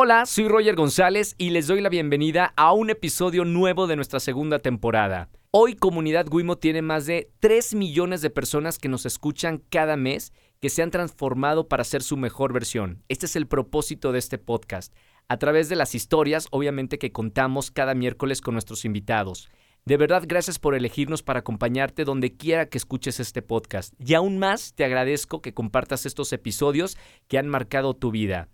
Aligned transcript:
Hola, 0.00 0.26
soy 0.26 0.46
Roger 0.46 0.76
González 0.76 1.34
y 1.38 1.50
les 1.50 1.66
doy 1.66 1.80
la 1.80 1.88
bienvenida 1.88 2.52
a 2.54 2.72
un 2.72 2.88
episodio 2.88 3.44
nuevo 3.44 3.88
de 3.88 3.96
nuestra 3.96 4.20
segunda 4.20 4.60
temporada. 4.60 5.28
Hoy 5.50 5.74
Comunidad 5.74 6.28
Wimo 6.30 6.56
tiene 6.56 6.82
más 6.82 7.06
de 7.06 7.32
3 7.40 7.74
millones 7.74 8.22
de 8.22 8.30
personas 8.30 8.78
que 8.78 8.88
nos 8.88 9.06
escuchan 9.06 9.60
cada 9.70 9.96
mes 9.96 10.32
que 10.60 10.70
se 10.70 10.82
han 10.82 10.92
transformado 10.92 11.66
para 11.66 11.82
ser 11.82 12.04
su 12.04 12.16
mejor 12.16 12.52
versión. 12.52 13.02
Este 13.08 13.26
es 13.26 13.34
el 13.34 13.48
propósito 13.48 14.12
de 14.12 14.20
este 14.20 14.38
podcast, 14.38 14.94
a 15.26 15.36
través 15.38 15.68
de 15.68 15.74
las 15.74 15.96
historias, 15.96 16.46
obviamente 16.52 17.00
que 17.00 17.10
contamos 17.10 17.72
cada 17.72 17.96
miércoles 17.96 18.40
con 18.40 18.54
nuestros 18.54 18.84
invitados. 18.84 19.48
De 19.84 19.96
verdad, 19.96 20.22
gracias 20.28 20.60
por 20.60 20.76
elegirnos 20.76 21.24
para 21.24 21.40
acompañarte 21.40 22.04
donde 22.04 22.36
quiera 22.36 22.68
que 22.68 22.78
escuches 22.78 23.18
este 23.18 23.42
podcast. 23.42 23.94
Y 23.98 24.14
aún 24.14 24.38
más, 24.38 24.74
te 24.74 24.84
agradezco 24.84 25.42
que 25.42 25.54
compartas 25.54 26.06
estos 26.06 26.32
episodios 26.32 26.96
que 27.26 27.36
han 27.36 27.48
marcado 27.48 27.94
tu 27.94 28.12
vida. 28.12 28.48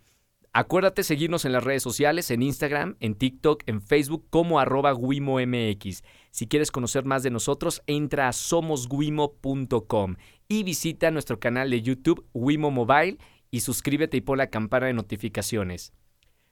Acuérdate 0.57 1.03
seguirnos 1.03 1.45
en 1.45 1.51
las 1.51 1.65
redes 1.65 1.83
sociales, 1.83 2.31
en 2.31 2.41
Instagram, 2.41 2.95
en 3.01 3.17
TikTok, 3.17 3.65
en 3.67 3.83
Facebook 3.83 4.29
como 4.31 4.61
arroba 4.61 4.95
WimoMX. 4.95 6.05
Si 6.31 6.47
quieres 6.47 6.71
conocer 6.71 7.05
más 7.05 7.25
de 7.25 7.31
nosotros, 7.33 7.83
entra 7.89 8.29
a 8.29 8.33
somosguimo.com 8.33 10.15
y 10.47 10.63
visita 10.63 11.11
nuestro 11.11 11.41
canal 11.41 11.71
de 11.71 11.83
YouTube 11.83 12.25
Wimo 12.35 12.71
Mobile 12.71 13.19
y 13.51 13.61
suscríbete 13.63 14.19
y 14.19 14.21
pon 14.21 14.39
la 14.39 14.47
campana 14.47 14.87
de 14.87 14.93
notificaciones. 14.93 15.93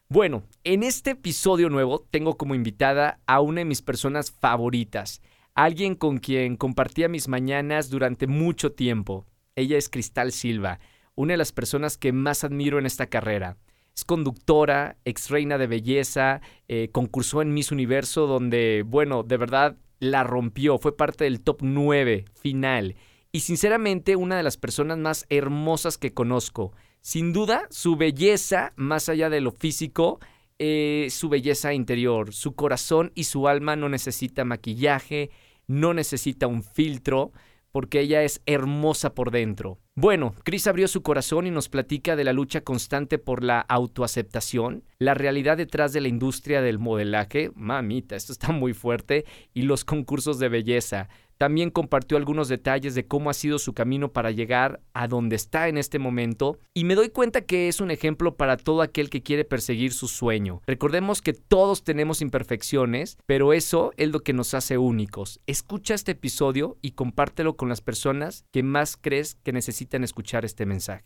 Bueno, 0.08 0.42
en 0.64 0.82
este 0.82 1.10
episodio 1.10 1.70
nuevo 1.70 2.00
tengo 2.10 2.36
como 2.36 2.56
invitada 2.56 3.20
a 3.26 3.40
una 3.40 3.60
de 3.60 3.66
mis 3.66 3.82
personas 3.82 4.32
favoritas, 4.32 5.22
alguien 5.54 5.94
con 5.94 6.18
quien 6.18 6.56
compartía 6.56 7.08
mis 7.08 7.28
mañanas 7.28 7.88
durante 7.88 8.26
mucho 8.26 8.72
tiempo. 8.72 9.26
Ella 9.54 9.78
es 9.78 9.88
Cristal 9.88 10.32
Silva, 10.32 10.80
una 11.14 11.34
de 11.34 11.38
las 11.38 11.52
personas 11.52 11.96
que 11.96 12.12
más 12.12 12.42
admiro 12.42 12.80
en 12.80 12.86
esta 12.86 13.06
carrera. 13.06 13.58
Es 13.94 14.04
conductora, 14.04 14.96
ex 15.04 15.28
reina 15.30 15.58
de 15.58 15.66
belleza, 15.66 16.40
eh, 16.68 16.88
concursó 16.92 17.42
en 17.42 17.52
Miss 17.52 17.72
Universo 17.72 18.26
donde, 18.26 18.84
bueno, 18.86 19.22
de 19.22 19.36
verdad 19.36 19.76
la 20.00 20.24
rompió, 20.24 20.78
fue 20.78 20.96
parte 20.96 21.24
del 21.24 21.42
top 21.42 21.58
9 21.62 22.24
final 22.34 22.96
y 23.32 23.40
sinceramente 23.40 24.14
una 24.16 24.36
de 24.36 24.42
las 24.42 24.58
personas 24.58 24.98
más 24.98 25.26
hermosas 25.30 25.96
que 25.96 26.12
conozco. 26.12 26.72
Sin 27.00 27.32
duda, 27.32 27.66
su 27.70 27.96
belleza, 27.96 28.72
más 28.76 29.08
allá 29.08 29.30
de 29.30 29.40
lo 29.40 29.50
físico, 29.50 30.20
eh, 30.58 31.08
su 31.10 31.28
belleza 31.28 31.72
interior, 31.72 32.32
su 32.32 32.54
corazón 32.54 33.10
y 33.14 33.24
su 33.24 33.48
alma 33.48 33.74
no 33.74 33.88
necesita 33.88 34.44
maquillaje, 34.44 35.30
no 35.66 35.94
necesita 35.94 36.46
un 36.46 36.62
filtro, 36.62 37.32
porque 37.72 38.00
ella 38.00 38.22
es 38.22 38.42
hermosa 38.46 39.14
por 39.14 39.30
dentro. 39.30 39.78
Bueno, 39.94 40.34
Chris 40.44 40.66
abrió 40.66 40.88
su 40.88 41.02
corazón 41.02 41.46
y 41.46 41.50
nos 41.50 41.68
platica 41.68 42.16
de 42.16 42.24
la 42.24 42.32
lucha 42.32 42.60
constante 42.62 43.18
por 43.18 43.42
la 43.42 43.60
autoaceptación, 43.60 44.84
la 44.98 45.14
realidad 45.14 45.56
detrás 45.56 45.92
de 45.92 46.00
la 46.00 46.08
industria 46.08 46.62
del 46.62 46.78
modelaje, 46.78 47.50
mamita, 47.54 48.14
esto 48.14 48.32
está 48.32 48.52
muy 48.52 48.74
fuerte, 48.74 49.24
y 49.52 49.62
los 49.62 49.84
concursos 49.84 50.38
de 50.38 50.48
belleza. 50.48 51.08
También 51.42 51.70
compartió 51.70 52.16
algunos 52.16 52.46
detalles 52.46 52.94
de 52.94 53.08
cómo 53.08 53.28
ha 53.28 53.34
sido 53.34 53.58
su 53.58 53.74
camino 53.74 54.12
para 54.12 54.30
llegar 54.30 54.80
a 54.94 55.08
donde 55.08 55.34
está 55.34 55.66
en 55.66 55.76
este 55.76 55.98
momento 55.98 56.60
y 56.72 56.84
me 56.84 56.94
doy 56.94 57.08
cuenta 57.08 57.40
que 57.40 57.66
es 57.66 57.80
un 57.80 57.90
ejemplo 57.90 58.36
para 58.36 58.56
todo 58.56 58.80
aquel 58.80 59.10
que 59.10 59.24
quiere 59.24 59.44
perseguir 59.44 59.92
su 59.92 60.06
sueño. 60.06 60.62
Recordemos 60.68 61.20
que 61.20 61.32
todos 61.32 61.82
tenemos 61.82 62.22
imperfecciones, 62.22 63.18
pero 63.26 63.52
eso 63.52 63.90
es 63.96 64.12
lo 64.12 64.20
que 64.20 64.32
nos 64.32 64.54
hace 64.54 64.78
únicos. 64.78 65.40
Escucha 65.48 65.94
este 65.94 66.12
episodio 66.12 66.78
y 66.80 66.92
compártelo 66.92 67.56
con 67.56 67.68
las 67.68 67.80
personas 67.80 68.44
que 68.52 68.62
más 68.62 68.96
crees 68.96 69.34
que 69.42 69.52
necesitan 69.52 70.04
escuchar 70.04 70.44
este 70.44 70.64
mensaje. 70.64 71.02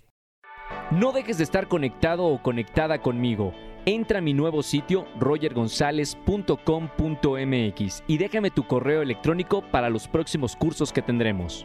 No 0.91 1.13
dejes 1.13 1.39
de 1.39 1.45
estar 1.45 1.67
conectado 1.67 2.27
o 2.27 2.43
conectada 2.43 3.01
conmigo. 3.01 3.55
Entra 3.89 4.19
a 4.19 4.21
mi 4.21 4.35
nuevo 4.35 4.65
sitio 4.65 5.07
rogergonzalez.com.mx 5.21 8.03
y 8.09 8.19
déjame 8.19 8.51
tu 8.51 8.67
correo 8.67 9.01
electrónico 9.01 9.63
para 9.71 9.91
los 9.91 10.09
próximos 10.09 10.57
cursos 10.57 10.93
que 10.93 11.03
tendremos. 11.03 11.65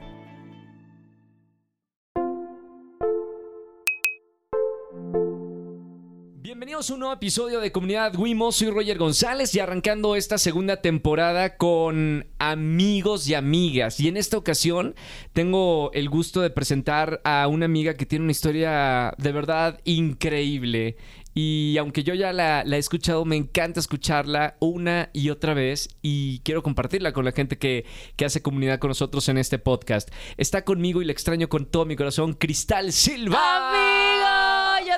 Bienvenidos 6.44 6.92
a 6.92 6.94
un 6.94 7.00
nuevo 7.00 7.16
episodio 7.16 7.60
de 7.60 7.72
Comunidad 7.72 8.16
Wimo, 8.16 8.52
soy 8.52 8.70
Roger 8.70 9.00
González 9.00 9.56
y 9.56 9.60
arrancando 9.60 10.16
esta 10.16 10.38
segunda 10.38 10.82
temporada 10.82 11.58
con 11.58 12.28
amigos 12.38 13.28
y 13.28 13.34
amigas. 13.34 14.00
Y 14.00 14.10
en 14.10 14.18
esta 14.18 14.38
ocasión 14.38 14.94
tengo 15.34 15.92
el 15.94 16.08
gusto 16.08 16.42
de 16.42 16.52
presentar 16.52 17.20
a 17.24 17.48
una 17.48 17.66
amiga 17.66 17.96
que 17.96 18.06
tiene 18.06 18.24
una 18.24 18.32
historia 18.32 19.16
de 19.18 19.32
verdad 19.32 19.82
increíble. 19.86 20.98
Y 21.34 21.78
aunque 21.78 22.04
yo 22.04 22.14
ya 22.14 22.34
la, 22.34 22.64
la, 22.66 22.76
he 22.76 22.80
escuchado, 22.80 23.24
me 23.26 23.38
encanta 23.38 23.80
escucharla 23.80 24.58
una 24.60 25.10
y 25.14 25.30
otra 25.30 25.54
vez 25.54 25.90
y 26.02 26.40
quiero 26.40 26.62
compartirla 26.64 27.14
con 27.14 27.26
la 27.26 27.32
gente 27.32 27.58
que, 27.58 27.86
que, 28.16 28.26
hace 28.26 28.42
comunidad 28.42 28.80
con 28.80 28.90
nosotros 28.90 29.30
en 29.30 29.38
este 29.38 29.60
podcast. 29.60 30.10
Está 30.38 30.66
conmigo 30.66 31.02
y 31.02 31.06
le 31.06 31.14
extraño 31.14 31.48
con 31.48 31.66
todo 31.66 31.86
mi 31.86 31.96
corazón, 31.96 32.34
Cristal 32.34 32.92
Silva. 32.92 34.11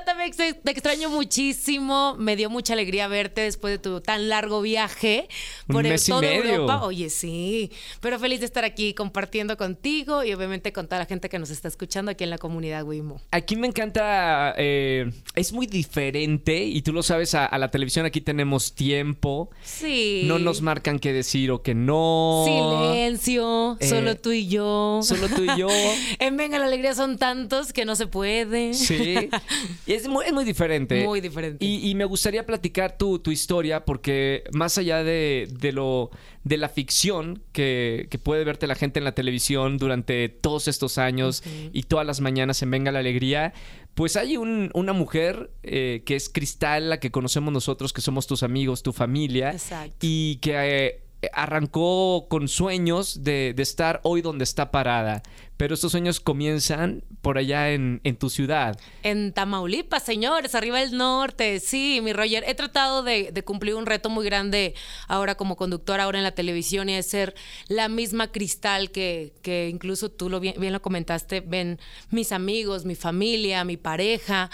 También 0.05 0.31
te 0.31 0.71
extraño 0.71 1.09
muchísimo. 1.09 2.15
Me 2.17 2.35
dio 2.35 2.49
mucha 2.49 2.73
alegría 2.73 3.07
verte 3.07 3.41
después 3.41 3.73
de 3.73 3.77
tu 3.79 4.01
tan 4.01 4.29
largo 4.29 4.61
viaje 4.61 5.27
por 5.67 5.85
y 5.85 5.89
medio. 5.89 6.43
Europa. 6.43 6.83
Oye, 6.83 7.09
sí. 7.09 7.71
Pero 8.01 8.19
feliz 8.19 8.39
de 8.39 8.45
estar 8.45 8.65
aquí 8.65 8.93
compartiendo 8.93 9.57
contigo 9.57 10.23
y 10.23 10.33
obviamente 10.33 10.73
con 10.73 10.87
toda 10.87 10.99
la 10.99 11.05
gente 11.05 11.29
que 11.29 11.39
nos 11.39 11.49
está 11.49 11.67
escuchando 11.67 12.11
aquí 12.11 12.23
en 12.23 12.29
la 12.29 12.37
comunidad 12.37 12.83
Wimo. 12.83 13.21
Aquí 13.31 13.55
me 13.55 13.67
encanta, 13.67 14.53
eh, 14.57 15.11
es 15.35 15.53
muy 15.53 15.67
diferente 15.67 16.63
y 16.63 16.81
tú 16.81 16.93
lo 16.93 17.03
sabes, 17.03 17.35
a, 17.35 17.45
a, 17.45 17.57
la 17.57 17.71
televisión 17.71 18.05
aquí 18.05 18.21
tenemos 18.21 18.73
tiempo. 18.73 19.49
Sí. 19.63 20.23
No 20.25 20.39
nos 20.39 20.61
marcan 20.61 20.99
qué 20.99 21.13
decir 21.13 21.51
o 21.51 21.61
qué 21.61 21.73
no. 21.73 22.43
Silencio, 22.45 23.77
eh, 23.79 23.87
solo 23.87 24.15
tú 24.15 24.31
y 24.31 24.47
yo. 24.47 24.99
Solo 25.03 25.29
tú 25.29 25.43
y 25.43 25.57
yo. 25.57 25.67
en 26.19 26.37
Venga 26.37 26.59
la 26.59 26.65
Alegría 26.65 26.95
son 26.95 27.17
tantos 27.17 27.73
que 27.73 27.85
no 27.85 27.95
se 27.95 28.07
puede. 28.07 28.73
Sí. 28.73 29.29
es, 29.93 30.07
muy, 30.07 30.25
es 30.25 30.33
muy 30.33 30.45
diferente. 30.45 31.03
Muy 31.05 31.21
diferente. 31.21 31.63
Y, 31.63 31.89
y 31.89 31.95
me 31.95 32.05
gustaría 32.05 32.45
platicar 32.45 32.97
tu, 32.97 33.19
tu, 33.19 33.31
historia 33.31 33.85
porque 33.85 34.43
más 34.53 34.77
allá 34.77 35.03
de, 35.03 35.47
de 35.59 35.71
lo 35.71 36.11
de 36.43 36.57
la 36.57 36.69
ficción 36.69 37.41
que, 37.53 38.07
que, 38.09 38.17
puede 38.19 38.43
verte 38.43 38.67
la 38.67 38.75
gente 38.75 38.99
en 38.99 39.05
la 39.05 39.13
televisión 39.13 39.77
durante 39.77 40.27
todos 40.29 40.67
estos 40.67 40.97
años 40.97 41.39
okay. 41.39 41.69
y 41.73 41.83
todas 41.83 42.05
las 42.05 42.19
mañanas 42.19 42.61
en 42.61 42.71
Venga 42.71 42.91
la 42.91 42.99
Alegría, 42.99 43.53
pues 43.93 44.15
hay 44.17 44.37
un, 44.37 44.71
una 44.73 44.93
mujer 44.93 45.51
eh, 45.61 46.01
que 46.05 46.15
es 46.15 46.29
Cristal, 46.29 46.89
la 46.89 46.99
que 46.99 47.11
conocemos 47.11 47.53
nosotros, 47.53 47.93
que 47.93 48.01
somos 48.01 48.27
tus 48.27 48.43
amigos, 48.43 48.83
tu 48.83 48.91
familia, 48.91 49.51
Exacto. 49.51 49.95
y 50.01 50.37
que 50.37 50.53
eh, 50.55 51.02
arrancó 51.33 52.27
con 52.29 52.47
sueños 52.47 53.23
de, 53.23 53.53
de, 53.55 53.63
estar 53.63 53.99
hoy 54.03 54.21
donde 54.21 54.43
está 54.43 54.71
parada. 54.71 55.23
Pero 55.55 55.75
estos 55.75 55.91
sueños 55.91 56.19
comienzan 56.19 57.03
por 57.21 57.37
allá 57.37 57.71
en, 57.71 58.01
en, 58.03 58.17
tu 58.17 58.29
ciudad. 58.29 58.77
En 59.03 59.31
Tamaulipas, 59.33 60.03
señores, 60.03 60.55
arriba 60.55 60.79
del 60.79 60.97
norte. 60.97 61.59
Sí, 61.59 62.01
mi 62.03 62.11
Roger. 62.11 62.43
He 62.47 62.55
tratado 62.55 63.03
de, 63.03 63.31
de, 63.31 63.43
cumplir 63.43 63.75
un 63.75 63.85
reto 63.85 64.09
muy 64.09 64.25
grande 64.25 64.73
ahora 65.07 65.35
como 65.35 65.55
conductora, 65.55 66.03
ahora 66.03 66.17
en 66.17 66.23
la 66.23 66.33
televisión, 66.33 66.89
y 66.89 66.95
es 66.95 67.07
ser 67.07 67.35
la 67.67 67.87
misma 67.87 68.31
cristal 68.31 68.91
que, 68.91 69.33
que 69.41 69.69
incluso 69.69 70.09
tú 70.09 70.29
lo 70.29 70.39
bien 70.39 70.73
lo 70.73 70.81
comentaste, 70.81 71.41
ven 71.41 71.79
mis 72.09 72.31
amigos, 72.31 72.83
mi 72.83 72.95
familia, 72.95 73.63
mi 73.63 73.77
pareja 73.77 74.49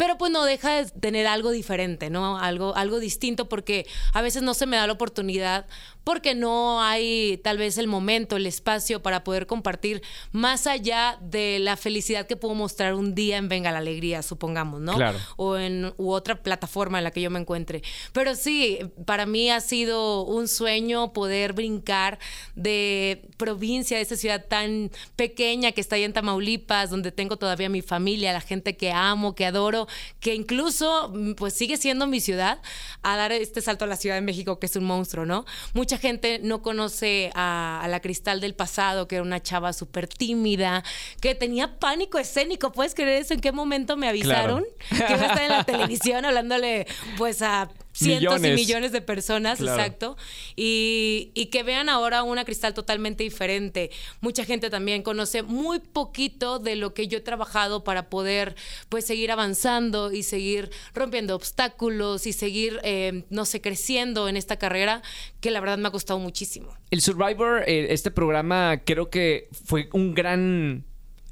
pero 0.00 0.16
pues 0.16 0.32
no 0.32 0.44
deja 0.44 0.82
de 0.82 0.90
tener 0.92 1.26
algo 1.26 1.50
diferente, 1.50 2.08
¿no? 2.08 2.38
Algo, 2.38 2.74
algo 2.74 3.00
distinto 3.00 3.50
porque 3.50 3.86
a 4.14 4.22
veces 4.22 4.42
no 4.42 4.54
se 4.54 4.64
me 4.64 4.78
da 4.78 4.86
la 4.86 4.94
oportunidad 4.94 5.66
porque 6.04 6.34
no 6.34 6.80
hay 6.80 7.38
tal 7.44 7.58
vez 7.58 7.76
el 7.76 7.86
momento, 7.86 8.36
el 8.36 8.46
espacio 8.46 9.02
para 9.02 9.24
poder 9.24 9.46
compartir 9.46 10.02
más 10.32 10.66
allá 10.66 11.18
de 11.20 11.58
la 11.58 11.76
felicidad 11.76 12.26
que 12.26 12.36
puedo 12.36 12.54
mostrar 12.54 12.94
un 12.94 13.14
día 13.14 13.36
en 13.36 13.50
Venga 13.50 13.70
la 13.72 13.78
Alegría, 13.78 14.22
supongamos, 14.22 14.80
¿no? 14.80 14.94
Claro. 14.94 15.18
O 15.36 15.58
en 15.58 15.92
u 15.98 16.12
otra 16.12 16.42
plataforma 16.42 16.96
en 16.96 17.04
la 17.04 17.10
que 17.10 17.20
yo 17.20 17.28
me 17.28 17.38
encuentre. 17.38 17.82
Pero 18.14 18.34
sí, 18.34 18.78
para 19.04 19.26
mí 19.26 19.50
ha 19.50 19.60
sido 19.60 20.22
un 20.24 20.48
sueño 20.48 21.12
poder 21.12 21.52
brincar 21.52 22.18
de 22.54 23.28
provincia, 23.36 23.98
de 23.98 24.02
esa 24.02 24.16
ciudad 24.16 24.46
tan 24.48 24.90
pequeña 25.14 25.72
que 25.72 25.82
está 25.82 25.96
ahí 25.96 26.04
en 26.04 26.14
Tamaulipas, 26.14 26.88
donde 26.88 27.12
tengo 27.12 27.36
todavía 27.36 27.68
mi 27.68 27.82
familia, 27.82 28.32
la 28.32 28.40
gente 28.40 28.78
que 28.78 28.92
amo, 28.92 29.34
que 29.34 29.44
adoro, 29.44 29.86
que 30.20 30.34
incluso 30.34 31.12
pues 31.36 31.54
sigue 31.54 31.76
siendo 31.76 32.06
mi 32.06 32.20
ciudad, 32.20 32.60
a 33.02 33.16
dar 33.16 33.32
este 33.32 33.60
salto 33.60 33.84
a 33.84 33.88
la 33.88 33.96
Ciudad 33.96 34.16
de 34.16 34.20
México, 34.20 34.58
que 34.58 34.66
es 34.66 34.76
un 34.76 34.84
monstruo, 34.84 35.24
¿no? 35.26 35.44
Mucha 35.74 35.98
gente 35.98 36.38
no 36.42 36.62
conoce 36.62 37.30
a, 37.34 37.80
a 37.82 37.88
la 37.88 38.00
Cristal 38.00 38.40
del 38.40 38.54
pasado, 38.54 39.08
que 39.08 39.16
era 39.16 39.22
una 39.22 39.42
chava 39.42 39.72
súper 39.72 40.06
tímida, 40.08 40.82
que 41.20 41.34
tenía 41.34 41.78
pánico 41.78 42.18
escénico. 42.18 42.72
¿Puedes 42.72 42.94
creer 42.94 43.22
eso? 43.22 43.34
¿En 43.34 43.40
qué 43.40 43.52
momento 43.52 43.96
me 43.96 44.08
avisaron 44.08 44.64
Claro. 44.88 45.06
que 45.06 45.12
iba 45.14 45.22
a 45.22 45.26
estar 45.28 45.42
en 45.42 45.48
la 45.50 45.64
televisión 45.64 46.24
hablándole 46.24 46.86
pues 47.16 47.42
a 47.42 47.68
cientos 48.00 48.44
y 48.44 48.50
millones 48.52 48.92
de 48.92 49.00
personas, 49.00 49.60
exacto, 49.60 50.16
y, 50.56 51.30
y, 51.34 51.46
que 51.46 51.62
vean 51.62 51.88
ahora 51.88 52.22
una 52.22 52.44
cristal 52.44 52.74
totalmente 52.74 53.22
diferente. 53.22 53.90
Mucha 54.20 54.44
gente 54.44 54.70
también 54.70 55.02
conoce 55.02 55.42
muy 55.42 55.80
poquito 55.80 56.58
de 56.58 56.76
lo 56.76 56.94
que 56.94 57.08
yo 57.08 57.18
he 57.18 57.20
trabajado 57.20 57.84
para 57.84 58.08
poder 58.08 58.56
pues 58.88 59.06
seguir 59.06 59.30
avanzando 59.30 60.12
y 60.12 60.22
seguir 60.22 60.70
rompiendo 60.94 61.34
obstáculos 61.34 62.26
y 62.26 62.32
seguir, 62.32 62.80
eh, 62.82 63.24
no 63.30 63.44
sé, 63.44 63.60
creciendo 63.60 64.28
en 64.28 64.36
esta 64.36 64.56
carrera 64.56 65.02
que 65.40 65.50
la 65.50 65.60
verdad 65.60 65.78
me 65.78 65.88
ha 65.88 65.90
costado 65.90 66.18
muchísimo. 66.18 66.74
El 66.90 67.00
Survivor, 67.00 67.62
eh, 67.66 67.88
este 67.90 68.10
programa 68.10 68.82
creo 68.84 69.10
que 69.10 69.48
fue 69.64 69.88
un 69.92 70.14
gran 70.14 70.84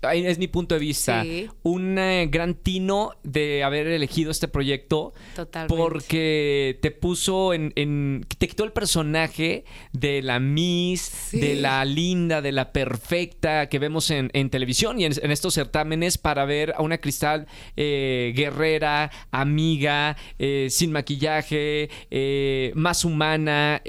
es 0.02 0.38
mi 0.38 0.46
punto 0.46 0.74
de 0.74 0.80
vista, 0.80 1.24
un 1.62 1.98
eh, 1.98 2.28
gran 2.30 2.54
tino 2.54 3.12
de 3.22 3.64
haber 3.64 3.86
elegido 3.88 4.30
este 4.30 4.48
proyecto. 4.48 5.12
Totalmente. 5.34 5.76
Porque 5.76 6.78
te 6.80 6.90
puso 6.90 7.52
en, 7.52 8.24
te 8.38 8.48
quitó 8.48 8.64
el 8.64 8.72
personaje 8.72 9.64
de 9.92 10.22
la 10.22 10.38
Miss, 10.38 11.30
de 11.32 11.56
la 11.56 11.84
linda, 11.84 12.40
de 12.40 12.52
la 12.52 12.72
perfecta 12.72 13.68
que 13.68 13.78
vemos 13.78 14.10
en, 14.10 14.28
televisión 14.50 15.00
y 15.00 15.04
en, 15.04 15.30
estos 15.30 15.54
certámenes 15.54 16.16
para 16.16 16.44
ver 16.44 16.72
a 16.76 16.82
una 16.82 16.98
cristal 16.98 17.46
eh, 17.76 18.32
guerrera, 18.34 19.10
amiga, 19.30 20.16
eh, 20.38 20.68
sin 20.70 20.92
maquillaje, 20.92 21.90
más 22.74 23.04
humana, 23.04 23.82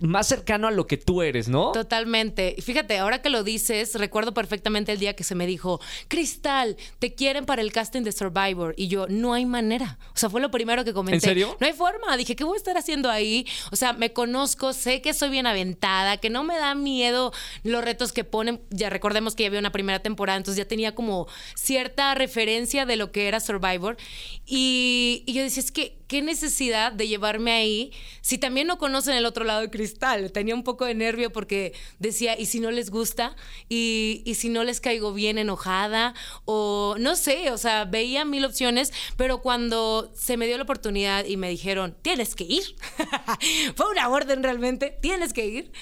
más 0.00 0.26
cercano 0.26 0.66
a 0.66 0.70
lo 0.70 0.86
que 0.86 0.96
tú 0.96 1.22
eres, 1.22 1.48
¿no? 1.48 1.72
Totalmente. 1.72 2.56
Fíjate, 2.60 2.98
ahora 2.98 3.22
que 3.22 3.30
lo 3.30 3.44
dices, 3.44 3.94
recuerdo 3.94 4.34
perfectamente 4.34 4.92
el 4.92 4.98
día 4.98 5.14
que 5.14 5.24
se 5.24 5.34
me 5.34 5.43
dijo, 5.46 5.80
Cristal, 6.08 6.76
te 6.98 7.14
quieren 7.14 7.46
para 7.46 7.62
el 7.62 7.72
casting 7.72 8.02
de 8.02 8.12
Survivor. 8.12 8.74
Y 8.76 8.88
yo, 8.88 9.06
no 9.08 9.34
hay 9.34 9.46
manera. 9.46 9.98
O 10.14 10.18
sea, 10.18 10.30
fue 10.30 10.40
lo 10.40 10.50
primero 10.50 10.84
que 10.84 10.92
comenté. 10.92 11.16
¿En 11.16 11.20
serio? 11.20 11.56
No 11.60 11.66
hay 11.66 11.72
forma. 11.72 12.16
Dije, 12.16 12.36
¿qué 12.36 12.44
voy 12.44 12.56
a 12.56 12.58
estar 12.58 12.76
haciendo 12.76 13.10
ahí? 13.10 13.46
O 13.72 13.76
sea, 13.76 13.92
me 13.92 14.12
conozco, 14.12 14.72
sé 14.72 15.00
que 15.00 15.14
soy 15.14 15.30
bien 15.30 15.46
aventada, 15.46 16.16
que 16.18 16.30
no 16.30 16.44
me 16.44 16.56
da 16.56 16.74
miedo 16.74 17.32
los 17.62 17.84
retos 17.84 18.12
que 18.12 18.24
ponen. 18.24 18.60
Ya 18.70 18.90
recordemos 18.90 19.34
que 19.34 19.44
ya 19.44 19.48
había 19.48 19.60
una 19.60 19.72
primera 19.72 20.00
temporada, 20.00 20.36
entonces 20.36 20.58
ya 20.58 20.68
tenía 20.68 20.94
como 20.94 21.26
cierta 21.54 22.14
referencia 22.14 22.86
de 22.86 22.96
lo 22.96 23.12
que 23.12 23.28
era 23.28 23.40
Survivor. 23.40 23.96
Y, 24.46 25.22
y 25.26 25.32
yo 25.32 25.42
decía, 25.42 25.62
es 25.62 25.72
que 25.72 26.03
qué 26.06 26.22
necesidad 26.22 26.92
de 26.92 27.08
llevarme 27.08 27.52
ahí 27.52 27.92
si 28.20 28.38
también 28.38 28.66
no 28.66 28.78
conocen 28.78 29.14
el 29.14 29.26
otro 29.26 29.44
lado 29.44 29.60
de 29.60 29.70
cristal. 29.70 30.32
Tenía 30.32 30.54
un 30.54 30.64
poco 30.64 30.84
de 30.84 30.94
nervio 30.94 31.32
porque 31.32 31.72
decía, 31.98 32.38
¿y 32.38 32.46
si 32.46 32.60
no 32.60 32.70
les 32.70 32.90
gusta? 32.90 33.36
¿Y, 33.68 34.22
y 34.24 34.34
si 34.34 34.48
no 34.48 34.64
les 34.64 34.80
caigo 34.80 35.12
bien 35.12 35.38
enojada? 35.38 36.14
O 36.44 36.96
no 36.98 37.16
sé, 37.16 37.50
o 37.50 37.58
sea, 37.58 37.84
veía 37.84 38.24
mil 38.24 38.44
opciones, 38.44 38.92
pero 39.16 39.42
cuando 39.42 40.12
se 40.14 40.36
me 40.36 40.46
dio 40.46 40.56
la 40.56 40.64
oportunidad 40.64 41.24
y 41.24 41.36
me 41.36 41.48
dijeron, 41.48 41.96
tienes 42.02 42.34
que 42.34 42.44
ir, 42.44 42.64
fue 43.76 43.90
una 43.90 44.08
orden 44.08 44.42
realmente, 44.42 44.96
tienes 45.00 45.32
que 45.32 45.46
ir. 45.46 45.72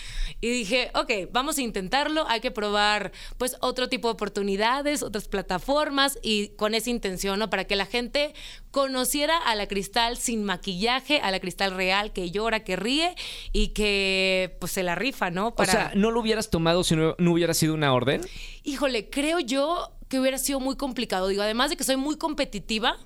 Y 0.40 0.50
dije, 0.50 0.90
ok, 0.94 1.30
vamos 1.30 1.58
a 1.58 1.62
intentarlo, 1.62 2.26
hay 2.28 2.40
que 2.40 2.50
probar 2.50 3.12
pues 3.38 3.56
otro 3.60 3.88
tipo 3.88 4.08
de 4.08 4.14
oportunidades, 4.14 5.04
otras 5.04 5.28
plataformas 5.28 6.18
y 6.20 6.48
con 6.56 6.74
esa 6.74 6.90
intención, 6.90 7.38
¿no? 7.38 7.48
Para 7.48 7.64
que 7.64 7.76
la 7.76 7.86
gente 7.86 8.34
conociera 8.72 9.36
a 9.38 9.54
la 9.54 9.68
cristal 9.68 10.16
sin 10.16 10.42
maquillaje, 10.42 11.20
a 11.20 11.30
la 11.30 11.38
cristal 11.38 11.76
real 11.76 12.12
que 12.12 12.30
llora, 12.30 12.64
que 12.64 12.74
ríe 12.74 13.14
y 13.52 13.68
que 13.68 14.56
pues 14.58 14.72
se 14.72 14.82
la 14.82 14.96
rifa, 14.96 15.30
¿no? 15.30 15.54
O 15.56 15.64
sea, 15.64 15.92
¿no 15.94 16.10
lo 16.10 16.20
hubieras 16.20 16.50
tomado 16.50 16.82
si 16.82 16.96
no, 16.96 17.14
no 17.18 17.32
hubiera 17.32 17.54
sido 17.54 17.74
una 17.74 17.92
orden? 17.92 18.22
Híjole, 18.64 19.10
creo 19.10 19.38
yo 19.38 19.92
que 20.08 20.18
hubiera 20.18 20.38
sido 20.38 20.58
muy 20.58 20.76
complicado. 20.76 21.28
Digo, 21.28 21.42
además 21.42 21.70
de 21.70 21.76
que 21.76 21.84
soy 21.84 21.96
muy 21.96 22.16
competitiva, 22.16 22.96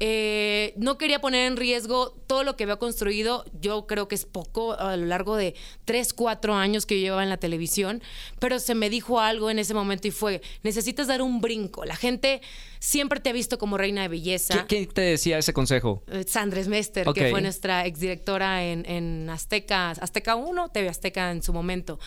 eh, 0.00 0.74
no 0.76 0.98
quería 0.98 1.20
poner 1.20 1.46
en 1.46 1.56
riesgo 1.56 2.10
todo 2.26 2.42
lo 2.42 2.56
que 2.56 2.64
había 2.64 2.76
construido. 2.76 3.44
Yo 3.60 3.86
creo 3.86 4.08
que 4.08 4.16
es 4.16 4.24
poco 4.24 4.74
a 4.74 4.96
lo 4.96 5.06
largo 5.06 5.36
de 5.36 5.54
3, 5.84 6.12
4 6.12 6.54
años 6.54 6.86
que 6.86 6.96
yo 6.96 7.02
llevaba 7.02 7.22
en 7.22 7.28
la 7.28 7.36
televisión, 7.36 8.02
pero 8.40 8.58
se 8.58 8.74
me 8.74 8.90
dijo 8.90 9.20
algo 9.20 9.50
en 9.50 9.60
ese 9.60 9.74
momento 9.74 10.08
y 10.08 10.10
fue, 10.10 10.42
necesitas 10.62 11.06
dar 11.06 11.22
un 11.22 11.40
brinco. 11.40 11.84
La 11.84 11.96
gente 11.96 12.42
siempre 12.84 13.18
te 13.18 13.30
ha 13.30 13.32
visto 13.32 13.56
como 13.56 13.78
reina 13.78 14.02
de 14.02 14.08
belleza. 14.08 14.66
¿Qué, 14.66 14.86
te 14.86 15.00
decía 15.00 15.38
ese 15.38 15.54
consejo? 15.54 16.02
Eh, 16.06 16.24
Sandres 16.28 16.68
Mester, 16.68 17.06
que 17.14 17.30
fue 17.30 17.40
nuestra 17.40 17.86
exdirectora 17.86 18.62
en, 18.62 18.84
en 18.86 19.30
Azteca, 19.30 19.90
Azteca 19.92 20.36
1, 20.36 20.68
TV 20.68 20.90
Azteca 20.90 21.30
en 21.30 21.42
su 21.42 21.54
momento. 21.54 21.98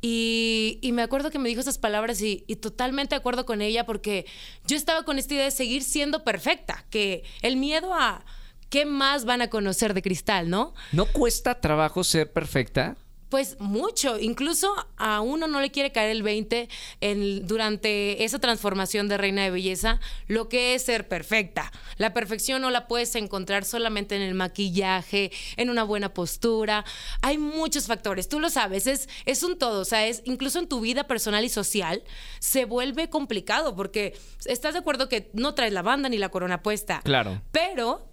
y, 0.00 0.78
me 0.92 1.02
acuerdo 1.02 1.30
que 1.30 1.38
me 1.38 1.48
dijo 1.48 1.60
esas 1.60 1.78
palabras 1.78 2.20
y, 2.22 2.44
y 2.46 2.56
totalmente 2.56 3.14
de 3.14 3.18
acuerdo 3.18 3.44
con 3.44 3.62
ella 3.62 3.86
porque 3.86 4.26
yo 4.66 4.76
estaba 4.76 5.04
con 5.04 5.18
esta 5.18 5.34
idea 5.34 5.44
de 5.44 5.50
seguir 5.50 5.82
siendo 5.82 6.22
perfecta, 6.22 6.84
que 6.90 7.24
el 7.42 7.56
miedo 7.56 7.94
a 7.94 8.24
qué 8.68 8.86
más 8.86 9.24
van 9.24 9.42
a 9.42 9.50
conocer 9.50 9.94
de 9.94 10.02
cristal, 10.02 10.48
¿no? 10.48 10.74
¿No 10.92 11.06
cuesta 11.06 11.60
trabajo 11.60 12.04
ser 12.04 12.32
perfecta? 12.32 12.96
Pues 13.30 13.58
mucho, 13.60 14.18
incluso 14.18 14.74
a 14.96 15.20
uno 15.20 15.46
no 15.46 15.60
le 15.60 15.70
quiere 15.70 15.92
caer 15.92 16.10
el 16.10 16.22
20 16.22 16.68
en, 17.00 17.46
durante 17.46 18.24
esa 18.24 18.38
transformación 18.38 19.08
de 19.08 19.16
reina 19.16 19.42
de 19.44 19.50
belleza, 19.50 20.00
lo 20.26 20.48
que 20.48 20.74
es 20.74 20.82
ser 20.82 21.08
perfecta. 21.08 21.72
La 21.96 22.12
perfección 22.12 22.60
no 22.60 22.70
la 22.70 22.88
puedes 22.88 23.14
encontrar 23.14 23.64
solamente 23.64 24.16
en 24.16 24.22
el 24.22 24.34
maquillaje, 24.34 25.30
en 25.56 25.70
una 25.70 25.84
buena 25.84 26.12
postura. 26.12 26.84
Hay 27.22 27.38
muchos 27.38 27.86
factores, 27.86 28.28
tú 28.28 28.40
lo 28.40 28.50
sabes, 28.50 28.86
es, 28.86 29.08
es 29.24 29.42
un 29.42 29.58
todo, 29.58 29.80
o 29.80 29.84
sea, 29.84 30.06
es 30.06 30.22
incluso 30.24 30.58
en 30.58 30.66
tu 30.66 30.80
vida 30.80 31.06
personal 31.06 31.44
y 31.44 31.48
social 31.48 32.02
se 32.40 32.64
vuelve 32.64 33.08
complicado 33.08 33.76
porque 33.76 34.18
estás 34.44 34.72
de 34.74 34.80
acuerdo 34.80 35.08
que 35.08 35.30
no 35.32 35.54
traes 35.54 35.72
la 35.72 35.82
banda 35.82 36.08
ni 36.08 36.18
la 36.18 36.30
corona 36.30 36.62
puesta. 36.62 37.00
Claro. 37.04 37.40
Pero 37.52 38.09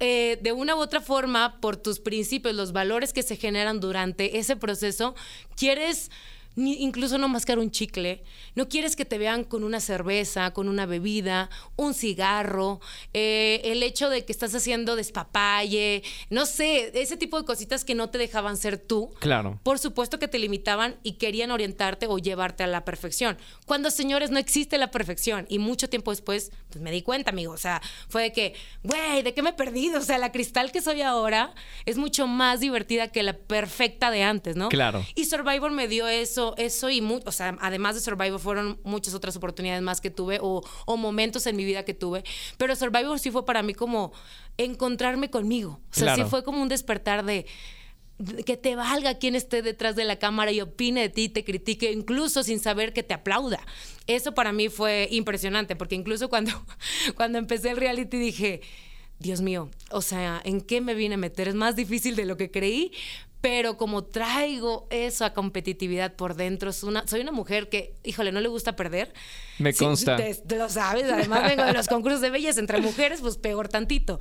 eh, 0.00 0.38
de 0.40 0.52
una 0.52 0.76
u 0.76 0.78
otra 0.78 1.00
forma, 1.00 1.60
por 1.60 1.76
tus 1.76 2.00
principios, 2.00 2.54
los 2.54 2.72
valores 2.72 3.12
que 3.12 3.22
se 3.22 3.36
generan 3.36 3.80
durante 3.80 4.38
ese 4.38 4.56
proceso, 4.56 5.14
quieres 5.56 6.10
incluso 6.58 7.18
no 7.18 7.28
mascar 7.28 7.58
un 7.58 7.70
chicle, 7.70 8.22
no 8.54 8.68
quieres 8.68 8.96
que 8.96 9.04
te 9.04 9.18
vean 9.18 9.44
con 9.44 9.64
una 9.64 9.80
cerveza, 9.80 10.52
con 10.52 10.68
una 10.68 10.86
bebida, 10.86 11.50
un 11.76 11.94
cigarro, 11.94 12.80
eh, 13.14 13.60
el 13.64 13.82
hecho 13.82 14.10
de 14.10 14.24
que 14.24 14.32
estás 14.32 14.54
haciendo 14.54 14.96
despapalle, 14.96 16.02
no 16.30 16.46
sé, 16.46 16.90
ese 17.00 17.16
tipo 17.16 17.38
de 17.38 17.46
cositas 17.46 17.84
que 17.84 17.94
no 17.94 18.10
te 18.10 18.18
dejaban 18.18 18.56
ser 18.56 18.78
tú. 18.78 19.10
Claro. 19.20 19.60
Por 19.62 19.78
supuesto 19.78 20.18
que 20.18 20.28
te 20.28 20.38
limitaban 20.38 20.96
y 21.02 21.12
querían 21.12 21.50
orientarte 21.50 22.06
o 22.06 22.18
llevarte 22.18 22.64
a 22.64 22.66
la 22.66 22.84
perfección. 22.84 23.38
Cuando, 23.66 23.90
señores, 23.90 24.30
no 24.30 24.38
existe 24.38 24.78
la 24.78 24.90
perfección. 24.90 25.46
Y 25.48 25.58
mucho 25.58 25.88
tiempo 25.88 26.10
después, 26.10 26.50
pues 26.70 26.82
me 26.82 26.90
di 26.90 27.02
cuenta, 27.02 27.30
amigo. 27.30 27.52
O 27.52 27.58
sea, 27.58 27.80
fue 28.08 28.22
de 28.22 28.32
que, 28.32 28.54
güey, 28.82 29.22
¿de 29.22 29.34
qué 29.34 29.42
me 29.42 29.50
he 29.50 29.54
perdido? 29.54 29.98
O 29.98 30.02
sea, 30.02 30.18
la 30.18 30.32
cristal 30.32 30.72
que 30.72 30.80
soy 30.80 31.02
ahora 31.02 31.54
es 31.86 31.96
mucho 31.96 32.26
más 32.26 32.60
divertida 32.60 33.08
que 33.08 33.22
la 33.22 33.36
perfecta 33.36 34.10
de 34.10 34.22
antes, 34.22 34.56
¿no? 34.56 34.68
Claro. 34.68 35.04
Y 35.14 35.26
Survivor 35.26 35.70
me 35.70 35.88
dio 35.88 36.08
eso 36.08 36.48
eso, 36.56 36.90
y, 36.90 37.00
o 37.00 37.32
sea, 37.32 37.56
además 37.60 37.94
de 37.94 38.00
Survivor 38.00 38.38
fueron 38.38 38.80
muchas 38.84 39.14
otras 39.14 39.36
oportunidades 39.36 39.82
más 39.82 40.00
que 40.00 40.10
tuve 40.10 40.38
o, 40.40 40.62
momentos 40.96 41.46
en 41.46 41.56
mi 41.56 41.64
vida 41.64 41.84
que 41.84 41.94
tuve, 41.94 42.24
pero 42.56 42.74
Survivor 42.74 43.18
sí 43.18 43.30
fue 43.30 43.44
para 43.44 43.62
mí 43.62 43.74
como 43.74 44.12
encontrarme 44.56 45.30
conmigo, 45.30 45.80
o 45.90 45.94
sea, 45.94 46.14
sí 46.14 46.24
fue 46.24 46.42
como 46.42 46.60
un 46.60 46.68
despertar 46.68 47.24
de 47.24 47.46
que 48.44 48.56
te 48.56 48.74
valga 48.74 49.18
quien 49.18 49.34
esté 49.34 49.62
detrás 49.62 49.94
de 49.94 50.04
la 50.04 50.18
cámara 50.18 50.50
y 50.50 50.60
opine 50.60 51.02
de 51.02 51.08
ti, 51.08 51.28
te 51.28 51.44
critique, 51.44 51.92
incluso 51.92 52.42
sin 52.42 52.58
saber 52.58 52.92
que 52.92 53.02
te 53.02 53.14
aplauda. 53.14 53.60
Eso 54.06 54.34
para 54.34 54.52
mí 54.52 54.68
fue 54.68 55.08
impresionante, 55.10 55.76
porque 55.76 55.94
incluso 55.94 56.28
cuando, 56.28 56.52
cuando 57.14 57.38
empecé 57.38 57.70
el 57.70 57.76
reality 57.76 58.18
dije, 58.18 58.60
Dios 59.18 59.40
mío, 59.40 59.70
o 59.90 60.02
sea, 60.02 60.40
¿en 60.44 60.60
qué 60.60 60.80
me 60.80 60.94
vine 60.94 61.14
a 61.14 61.18
meter? 61.18 61.48
Es 61.48 61.54
más 61.54 61.76
difícil 61.76 62.16
de 62.16 62.24
lo 62.24 62.36
que 62.36 62.50
creí, 62.50 62.92
pero 63.40 63.76
como 63.76 64.04
traigo 64.04 64.88
esa 64.90 65.32
competitividad 65.32 66.14
por 66.14 66.34
dentro, 66.34 66.70
es 66.70 66.82
una, 66.82 67.06
soy 67.06 67.20
una 67.20 67.30
mujer 67.30 67.68
que, 67.68 67.94
híjole, 68.02 68.32
no 68.32 68.40
le 68.40 68.48
gusta 68.48 68.74
perder. 68.74 69.14
Me 69.58 69.72
consta. 69.74 70.16
te, 70.16 70.56
lo 70.56 70.68
sabes, 70.68 71.10
además 71.10 71.44
vengo 71.44 71.64
de 71.64 71.72
los 71.72 71.86
concursos 71.88 72.20
de 72.20 72.30
belleza 72.30 72.58
entre 72.58 72.80
mujeres, 72.80 73.20
pues 73.20 73.36
peor 73.36 73.68
tantito. 73.68 74.18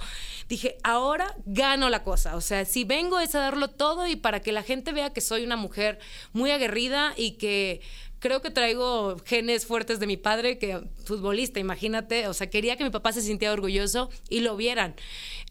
Dije, 0.48 0.78
ahora 0.84 1.36
gano 1.46 1.90
la 1.90 2.04
cosa, 2.04 2.36
o 2.36 2.42
sea, 2.42 2.66
si 2.66 2.84
vengo 2.84 3.20
es 3.20 3.34
a 3.34 3.40
darlo 3.40 3.70
todo 3.70 4.08
y 4.08 4.16
para 4.16 4.42
que 4.42 4.52
la 4.52 4.64
gente 4.64 4.94
vea 4.94 5.12
que 5.12 5.22
soy 5.22 5.44
una 5.44 5.56
mujer 5.56 6.00
muy 6.34 6.52
aguerrida 6.52 7.14
y 7.18 7.32
que 7.32 7.82
creo 8.28 8.42
que 8.42 8.52
traigo 8.52 9.16
genes 9.24 9.66
fuertes 9.66 10.02
de 10.02 10.08
mi 10.08 10.18
padre, 10.18 10.58
que 10.58 10.82
futbolista, 11.06 11.62
imagínate, 11.62 12.28
o 12.28 12.34
sea, 12.34 12.50
quería 12.50 12.76
que 12.76 12.84
mi 12.84 12.90
papá 12.90 13.14
se 13.14 13.22
sintiera 13.22 13.54
orgulloso 13.54 14.10
y 14.28 14.42
lo 14.42 14.58
vieran. 14.58 14.96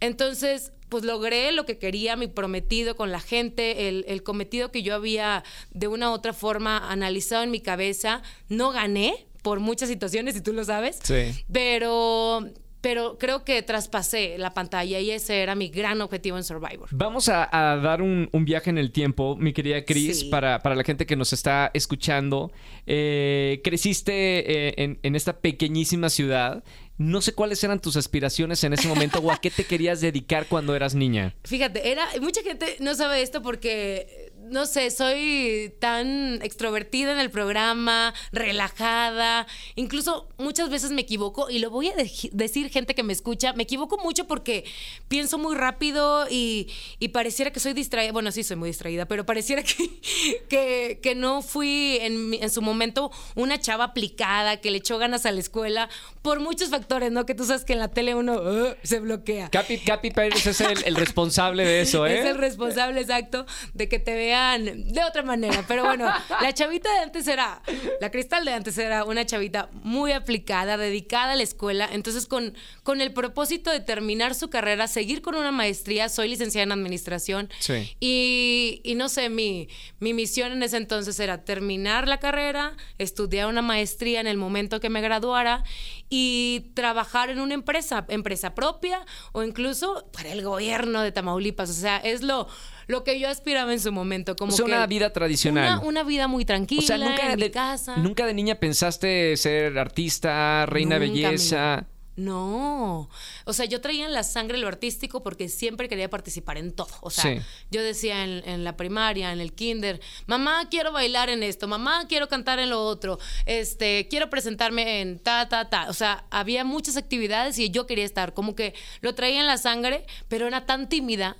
Entonces, 0.01 0.73
pues 0.91 1.03
logré 1.03 1.53
lo 1.53 1.65
que 1.65 1.79
quería, 1.79 2.17
mi 2.17 2.27
prometido 2.27 2.95
con 2.95 3.13
la 3.13 3.21
gente, 3.21 3.89
el, 3.89 4.23
cometido 4.23 4.71
que 4.71 4.83
yo 4.83 4.95
había 4.95 5.43
de 5.71 5.89
una 5.89 6.11
u 6.11 6.13
otra 6.13 6.35
forma 6.35 6.77
analizado 6.93 7.45
en 7.45 7.51
mi 7.51 7.61
cabeza. 7.61 8.23
No 8.51 8.73
gané 8.73 9.27
por 9.41 9.59
muchas 9.61 9.89
situaciones, 9.89 10.37
y 10.37 10.43
tú 10.43 10.53
lo 10.53 10.63
sabes. 10.63 10.99
Sí. 11.03 11.33
Pero 11.51 12.47
pero 12.87 13.19
creo 13.19 13.43
que 13.43 13.61
traspasé 13.63 14.39
la 14.39 14.55
pantalla 14.55 15.01
y 15.01 15.11
ese 15.11 15.43
era 15.43 15.57
mi 15.57 15.71
gran 15.71 16.01
objetivo 16.03 16.37
en 16.37 16.45
Survivor. 16.45 16.89
Vamos 16.93 17.29
a, 17.29 17.49
dar 17.83 18.01
un, 18.01 18.29
viaje 18.45 18.71
en 18.71 18.79
el 18.79 18.93
tiempo, 18.93 19.35
mi 19.35 19.53
querida 19.53 19.85
Cris, 19.85 20.23
para, 20.23 20.61
para, 20.61 20.77
la 20.77 20.85
gente 20.85 21.05
que 21.05 21.17
nos 21.17 21.33
está 21.33 21.73
escuchando. 21.75 22.53
Eh, 22.87 23.61
creciste 23.65 24.69
eh, 24.69 24.75
en, 24.77 25.01
en 25.03 25.17
esta 25.17 25.41
pequeñísima 25.41 26.11
ciudad. 26.11 26.63
No 26.97 27.21
sé 27.23 27.33
cuáles 27.33 27.63
eran 27.65 27.81
tus 27.81 27.97
aspiraciones 27.97 28.63
en 28.63 28.73
ese 28.73 28.87
momento 28.87 29.19
o 29.19 29.33
a 29.33 29.39
qué 29.39 29.51
te 29.51 29.65
querías 29.65 30.01
dedicar 30.01 30.47
cuando 30.47 30.77
eras 30.77 30.95
niña. 30.95 31.35
Fíjate, 31.45 31.91
era 31.91 32.07
mucha 32.23 32.43
gente 32.43 32.77
no 32.79 32.95
sabe 32.95 33.21
esto 33.21 33.43
porque 33.43 34.33
no 34.51 34.67
sé, 34.67 34.91
soy 34.91 35.75
tan 35.81 36.41
extrovertida 36.43 37.13
en 37.13 37.19
el 37.19 37.31
programa, 37.31 38.15
relajada, 38.33 39.47
incluso 39.75 40.29
muchas 40.39 40.71
veces 40.71 40.91
me 40.91 41.03
equivoco 41.03 41.51
y 41.51 41.59
lo 41.59 41.71
voy 41.71 41.89
a 41.89 41.95
decir 42.33 42.71
gente 42.71 42.95
que 42.95 43.03
me 43.03 43.13
escucha, 43.13 43.53
me 43.53 43.65
equivoco 43.65 43.99
mucho 43.99 44.27
porque 44.27 44.65
pienso 45.09 45.39
muy 45.39 45.55
rápido 45.55 46.27
y, 46.31 46.73
pareciera 47.13 47.51
que 47.51 47.61
soy 47.61 47.73
distraída, 47.73 48.13
bueno, 48.13 48.31
sí 48.31 48.43
soy 48.43 48.57
muy 48.57 48.69
distraída, 48.69 49.07
pero 49.07 49.25
pareciera 49.25 49.63
que, 50.49 51.01
que, 51.03 51.15
no 51.15 51.41
fui 51.41 51.99
en, 52.01 52.35
en, 52.35 52.51
su 52.51 52.61
momento 52.61 53.11
una 53.35 53.59
chava 53.59 53.85
aplicada, 53.85 54.59
que 54.59 54.71
le 54.71 54.79
echó 54.79 54.99
ganas 54.99 55.25
a 55.25 55.33
la 55.33 55.41
escuela, 55.41 55.89
por 56.21 56.41
muchos 56.41 56.69
factores, 56.69 57.11
¿no? 57.11 57.25
Que 57.25 57.35
tú 57.35 57.45
sabes 57.45 57.65
que 57.65 57.73
en 57.73 57.79
la 57.79 57.89
tele 57.89 58.15
uno 58.15 58.35
uh, 58.35 58.75
se 58.83 59.01
bloquea. 59.01 59.49
Capi, 59.51 59.79
Capi 59.79 60.11
Pérez 60.11 60.47
es 60.47 60.61
el, 60.61 60.85
el 60.85 60.97
responsable 60.97 61.65
de 61.65 61.81
eso, 61.81 62.07
¿eh? 62.07 62.19
Es 62.21 62.27
el 62.27 62.37
responsable, 62.37 63.01
exacto, 63.01 63.47
de 63.73 63.89
que 63.89 63.99
te 63.99 64.15
vea 64.15 64.36
de 64.59 65.05
otra 65.05 65.23
manera. 65.23 65.65
Pero 65.67 65.85
bueno, 65.85 66.11
la 66.41 66.53
chavita 66.53 66.93
de 66.93 66.99
antes 67.01 67.27
era, 67.29 67.63
la 68.01 68.11
cristal 68.11 68.45
de 68.45 68.53
antes 68.53 68.79
era 68.79 69.05
una 69.05 69.25
chavita 69.25 69.69
muy 69.73 70.13
aplicada, 70.13 70.77
dedicada 70.77 71.33
a 71.33 71.37
la 71.37 71.43
escuela. 71.43 71.89
Entonces, 71.93 72.27
con, 72.27 72.55
con 72.83 73.01
el 73.01 73.13
propósito 73.13 73.71
de 73.71 73.81
terminar 73.81 74.35
su 74.35 74.51
carrera, 74.51 74.89
seguir 74.89 75.23
con 75.23 75.35
una 75.35 75.53
maestría, 75.53 76.09
soy 76.09 76.29
licenciada 76.29 76.65
en 76.65 76.73
administración. 76.73 77.49
Sí. 77.59 77.97
Y, 78.01 78.81
y 78.85 78.95
no 78.95 79.09
sé, 79.09 79.29
mi, 79.29 79.69
mi 80.01 80.15
misión 80.15 80.53
en 80.53 80.63
ese 80.63 80.77
entonces 80.77 81.19
era 81.21 81.45
terminar 81.45 82.09
la 82.09 82.19
carrera, 82.19 82.77
estudiar 82.99 83.49
una 83.49 83.63
maestría 83.63 84.21
en 84.21 84.27
el 84.27 84.37
momento 84.37 84.81
que 84.81 84.91
me 84.91 85.01
graduara 85.01 85.65
y 86.09 86.71
trabajar 86.75 87.31
en 87.31 87.41
una 87.41 87.55
empresa, 87.55 88.05
empresa 88.09 88.55
propia 88.55 89.05
o 89.33 89.43
incluso 89.43 90.09
para 90.13 90.33
el 90.33 90.43
gobierno 90.43 91.01
de 91.01 91.13
Tamaulipas. 91.13 91.71
O 91.71 91.73
sea, 91.73 91.97
es 91.99 92.23
lo 92.23 92.49
lo 92.87 93.05
que 93.05 93.19
yo 93.19 93.29
aspiraba 93.29 93.73
en 93.73 93.81
su 93.81 93.93
momento. 93.93 94.37
Como 94.37 94.55
una 94.57 94.87
vida 94.87 95.13
tradicional. 95.13 95.81
Una, 95.85 96.03
vida 96.05 96.29
muy 96.29 96.45
tranquila, 96.45 96.99
nunca 96.99 97.33
en 97.33 97.39
de, 97.39 97.47
mi 97.47 97.51
casa. 97.51 97.97
¿Nunca 97.97 98.27
de 98.27 98.35
niña 98.35 98.57
pensaste 98.57 99.37
ser 99.37 99.79
artista, 99.79 100.67
reina 100.67 100.99
belleza? 100.99 101.87
No, 102.17 103.11
o 103.45 103.53
sea, 103.53 103.67
yo 103.67 103.83
traía 103.83 104.07
en 104.07 104.15
la 104.15 104.23
sangre 104.23 104.57
lo 104.57 104.69
artístico 104.69 105.23
porque 105.23 105.51
siempre 105.51 105.87
quería 105.87 106.09
participar 106.09 106.57
en 106.57 106.73
todo. 106.73 106.89
O 107.03 107.11
sea, 107.11 107.45
yo 107.71 107.83
decía 107.83 108.25
en, 108.25 108.43
en, 108.49 108.65
la 108.65 108.75
primaria, 108.75 109.35
en 109.35 109.41
el 109.41 109.53
kinder, 109.53 110.01
mamá, 110.27 110.67
quiero 110.71 110.93
bailar 110.93 111.29
en 111.29 111.43
esto, 111.43 111.69
mamá, 111.69 112.07
quiero 112.09 112.27
cantar 112.27 112.59
en 112.59 112.71
lo 112.71 112.83
otro, 112.83 113.19
este, 113.45 114.09
quiero 114.09 114.31
presentarme 114.31 115.03
en 115.03 115.19
ta, 115.19 115.51
ta, 115.51 115.69
ta. 115.69 115.91
O 115.91 115.93
sea, 115.93 116.25
había 116.31 116.65
muchas 116.65 116.97
actividades 116.97 117.59
y 117.59 117.69
yo 117.69 117.87
quería 117.87 118.07
estar, 118.07 118.33
como 118.33 118.55
que 118.55 118.73
lo 119.03 119.15
traía 119.15 119.41
en 119.41 119.47
la 119.47 119.59
sangre, 119.59 120.07
pero 120.29 120.47
era 120.47 120.65
tan 120.65 120.89
tímida 120.89 121.37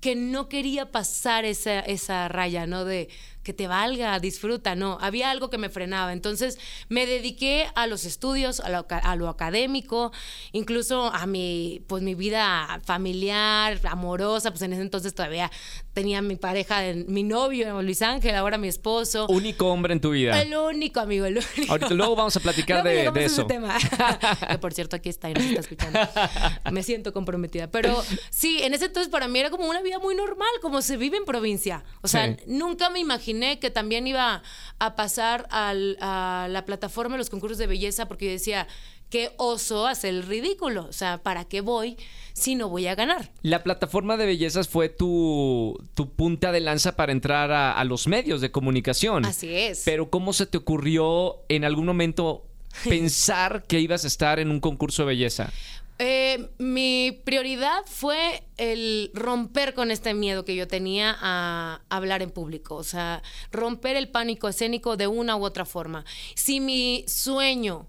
que 0.00 0.14
no 0.14 0.48
quería 0.48 0.90
pasar 0.90 1.44
esa, 1.44 1.80
esa 1.80 2.28
raya, 2.28 2.66
¿no? 2.66 2.84
De 2.84 3.08
que 3.42 3.52
te 3.52 3.68
valga, 3.68 4.18
disfruta, 4.18 4.74
no, 4.74 4.98
había 5.00 5.30
algo 5.30 5.50
que 5.50 5.58
me 5.58 5.70
frenaba. 5.70 6.12
Entonces 6.12 6.58
me 6.88 7.06
dediqué 7.06 7.68
a 7.76 7.86
los 7.86 8.04
estudios, 8.04 8.58
a 8.58 8.70
lo, 8.70 8.86
a 8.90 9.14
lo, 9.14 9.28
académico, 9.28 10.12
incluso 10.50 11.12
a 11.14 11.26
mi, 11.26 11.84
pues 11.86 12.02
mi 12.02 12.16
vida 12.16 12.80
familiar, 12.84 13.78
amorosa, 13.84 14.50
pues 14.50 14.62
en 14.62 14.72
ese 14.72 14.82
entonces 14.82 15.14
todavía 15.14 15.52
tenía 15.96 16.20
mi 16.20 16.36
pareja, 16.36 16.82
mi 17.06 17.22
novio, 17.22 17.80
Luis 17.80 18.02
Ángel, 18.02 18.34
ahora 18.34 18.58
mi 18.58 18.68
esposo. 18.68 19.26
Único 19.30 19.68
hombre 19.68 19.94
en 19.94 20.00
tu 20.02 20.10
vida. 20.10 20.42
El 20.42 20.54
único, 20.54 21.00
amigo, 21.00 21.24
el 21.24 21.38
único. 21.38 21.72
Ahorita 21.72 21.94
luego 21.94 22.14
vamos 22.14 22.36
a 22.36 22.40
platicar 22.40 22.84
de, 22.84 23.10
de, 23.10 23.24
eso. 23.24 23.46
Tema. 23.46 23.78
que 24.50 24.58
por 24.58 24.74
cierto, 24.74 24.94
aquí 24.96 25.08
está 25.08 25.30
y 25.30 25.32
nos 25.32 25.44
está 25.44 25.60
escuchando. 25.60 25.98
Me 26.70 26.82
siento 26.82 27.14
comprometida. 27.14 27.70
Pero 27.70 28.04
sí, 28.28 28.60
en 28.62 28.74
ese 28.74 28.84
entonces 28.84 29.10
para 29.10 29.26
mí 29.26 29.38
era 29.38 29.48
como 29.48 29.64
una 29.70 29.80
vida 29.80 29.98
muy 29.98 30.14
normal, 30.14 30.50
como 30.60 30.82
se 30.82 30.98
vive 30.98 31.16
en 31.16 31.24
provincia. 31.24 31.82
O 32.02 32.08
sea, 32.08 32.36
nunca 32.46 32.90
me 32.90 33.00
imaginé 33.00 33.58
que 33.58 33.70
también 33.70 34.06
iba 34.06 34.42
a 34.78 34.96
pasar 34.96 35.48
a 35.50 35.72
la 35.72 36.64
plataforma 36.66 37.14
de 37.14 37.20
los 37.20 37.30
concursos 37.30 37.56
de 37.56 37.68
belleza 37.68 38.06
porque 38.06 38.26
yo 38.26 38.32
decía, 38.32 38.68
qué 39.10 39.32
oso 39.36 39.86
hacer 39.86 40.14
el 40.14 40.22
ridículo. 40.22 40.86
O 40.88 40.92
sea, 40.92 41.18
¿para 41.18 41.44
qué 41.44 41.60
voy 41.60 41.96
si 42.32 42.54
no 42.54 42.68
voy 42.68 42.86
a 42.86 42.94
ganar? 42.94 43.30
La 43.42 43.62
plataforma 43.62 44.16
de 44.16 44.26
bellezas 44.26 44.68
fue 44.68 44.88
tu, 44.88 45.78
tu 45.94 46.10
punta 46.10 46.52
de 46.52 46.60
lanza 46.60 46.96
para 46.96 47.12
entrar 47.12 47.50
a, 47.52 47.72
a, 47.72 47.84
los 47.84 48.06
medios 48.06 48.40
de 48.40 48.50
comunicación. 48.50 49.24
Así 49.24 49.54
es. 49.54 49.82
Pero 49.84 50.10
¿cómo 50.10 50.32
se 50.32 50.46
te 50.46 50.58
ocurrió 50.58 51.36
en 51.48 51.64
algún 51.64 51.86
momento 51.86 52.44
pensar 52.84 53.64
que 53.66 53.80
ibas 53.80 54.04
a 54.04 54.08
estar 54.08 54.38
en 54.38 54.50
un 54.50 54.60
concurso 54.60 55.02
de 55.02 55.06
belleza? 55.06 55.52
Eh, 55.98 56.50
mi 56.58 57.22
prioridad 57.24 57.82
fue 57.86 58.42
el 58.58 59.10
romper 59.14 59.72
con 59.72 59.90
este 59.90 60.12
miedo 60.12 60.44
que 60.44 60.54
yo 60.54 60.68
tenía 60.68 61.16
a 61.18 61.80
hablar 61.88 62.20
en 62.20 62.30
público, 62.30 62.74
o 62.74 62.84
sea, 62.84 63.22
romper 63.50 63.96
el 63.96 64.08
pánico 64.08 64.46
escénico 64.48 64.98
de 64.98 65.06
una 65.06 65.36
u 65.36 65.44
otra 65.44 65.64
forma. 65.64 66.04
Si 66.34 66.60
mi 66.60 67.04
sueño 67.08 67.86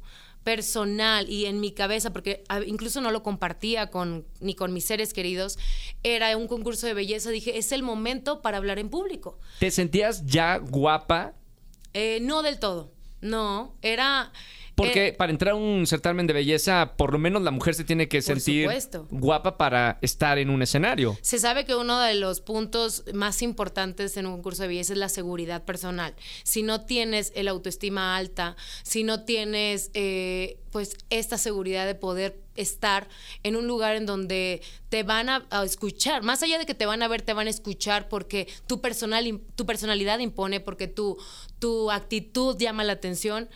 personal 0.48 1.30
y 1.30 1.46
en 1.46 1.60
mi 1.60 1.74
cabeza, 1.74 2.14
porque 2.14 2.46
incluso 2.68 3.02
no 3.02 3.12
lo 3.12 3.22
compartía 3.22 3.92
con, 3.92 4.26
ni 4.40 4.56
con 4.56 4.72
mis 4.72 4.86
seres 4.86 5.12
queridos, 5.12 5.60
era 6.04 6.38
un 6.38 6.48
concurso 6.48 6.88
de 6.88 6.94
belleza, 6.94 7.32
dije, 7.32 7.58
es 7.58 7.74
el 7.74 7.84
momento 7.84 8.42
para 8.42 8.56
hablar 8.56 8.80
en 8.80 8.88
público. 8.88 9.42
¿Te 9.60 9.72
sentías 9.72 10.26
ya 10.26 10.56
guapa? 10.60 11.34
Eh, 11.94 12.20
no 12.22 12.44
del 12.44 12.60
todo, 12.60 12.94
no, 13.20 13.76
era 13.82 14.32
porque 14.78 15.08
eh, 15.08 15.14
para 15.14 15.32
entrar 15.32 15.54
a 15.54 15.56
un 15.56 15.88
certamen 15.88 16.28
de 16.28 16.34
belleza, 16.34 16.94
por 16.98 17.12
lo 17.12 17.18
menos 17.18 17.42
la 17.42 17.50
mujer 17.50 17.74
se 17.74 17.84
tiene 17.84 18.08
que 18.08 18.22
sentir 18.22 18.70
guapa 19.10 19.58
para 19.58 19.98
estar 20.04 20.38
en 20.38 20.52
un 20.52 20.62
escenario. 20.62 21.18
Se 21.22 21.40
sabe 21.40 21.66
que 21.66 21.74
uno 21.74 22.00
de 22.00 22.14
los 22.14 22.42
puntos 22.42 23.04
más 23.12 23.42
importantes 23.42 24.16
en 24.18 24.28
un 24.28 24.34
concurso 24.34 24.62
de 24.62 24.68
belleza 24.68 24.94
es 24.94 25.00
la 25.00 25.10
seguridad 25.10 25.66
personal. 25.66 26.14
Si 26.44 26.62
no 26.62 26.86
tienes 26.86 27.34
el 27.36 27.48
autoestima 27.48 28.16
alta, 28.16 28.56
si 28.84 29.04
no 29.04 29.24
tienes 29.24 29.90
eh, 29.96 30.60
pues 30.72 30.96
esta 31.10 31.40
seguridad 31.40 31.88
de 31.88 31.96
poder 31.96 32.40
estar 32.56 33.08
en 33.42 33.56
un 33.56 33.66
lugar 33.66 33.96
en 33.96 34.06
donde 34.06 34.62
te 34.90 35.02
van 35.02 35.30
a, 35.30 35.48
escuchar, 35.66 36.22
más 36.22 36.44
allá 36.44 36.60
de 36.60 36.68
que 36.68 36.76
te 36.76 36.86
van 36.86 37.02
a 37.02 37.08
ver, 37.08 37.24
te 37.24 37.34
van 37.34 37.48
a 37.48 37.50
escuchar 37.50 38.10
porque 38.10 38.48
tu, 38.68 38.80
personal, 38.80 39.42
tu 39.56 39.66
personalidad 39.66 40.20
impone, 40.20 40.60
porque 40.60 40.88
tu, 40.88 41.18
tu 41.58 41.90
actitud 41.90 42.56
llama 42.60 42.84
la 42.84 42.94
atención 42.94 43.50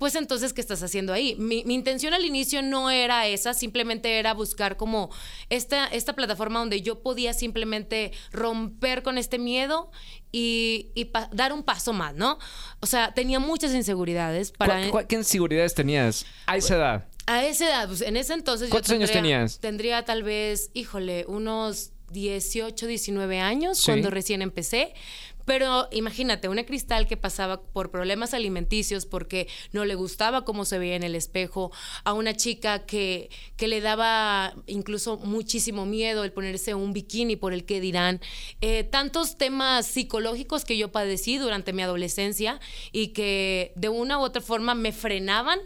pues 0.00 0.14
entonces, 0.14 0.54
¿qué 0.54 0.62
estás 0.62 0.82
haciendo 0.82 1.12
ahí? 1.12 1.36
Mi, 1.36 1.58
intención 1.58 2.14
al 2.14 2.24
inicio 2.24 2.62
no 2.62 2.90
era 2.90 3.26
esa, 3.26 3.52
simplemente 3.52 4.18
era 4.18 4.32
buscar 4.32 4.78
como 4.78 5.10
esta, 5.50 5.88
esta 5.88 6.14
plataforma 6.14 6.58
donde 6.58 6.80
yo 6.80 7.02
podía 7.02 7.34
simplemente 7.34 8.10
romper 8.32 9.02
con 9.02 9.18
este 9.18 9.38
miedo 9.38 9.90
y, 10.32 10.90
dar 11.32 11.52
un 11.52 11.62
paso 11.62 11.92
más, 11.92 12.14
¿no? 12.14 12.38
O 12.80 12.86
sea, 12.86 13.12
tenía 13.12 13.40
muchas 13.40 13.74
inseguridades. 13.74 14.52
Para... 14.52 14.80
qué 15.06 15.16
inseguridades 15.16 15.74
tenías 15.74 16.24
a 16.46 16.56
esa 16.56 16.76
edad? 16.76 17.08
A 17.26 17.44
esa 17.44 17.66
edad, 17.66 17.86
pues 17.86 18.00
en 18.00 18.16
ese 18.16 18.32
entonces... 18.32 18.70
¿Cuántos 18.70 18.92
años 18.92 19.12
tenías? 19.12 19.60
Tendría 19.60 20.06
tal 20.06 20.22
vez, 20.22 20.70
híjole, 20.72 21.26
unos 21.28 21.92
18, 22.10 22.86
19 22.86 23.40
años 23.40 23.82
cuando 23.84 24.08
recién 24.08 24.40
empecé. 24.40 24.94
Pero 25.44 25.88
imagínate, 25.90 26.48
una 26.48 26.64
cristal 26.64 27.06
que 27.06 27.16
pasaba 27.16 27.62
por 27.62 27.90
problemas 27.90 28.34
alimenticios 28.34 29.06
porque 29.06 29.48
no 29.72 29.84
le 29.84 29.94
gustaba 29.94 30.44
cómo 30.44 30.64
se 30.64 30.78
veía 30.78 30.96
en 30.96 31.02
el 31.02 31.14
espejo, 31.14 31.72
a 32.04 32.12
una 32.12 32.34
chica 32.34 32.86
que, 32.86 33.30
que 33.56 33.68
le 33.68 33.80
daba 33.80 34.54
incluso 34.66 35.18
muchísimo 35.18 35.86
miedo 35.86 36.24
el 36.24 36.32
ponerse 36.32 36.74
un 36.74 36.92
bikini 36.92 37.36
por 37.36 37.52
el 37.52 37.64
que 37.64 37.80
dirán, 37.80 38.20
eh, 38.60 38.84
tantos 38.84 39.36
temas 39.38 39.86
psicológicos 39.86 40.64
que 40.64 40.76
yo 40.76 40.92
padecí 40.92 41.38
durante 41.38 41.72
mi 41.72 41.82
adolescencia 41.82 42.60
y 42.92 43.08
que 43.08 43.72
de 43.76 43.88
una 43.88 44.18
u 44.18 44.22
otra 44.22 44.42
forma 44.42 44.74
me 44.74 44.92
frenaban 44.92 45.60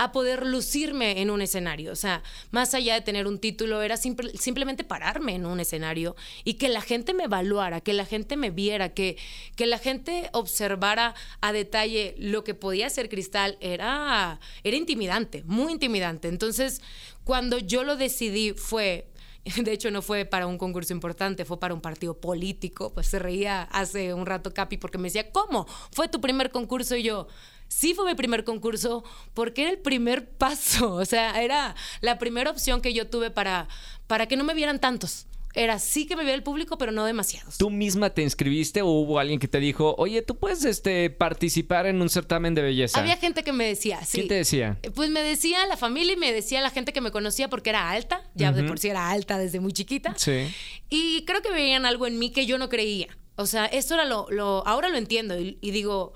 a 0.00 0.12
poder 0.12 0.46
lucirme 0.46 1.20
en 1.20 1.28
un 1.28 1.42
escenario. 1.42 1.92
O 1.92 1.94
sea, 1.94 2.22
más 2.50 2.72
allá 2.72 2.94
de 2.94 3.02
tener 3.02 3.26
un 3.26 3.38
título, 3.38 3.82
era 3.82 3.98
simplemente 3.98 4.82
pararme 4.82 5.34
en 5.34 5.44
un 5.44 5.60
escenario 5.60 6.16
y 6.42 6.54
que 6.54 6.70
la 6.70 6.80
gente 6.80 7.12
me 7.12 7.24
evaluara, 7.24 7.82
que 7.82 7.92
la 7.92 8.06
gente 8.06 8.38
me 8.38 8.48
viera, 8.48 8.94
que, 8.94 9.18
que 9.56 9.66
la 9.66 9.76
gente 9.76 10.30
observara 10.32 11.14
a 11.42 11.52
detalle 11.52 12.14
lo 12.16 12.44
que 12.44 12.54
podía 12.54 12.88
ser 12.88 13.10
Cristal, 13.10 13.58
era, 13.60 14.40
era 14.64 14.74
intimidante, 14.74 15.44
muy 15.44 15.70
intimidante. 15.70 16.28
Entonces, 16.28 16.80
cuando 17.24 17.58
yo 17.58 17.84
lo 17.84 17.96
decidí 17.96 18.54
fue 18.54 19.06
de 19.62 19.72
hecho 19.72 19.90
no 19.90 20.00
fue 20.00 20.24
para 20.24 20.46
un 20.46 20.56
concurso 20.56 20.94
importante, 20.94 21.44
fue 21.44 21.60
para 21.60 21.74
un 21.74 21.82
partido 21.82 22.18
político, 22.18 22.94
pues 22.94 23.06
se 23.06 23.18
reía 23.18 23.64
hace 23.64 24.14
un 24.14 24.24
rato 24.24 24.54
Capi 24.54 24.78
porque 24.78 24.96
me 24.96 25.08
decía, 25.08 25.30
¿cómo? 25.30 25.66
¿Fue 25.92 26.08
tu 26.08 26.22
primer 26.22 26.50
concurso? 26.50 26.96
Y 26.96 27.02
yo, 27.02 27.28
sí 27.70 27.94
fue 27.94 28.04
mi 28.04 28.14
primer 28.14 28.44
concurso 28.44 29.02
porque 29.32 29.62
era 29.62 29.70
el 29.70 29.78
primer 29.78 30.28
paso, 30.38 30.94
o 30.94 31.04
sea, 31.06 31.42
era 31.42 31.74
la 32.02 32.18
primera 32.18 32.50
opción 32.50 32.82
que 32.82 32.92
yo 32.92 33.08
tuve 33.08 33.30
para, 33.30 33.68
para 34.06 34.26
que 34.26 34.36
no 34.36 34.44
me 34.44 34.52
vieran 34.52 34.80
tantos 34.80 35.26
era 35.54 35.78
sí 35.78 36.06
que 36.06 36.16
me 36.16 36.22
veía 36.22 36.34
el 36.34 36.42
público, 36.42 36.78
pero 36.78 36.92
no 36.92 37.04
demasiados. 37.04 37.58
¿Tú 37.58 37.70
misma 37.70 38.10
te 38.10 38.22
inscribiste 38.22 38.82
o 38.82 38.88
hubo 38.88 39.18
alguien 39.18 39.38
que 39.38 39.48
te 39.48 39.58
dijo, 39.58 39.94
oye, 39.98 40.22
tú 40.22 40.36
puedes 40.36 40.64
este, 40.64 41.10
participar 41.10 41.86
en 41.86 42.00
un 42.00 42.08
certamen 42.08 42.54
de 42.54 42.62
belleza? 42.62 43.00
Había 43.00 43.16
gente 43.16 43.42
que 43.42 43.52
me 43.52 43.64
decía, 43.64 44.00
sí. 44.04 44.18
¿Quién 44.18 44.28
te 44.28 44.34
decía? 44.34 44.78
Eh, 44.82 44.90
pues 44.90 45.10
me 45.10 45.22
decía 45.22 45.66
la 45.66 45.76
familia 45.76 46.12
y 46.14 46.16
me 46.16 46.32
decía 46.32 46.60
la 46.60 46.70
gente 46.70 46.92
que 46.92 47.00
me 47.00 47.10
conocía 47.10 47.48
porque 47.48 47.70
era 47.70 47.90
alta, 47.90 48.22
ya 48.34 48.52
de 48.52 48.62
por 48.64 48.78
sí 48.78 48.88
era 48.88 49.10
alta 49.10 49.38
desde 49.38 49.60
muy 49.60 49.72
chiquita. 49.72 50.14
Sí. 50.16 50.48
Y 50.88 51.24
creo 51.24 51.42
que 51.42 51.50
veían 51.50 51.84
algo 51.84 52.06
en 52.06 52.18
mí 52.18 52.30
que 52.30 52.46
yo 52.46 52.58
no 52.58 52.68
creía. 52.68 53.08
O 53.36 53.46
sea, 53.46 53.66
esto 53.66 53.94
era 53.94 54.04
lo, 54.04 54.26
lo 54.30 54.66
ahora 54.66 54.88
lo 54.88 54.98
entiendo 54.98 55.40
y, 55.40 55.58
y 55.60 55.70
digo, 55.70 56.12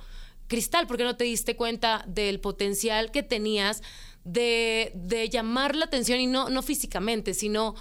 Cristal, 0.48 0.86
¿por 0.86 0.96
qué 0.96 1.04
no 1.04 1.16
te 1.16 1.24
diste 1.24 1.56
cuenta 1.56 2.04
del 2.06 2.40
potencial 2.40 3.10
que 3.10 3.22
tenías 3.22 3.82
de, 4.24 4.92
de 4.94 5.28
llamar 5.28 5.76
la 5.76 5.86
atención 5.86 6.20
y 6.20 6.26
no, 6.26 6.48
no 6.48 6.62
físicamente, 6.62 7.34
sino 7.34 7.74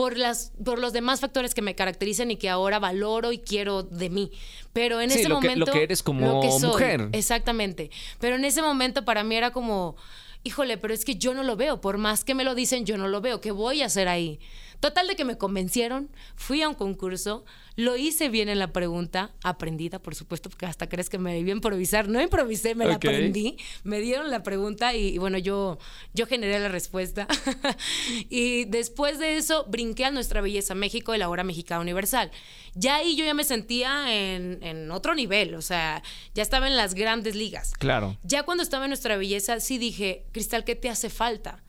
por, 0.00 0.16
las, 0.16 0.52
por 0.64 0.78
los 0.78 0.94
demás 0.94 1.20
factores 1.20 1.52
que 1.52 1.60
me 1.60 1.74
caracterizan 1.74 2.30
y 2.30 2.36
que 2.36 2.48
ahora 2.48 2.78
valoro 2.78 3.32
y 3.32 3.38
quiero 3.38 3.82
de 3.82 4.08
mí. 4.08 4.32
Pero 4.72 5.00
en 5.00 5.10
ese 5.10 5.28
momento... 5.28 5.66
lo 5.66 5.66
que 5.66 5.82
eres 5.82 6.02
como 6.02 6.42
mujer. 6.42 7.10
Exactamente. 7.12 7.90
Pero 8.18 8.36
en 8.36 8.46
ese 8.46 8.62
momento 8.62 9.04
para 9.04 9.24
mí 9.24 9.36
era 9.36 9.50
como, 9.50 9.96
híjole, 10.42 10.78
pero 10.78 10.94
es 10.94 11.04
que 11.04 11.16
yo 11.16 11.34
no 11.34 11.42
lo 11.42 11.56
veo. 11.56 11.82
Por 11.82 11.98
más 11.98 12.24
que 12.24 12.34
me 12.34 12.44
lo 12.44 12.54
dicen, 12.54 12.86
yo 12.86 12.96
no 12.96 13.08
lo 13.08 13.20
veo. 13.20 13.42
¿Qué 13.42 13.50
voy 13.50 13.82
a 13.82 13.86
hacer 13.86 14.08
ahí? 14.08 14.40
Total 14.80 15.06
de 15.06 15.14
que 15.14 15.26
me 15.26 15.36
convencieron, 15.36 16.10
fui 16.36 16.62
a 16.62 16.68
un 16.68 16.74
concurso, 16.74 17.44
lo 17.76 17.96
hice 17.96 18.30
bien 18.30 18.48
en 18.48 18.58
la 18.58 18.72
pregunta, 18.72 19.30
aprendida, 19.42 19.98
por 19.98 20.14
supuesto, 20.14 20.48
porque 20.48 20.66
hasta 20.66 20.88
crees 20.88 21.10
que 21.10 21.18
me 21.18 21.34
debía 21.34 21.52
improvisar. 21.52 22.08
No 22.08 22.20
improvisé, 22.20 22.74
me 22.74 22.86
la 22.86 22.94
aprendí. 22.94 23.56
Me 23.84 24.00
dieron 24.00 24.30
la 24.30 24.42
pregunta 24.42 24.94
y, 24.94 25.18
bueno, 25.18 25.36
yo, 25.36 25.78
yo 26.14 26.26
generé 26.26 26.58
la 26.58 26.68
respuesta. 26.68 27.28
y 28.30 28.64
después 28.66 29.18
de 29.18 29.36
eso, 29.36 29.66
brinqué 29.68 30.06
a 30.06 30.10
Nuestra 30.10 30.40
Belleza 30.40 30.74
México 30.74 31.14
y 31.14 31.18
la 31.18 31.28
Hora 31.28 31.44
Mexicana 31.44 31.80
Universal. 31.80 32.30
Ya 32.74 32.96
ahí 32.96 33.16
yo 33.16 33.24
ya 33.24 33.34
me 33.34 33.44
sentía 33.44 34.14
en, 34.14 34.62
en 34.62 34.90
otro 34.90 35.14
nivel, 35.14 35.54
o 35.54 35.62
sea, 35.62 36.02
ya 36.34 36.42
estaba 36.42 36.68
en 36.68 36.76
las 36.76 36.94
grandes 36.94 37.34
ligas. 37.34 37.72
Claro. 37.78 38.16
Ya 38.22 38.44
cuando 38.44 38.62
estaba 38.62 38.84
en 38.86 38.90
Nuestra 38.90 39.16
Belleza, 39.16 39.60
sí 39.60 39.76
dije, 39.76 40.24
Cristal, 40.32 40.64
¿qué 40.64 40.74
te 40.74 40.88
hace 40.88 41.10
falta? 41.10 41.62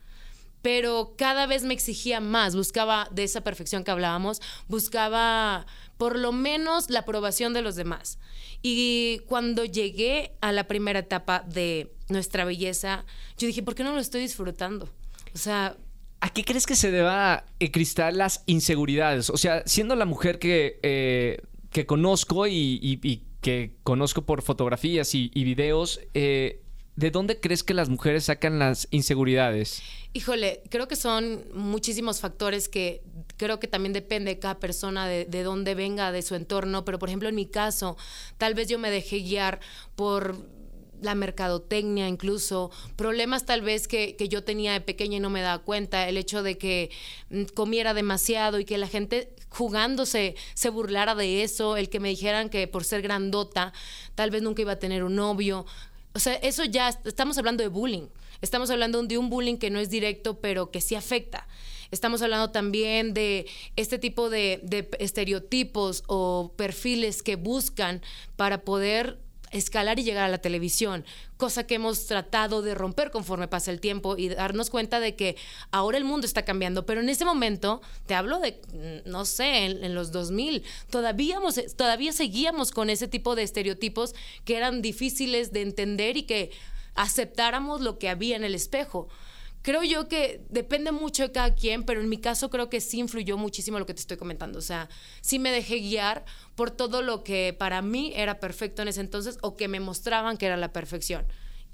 Pero 0.62 1.14
cada 1.18 1.46
vez 1.46 1.64
me 1.64 1.74
exigía 1.74 2.20
más, 2.20 2.56
buscaba 2.56 3.08
de 3.10 3.24
esa 3.24 3.42
perfección 3.42 3.84
que 3.84 3.90
hablábamos, 3.90 4.40
buscaba 4.68 5.66
por 5.98 6.18
lo 6.18 6.32
menos 6.32 6.88
la 6.88 7.00
aprobación 7.00 7.52
de 7.52 7.62
los 7.62 7.76
demás. 7.76 8.18
Y 8.62 9.20
cuando 9.26 9.64
llegué 9.64 10.32
a 10.40 10.52
la 10.52 10.68
primera 10.68 11.00
etapa 11.00 11.40
de 11.40 11.92
nuestra 12.08 12.44
belleza, 12.44 13.04
yo 13.36 13.48
dije, 13.48 13.62
¿por 13.62 13.74
qué 13.74 13.82
no 13.82 13.92
lo 13.92 14.00
estoy 14.00 14.22
disfrutando? 14.22 14.88
O 15.34 15.38
sea... 15.38 15.76
¿A 16.20 16.28
qué 16.28 16.44
crees 16.44 16.66
que 16.66 16.76
se 16.76 16.92
deba, 16.92 17.44
eh, 17.58 17.72
Cristal, 17.72 18.16
las 18.16 18.44
inseguridades? 18.46 19.28
O 19.28 19.36
sea, 19.36 19.64
siendo 19.66 19.96
la 19.96 20.04
mujer 20.04 20.38
que, 20.38 20.78
eh, 20.84 21.42
que 21.70 21.84
conozco 21.84 22.46
y, 22.46 23.24
que 23.40 23.74
conozco 23.82 24.22
por 24.22 24.42
fotografías 24.42 25.16
y, 25.16 25.28
videos, 25.34 26.00
eh, 26.14 26.61
¿de 26.96 27.10
dónde 27.10 27.40
crees 27.40 27.62
que 27.62 27.74
las 27.74 27.88
mujeres 27.88 28.24
sacan 28.24 28.58
las 28.58 28.88
inseguridades? 28.90 29.82
Híjole, 30.12 30.62
creo 30.68 30.88
que 30.88 30.96
son 30.96 31.44
muchísimos 31.54 32.20
factores 32.20 32.68
que 32.68 33.02
creo 33.36 33.58
que 33.58 33.68
también 33.68 33.92
depende 33.92 34.32
de 34.32 34.38
cada 34.38 34.60
persona, 34.60 35.06
de, 35.06 35.24
de, 35.24 35.42
dónde 35.42 35.74
venga, 35.74 36.12
de 36.12 36.22
su 36.22 36.34
entorno, 36.34 36.84
pero 36.84 36.98
por 36.98 37.08
ejemplo 37.08 37.28
en 37.28 37.34
mi 37.34 37.46
caso, 37.46 37.96
tal 38.38 38.54
vez 38.54 38.68
yo 38.68 38.78
me 38.78 38.90
dejé 38.90 39.20
guiar 39.20 39.60
por 39.96 40.46
la 41.02 41.14
mercadotecnia 41.14 42.08
incluso, 42.08 42.70
problemas 42.96 43.44
tal 43.44 43.60
vez 43.60 43.88
que, 43.88 44.16
que, 44.16 44.28
yo 44.28 44.44
tenía 44.44 44.72
de 44.72 44.80
pequeña 44.80 45.16
y 45.16 45.20
no 45.20 45.30
me 45.30 45.42
daba 45.42 45.62
cuenta, 45.62 46.08
el 46.08 46.16
hecho 46.16 46.42
de 46.42 46.56
que 46.56 46.90
mm, 47.30 47.44
comiera 47.54 47.92
demasiado 47.92 48.60
y 48.60 48.64
que 48.64 48.78
la 48.78 48.86
gente 48.86 49.34
jugándose 49.48 50.36
se 50.54 50.70
burlara 50.70 51.14
de 51.14 51.42
eso, 51.42 51.76
el 51.76 51.88
que 51.90 52.00
me 52.00 52.08
dijeran 52.08 52.48
que 52.48 52.68
por 52.68 52.84
ser 52.84 53.02
grandota 53.02 53.72
tal 54.14 54.30
vez 54.30 54.42
nunca 54.42 54.62
iba 54.62 54.72
a 54.72 54.78
tener 54.78 55.04
un 55.04 55.16
novio, 55.16 55.66
o 56.14 56.18
sea, 56.18 56.34
eso 56.34 56.64
ya 56.64 56.88
estamos 57.04 57.38
hablando 57.38 57.62
de 57.62 57.68
bullying. 57.68 58.08
Estamos 58.40 58.70
hablando 58.70 59.02
de 59.02 59.18
un 59.18 59.30
bullying 59.30 59.56
que 59.56 59.70
no 59.70 59.78
es 59.78 59.88
directo, 59.88 60.40
pero 60.40 60.70
que 60.70 60.80
sí 60.80 60.94
afecta. 60.94 61.46
Estamos 61.90 62.22
hablando 62.22 62.50
también 62.50 63.14
de 63.14 63.46
este 63.76 63.98
tipo 63.98 64.30
de, 64.30 64.60
de 64.62 64.88
estereotipos 64.98 66.02
o 66.06 66.52
perfiles 66.56 67.22
que 67.22 67.36
buscan 67.36 68.02
para 68.36 68.64
poder 68.64 69.18
escalar 69.52 69.98
y 69.98 70.04
llegar 70.04 70.24
a 70.24 70.28
la 70.28 70.38
televisión, 70.38 71.04
cosa 71.36 71.66
que 71.66 71.76
hemos 71.76 72.06
tratado 72.06 72.62
de 72.62 72.74
romper 72.74 73.10
conforme 73.10 73.48
pasa 73.48 73.70
el 73.70 73.80
tiempo 73.80 74.16
y 74.16 74.28
darnos 74.28 74.70
cuenta 74.70 74.98
de 74.98 75.14
que 75.14 75.36
ahora 75.70 75.98
el 75.98 76.04
mundo 76.04 76.26
está 76.26 76.44
cambiando, 76.44 76.86
pero 76.86 77.00
en 77.00 77.08
ese 77.08 77.24
momento, 77.24 77.82
te 78.06 78.14
hablo 78.14 78.40
de, 78.40 78.60
mm, 78.72 79.10
no 79.10 79.24
sé, 79.24 79.66
en, 79.66 79.94
los 79.94 80.10
2000, 80.10 80.64
todavía, 80.90 81.38
todavía 81.76 82.12
seguíamos 82.12 82.72
con 82.72 82.90
ese 82.90 83.08
tipo 83.08 83.34
de 83.34 83.42
estereotipos 83.42 84.14
que 84.44 84.56
eran 84.56 84.82
difíciles 84.82 85.52
de 85.52 85.62
entender 85.62 86.16
y 86.16 86.22
que 86.24 86.50
aceptáramos 86.94 87.80
lo 87.80 87.98
que 87.98 88.08
había 88.08 88.36
en 88.36 88.44
el 88.44 88.54
espejo 88.54 89.08
creo 89.62 89.82
yo 89.82 90.08
que 90.08 90.40
depende 90.50 90.92
mucho 90.92 91.22
de 91.22 91.32
cada 91.32 91.54
quien, 91.54 91.84
pero 91.84 92.00
en 92.00 92.08
mi 92.08 92.18
caso 92.18 92.50
creo 92.50 92.68
que 92.68 92.80
sí 92.80 92.98
influyó 92.98 93.38
muchísimo 93.38 93.78
lo 93.78 93.86
que 93.86 93.94
te 93.94 94.00
estoy 94.00 94.16
comentando. 94.16 94.58
O 94.58 94.62
sea, 94.62 94.88
sí 95.20 95.38
me 95.38 95.50
dejé 95.50 95.78
guiar 95.78 96.24
por 96.54 96.70
todo 96.70 97.02
lo 97.02 97.24
que 97.24 97.54
para 97.58 97.80
mí 97.82 98.12
era 98.14 98.40
perfecto 98.40 98.82
en 98.82 98.88
ese 98.88 99.00
entonces 99.00 99.38
o 99.40 99.56
que 99.56 99.68
me 99.68 99.80
mostraban 99.80 100.36
que 100.36 100.46
era 100.46 100.56
la 100.56 100.72
perfección. 100.72 101.24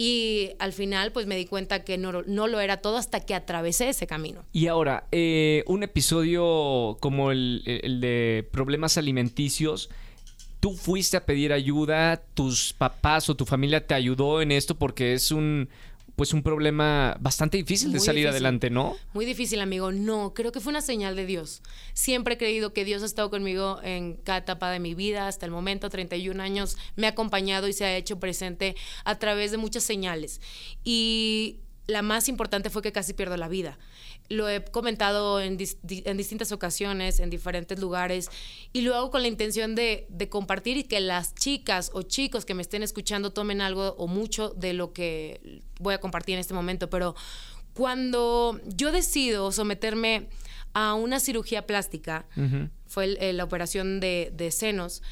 Y 0.00 0.50
al 0.60 0.72
final, 0.72 1.10
pues 1.10 1.26
me 1.26 1.36
di 1.36 1.44
cuenta 1.44 1.82
que 1.82 1.98
no, 1.98 2.22
no 2.22 2.46
lo 2.46 2.60
era 2.60 2.76
todo 2.76 2.98
hasta 2.98 3.18
que 3.18 3.34
atravesé 3.34 3.88
ese 3.88 4.06
camino. 4.06 4.44
Y 4.52 4.68
ahora, 4.68 5.08
eh, 5.10 5.64
un 5.66 5.82
episodio 5.82 6.98
como 7.00 7.32
el, 7.32 7.62
el 7.66 8.00
de 8.00 8.48
problemas 8.52 8.96
alimenticios, 8.96 9.90
tú 10.60 10.74
fuiste 10.74 11.16
a 11.16 11.26
pedir 11.26 11.52
ayuda, 11.52 12.22
tus 12.34 12.72
papás 12.72 13.28
o 13.28 13.34
tu 13.34 13.44
familia 13.44 13.88
te 13.88 13.94
ayudó 13.94 14.40
en 14.40 14.52
esto 14.52 14.76
porque 14.76 15.14
es 15.14 15.32
un, 15.32 15.68
pues 16.18 16.32
un 16.32 16.42
problema 16.42 17.16
bastante 17.20 17.58
difícil 17.58 17.92
de 17.92 18.00
salir 18.00 18.26
adelante, 18.26 18.70
¿no? 18.70 18.96
Muy 19.14 19.24
difícil, 19.24 19.60
amigo. 19.60 19.92
No, 19.92 20.34
creo 20.34 20.50
que 20.50 20.58
fue 20.58 20.70
una 20.70 20.80
señal 20.80 21.14
de 21.14 21.24
Dios. 21.26 21.62
Siempre 21.92 22.34
he 22.34 22.38
creído 22.38 22.72
que 22.72 22.84
Dios 22.84 23.04
ha 23.04 23.06
estado 23.06 23.30
conmigo 23.30 23.78
en 23.84 24.16
cada 24.16 24.38
etapa 24.38 24.68
de 24.72 24.80
mi 24.80 24.96
vida, 24.96 25.28
hasta 25.28 25.46
el 25.46 25.52
momento, 25.52 25.88
31 25.90 26.42
años, 26.42 26.76
me 26.96 27.06
ha 27.06 27.10
acompañado 27.10 27.68
y 27.68 27.72
se 27.72 27.84
ha 27.84 27.96
hecho 27.96 28.18
presente 28.18 28.74
a 29.04 29.16
través 29.20 29.52
de 29.52 29.58
muchas 29.58 29.84
señales. 29.84 30.40
Y 30.82 31.60
la 31.86 32.02
más 32.02 32.28
importante 32.28 32.68
fue 32.68 32.82
que 32.82 32.90
casi 32.90 33.14
pierdo 33.14 33.36
la 33.36 33.46
vida 33.46 33.78
lo 34.28 34.48
he 34.48 34.62
comentado 34.64 35.40
en, 35.40 35.56
distintas 35.56 36.52
ocasiones, 36.52 37.20
en 37.20 37.30
diferentes 37.30 37.78
lugares, 37.78 38.30
y 38.72 38.82
lo 38.82 38.94
hago 38.94 39.10
con 39.10 39.22
la 39.22 39.28
intención 39.28 39.74
de, 39.74 40.06
compartir 40.30 40.76
y 40.76 40.84
que 40.84 41.00
las 41.00 41.34
chicas 41.34 41.90
o 41.94 42.02
chicos 42.02 42.44
que 42.44 42.54
me 42.54 42.62
estén 42.62 42.82
escuchando 42.82 43.32
tomen 43.32 43.60
algo 43.60 43.94
o 43.98 44.06
mucho 44.06 44.50
de 44.50 44.74
lo 44.74 44.92
que 44.92 45.62
voy 45.80 45.94
a 45.94 45.98
compartir 46.00 46.34
en 46.34 46.40
este 46.40 46.54
momento. 46.54 46.90
Pero 46.90 47.14
cuando 47.72 48.60
yo 48.66 48.92
decido 48.92 49.50
someterme 49.52 50.28
a 50.74 50.94
una 50.94 51.20
cirugía 51.20 51.66
plástica, 51.66 52.26
fue 52.86 53.32
la 53.32 53.44
operación 53.44 54.00
de, 54.00 54.30
de 54.34 54.50
senos, 54.50 55.02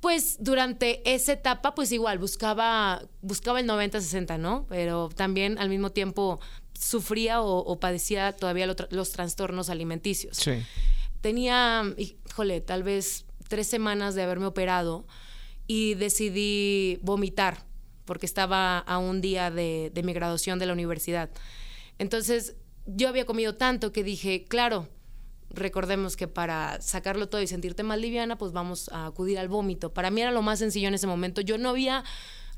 pues 0.00 0.36
durante 0.40 1.02
esa 1.12 1.32
etapa, 1.32 1.74
pues 1.74 1.90
igual 1.92 2.18
buscaba, 2.18 3.02
buscaba 3.22 3.60
el 3.60 3.66
90-60, 3.68 4.38
¿no? 4.38 4.66
Pero 4.68 5.08
también 5.08 5.58
al 5.58 5.68
mismo 5.68 5.90
tiempo 5.90 6.40
sufría 6.78 7.40
o, 7.40 7.80
padecía 7.80 8.32
todavía 8.32 8.66
los 8.90 9.12
trastornos 9.12 9.70
alimenticios. 9.70 10.36
Sí. 10.36 10.62
Tenía, 11.20 11.82
híjole, 11.96 12.60
tal 12.60 12.82
vez 12.82 13.24
tres 13.48 13.66
semanas 13.66 14.14
de 14.14 14.22
haberme 14.22 14.46
operado 14.46 15.06
y 15.66 15.94
decidí 15.94 16.98
vomitar 17.02 17.64
porque 18.04 18.26
estaba 18.26 18.78
a 18.78 18.98
un 18.98 19.20
día 19.20 19.50
de, 19.50 19.90
de 19.92 20.02
mi 20.02 20.12
graduación 20.12 20.58
de 20.58 20.66
la 20.66 20.72
universidad. 20.72 21.30
Entonces, 21.98 22.54
yo 22.86 23.08
había 23.08 23.26
comido 23.26 23.56
tanto 23.56 23.92
que 23.92 24.04
dije, 24.04 24.44
claro, 24.44 24.88
recordemos 25.56 26.16
que 26.16 26.28
para 26.28 26.80
sacarlo 26.80 27.28
todo 27.28 27.42
y 27.42 27.46
sentirte 27.46 27.82
más 27.82 27.98
liviana, 27.98 28.38
pues 28.38 28.52
vamos 28.52 28.88
a 28.92 29.06
acudir 29.06 29.38
al 29.38 29.48
vómito. 29.48 29.92
Para 29.92 30.10
mí 30.10 30.20
era 30.20 30.30
lo 30.30 30.42
más 30.42 30.58
sencillo 30.58 30.88
en 30.88 30.94
ese 30.94 31.06
momento. 31.06 31.40
Yo 31.40 31.58
no 31.58 31.70
había 31.70 32.04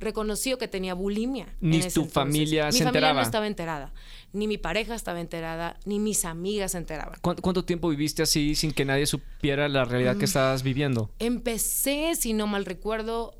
reconocido 0.00 0.58
que 0.58 0.68
tenía 0.68 0.94
bulimia. 0.94 1.54
Ni 1.61 1.80
tu 1.88 2.04
familia 2.04 2.70
se 2.70 2.78
mi 2.78 2.84
familia 2.84 3.14
no 3.14 3.20
estaba 3.20 3.46
enterada, 3.46 3.92
ni 4.32 4.46
mi 4.46 4.58
pareja 4.58 4.94
estaba 4.94 5.20
enterada, 5.20 5.78
ni 5.84 5.98
mis 5.98 6.24
amigas 6.24 6.72
se 6.72 6.78
enteraban. 6.78 7.18
¿Cuánto, 7.20 7.64
tiempo 7.64 7.88
viviste 7.88 8.22
así 8.22 8.54
sin 8.54 8.72
que 8.72 8.84
nadie 8.84 9.06
supiera 9.06 9.68
la 9.68 9.84
realidad 9.84 10.14
que 10.14 10.22
mm. 10.22 10.24
estabas 10.24 10.62
viviendo? 10.62 11.11
Empecé, 11.18 12.14
si 12.14 12.32
no 12.32 12.46
mal 12.46 12.64
recuerdo, 12.64 13.34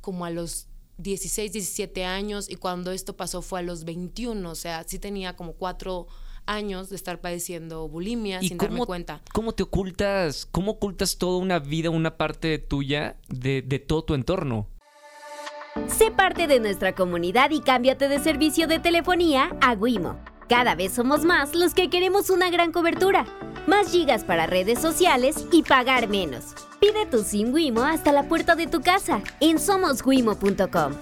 como 0.00 0.24
a 0.24 0.30
los 0.30 0.66
16, 0.98 1.52
17 1.52 2.04
años 2.04 2.50
y 2.50 2.56
cuando 2.56 2.92
esto 2.92 3.16
pasó 3.16 3.42
fue 3.42 3.60
a 3.60 3.62
los 3.62 3.84
21, 3.84 4.50
o 4.50 4.54
sea, 4.54 4.84
sí 4.84 4.98
tenía 4.98 5.36
como 5.36 5.52
cuatro 5.52 6.06
años 6.46 6.90
de 6.90 6.96
estar 6.96 7.20
padeciendo 7.20 7.88
bulimia 7.88 8.40
sin 8.40 8.58
darme 8.58 8.84
cuenta. 8.86 9.20
¿Cómo 9.32 9.52
te 9.52 9.62
ocultas, 9.62 10.46
cómo 10.46 10.72
ocultas 10.72 11.18
toda 11.18 11.38
una 11.38 11.58
vida, 11.58 11.90
una 11.90 12.16
parte 12.16 12.58
tuya 12.58 13.16
de, 13.28 13.62
de 13.62 13.78
todo 13.78 14.04
tu 14.04 14.14
entorno? 14.14 14.68
Sé 15.88 16.10
parte 16.10 16.46
de 16.46 16.60
nuestra 16.60 16.94
comunidad 16.94 17.50
y 17.50 17.60
cámbiate 17.60 18.08
de 18.08 18.18
servicio 18.18 18.66
de 18.66 18.78
telefonía 18.78 19.56
a 19.60 19.74
Wimo. 19.74 20.18
Cada 20.48 20.74
vez 20.74 20.92
somos 20.92 21.24
más 21.24 21.54
los 21.54 21.74
que 21.74 21.88
queremos 21.90 22.28
una 22.28 22.50
gran 22.50 22.72
cobertura, 22.72 23.24
más 23.68 23.92
gigas 23.92 24.24
para 24.24 24.46
redes 24.46 24.80
sociales 24.80 25.46
y 25.52 25.62
pagar 25.62 26.08
menos. 26.08 26.54
Pide 26.80 27.06
tu 27.06 27.22
SIM 27.22 27.52
Wimo 27.52 27.82
hasta 27.82 28.10
la 28.10 28.28
puerta 28.28 28.56
de 28.56 28.66
tu 28.66 28.80
casa 28.80 29.22
en 29.38 29.60
somoswimo.com. 29.60 30.92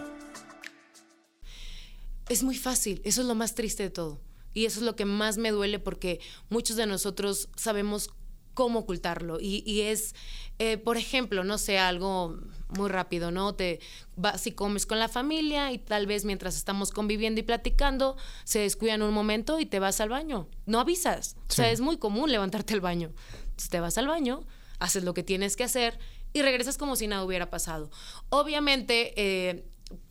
Es 2.28 2.42
muy 2.42 2.56
fácil, 2.56 3.00
eso 3.04 3.22
es 3.22 3.26
lo 3.26 3.34
más 3.34 3.54
triste 3.54 3.84
de 3.84 3.90
todo. 3.90 4.20
Y 4.58 4.66
eso 4.66 4.80
es 4.80 4.84
lo 4.84 4.96
que 4.96 5.04
más 5.04 5.38
me 5.38 5.52
duele 5.52 5.78
porque 5.78 6.18
muchos 6.50 6.76
de 6.76 6.84
nosotros 6.84 7.48
sabemos 7.54 8.10
cómo 8.54 8.80
ocultarlo. 8.80 9.38
Y, 9.40 9.82
es, 9.82 10.16
eh, 10.58 10.78
por 10.78 10.96
ejemplo, 10.96 11.44
no 11.44 11.58
sé, 11.58 11.78
algo 11.78 12.40
muy 12.70 12.88
rápido, 12.88 13.30
¿no? 13.30 13.54
Te 13.54 13.78
vas 14.16 14.48
y 14.48 14.50
comes 14.50 14.84
con 14.84 14.98
la 14.98 15.06
familia 15.06 15.70
y 15.70 15.78
tal 15.78 16.08
vez 16.08 16.24
mientras 16.24 16.56
estamos 16.56 16.90
conviviendo 16.90 17.38
y 17.38 17.44
platicando, 17.44 18.16
se 18.42 18.58
descuidan 18.58 19.02
un 19.02 19.14
momento 19.14 19.60
y 19.60 19.66
te 19.66 19.78
vas 19.78 20.00
al 20.00 20.08
baño. 20.08 20.48
No 20.66 20.80
avisas. 20.80 21.36
O 21.48 21.52
sea, 21.52 21.70
es 21.70 21.80
muy 21.80 21.96
común 21.96 22.32
levantarte 22.32 22.74
al 22.74 22.80
baño. 22.80 23.12
Entonces 23.42 23.70
te 23.70 23.78
vas 23.78 23.96
al 23.96 24.08
baño, 24.08 24.40
haces 24.80 25.04
lo 25.04 25.14
que 25.14 25.22
tienes 25.22 25.54
que 25.54 25.62
hacer 25.62 26.00
y 26.32 26.42
regresas 26.42 26.78
como 26.78 26.96
si 26.96 27.06
nada 27.06 27.22
hubiera 27.22 27.48
pasado. 27.48 27.92
Obviamente, 28.28 29.14
eh, 29.16 29.68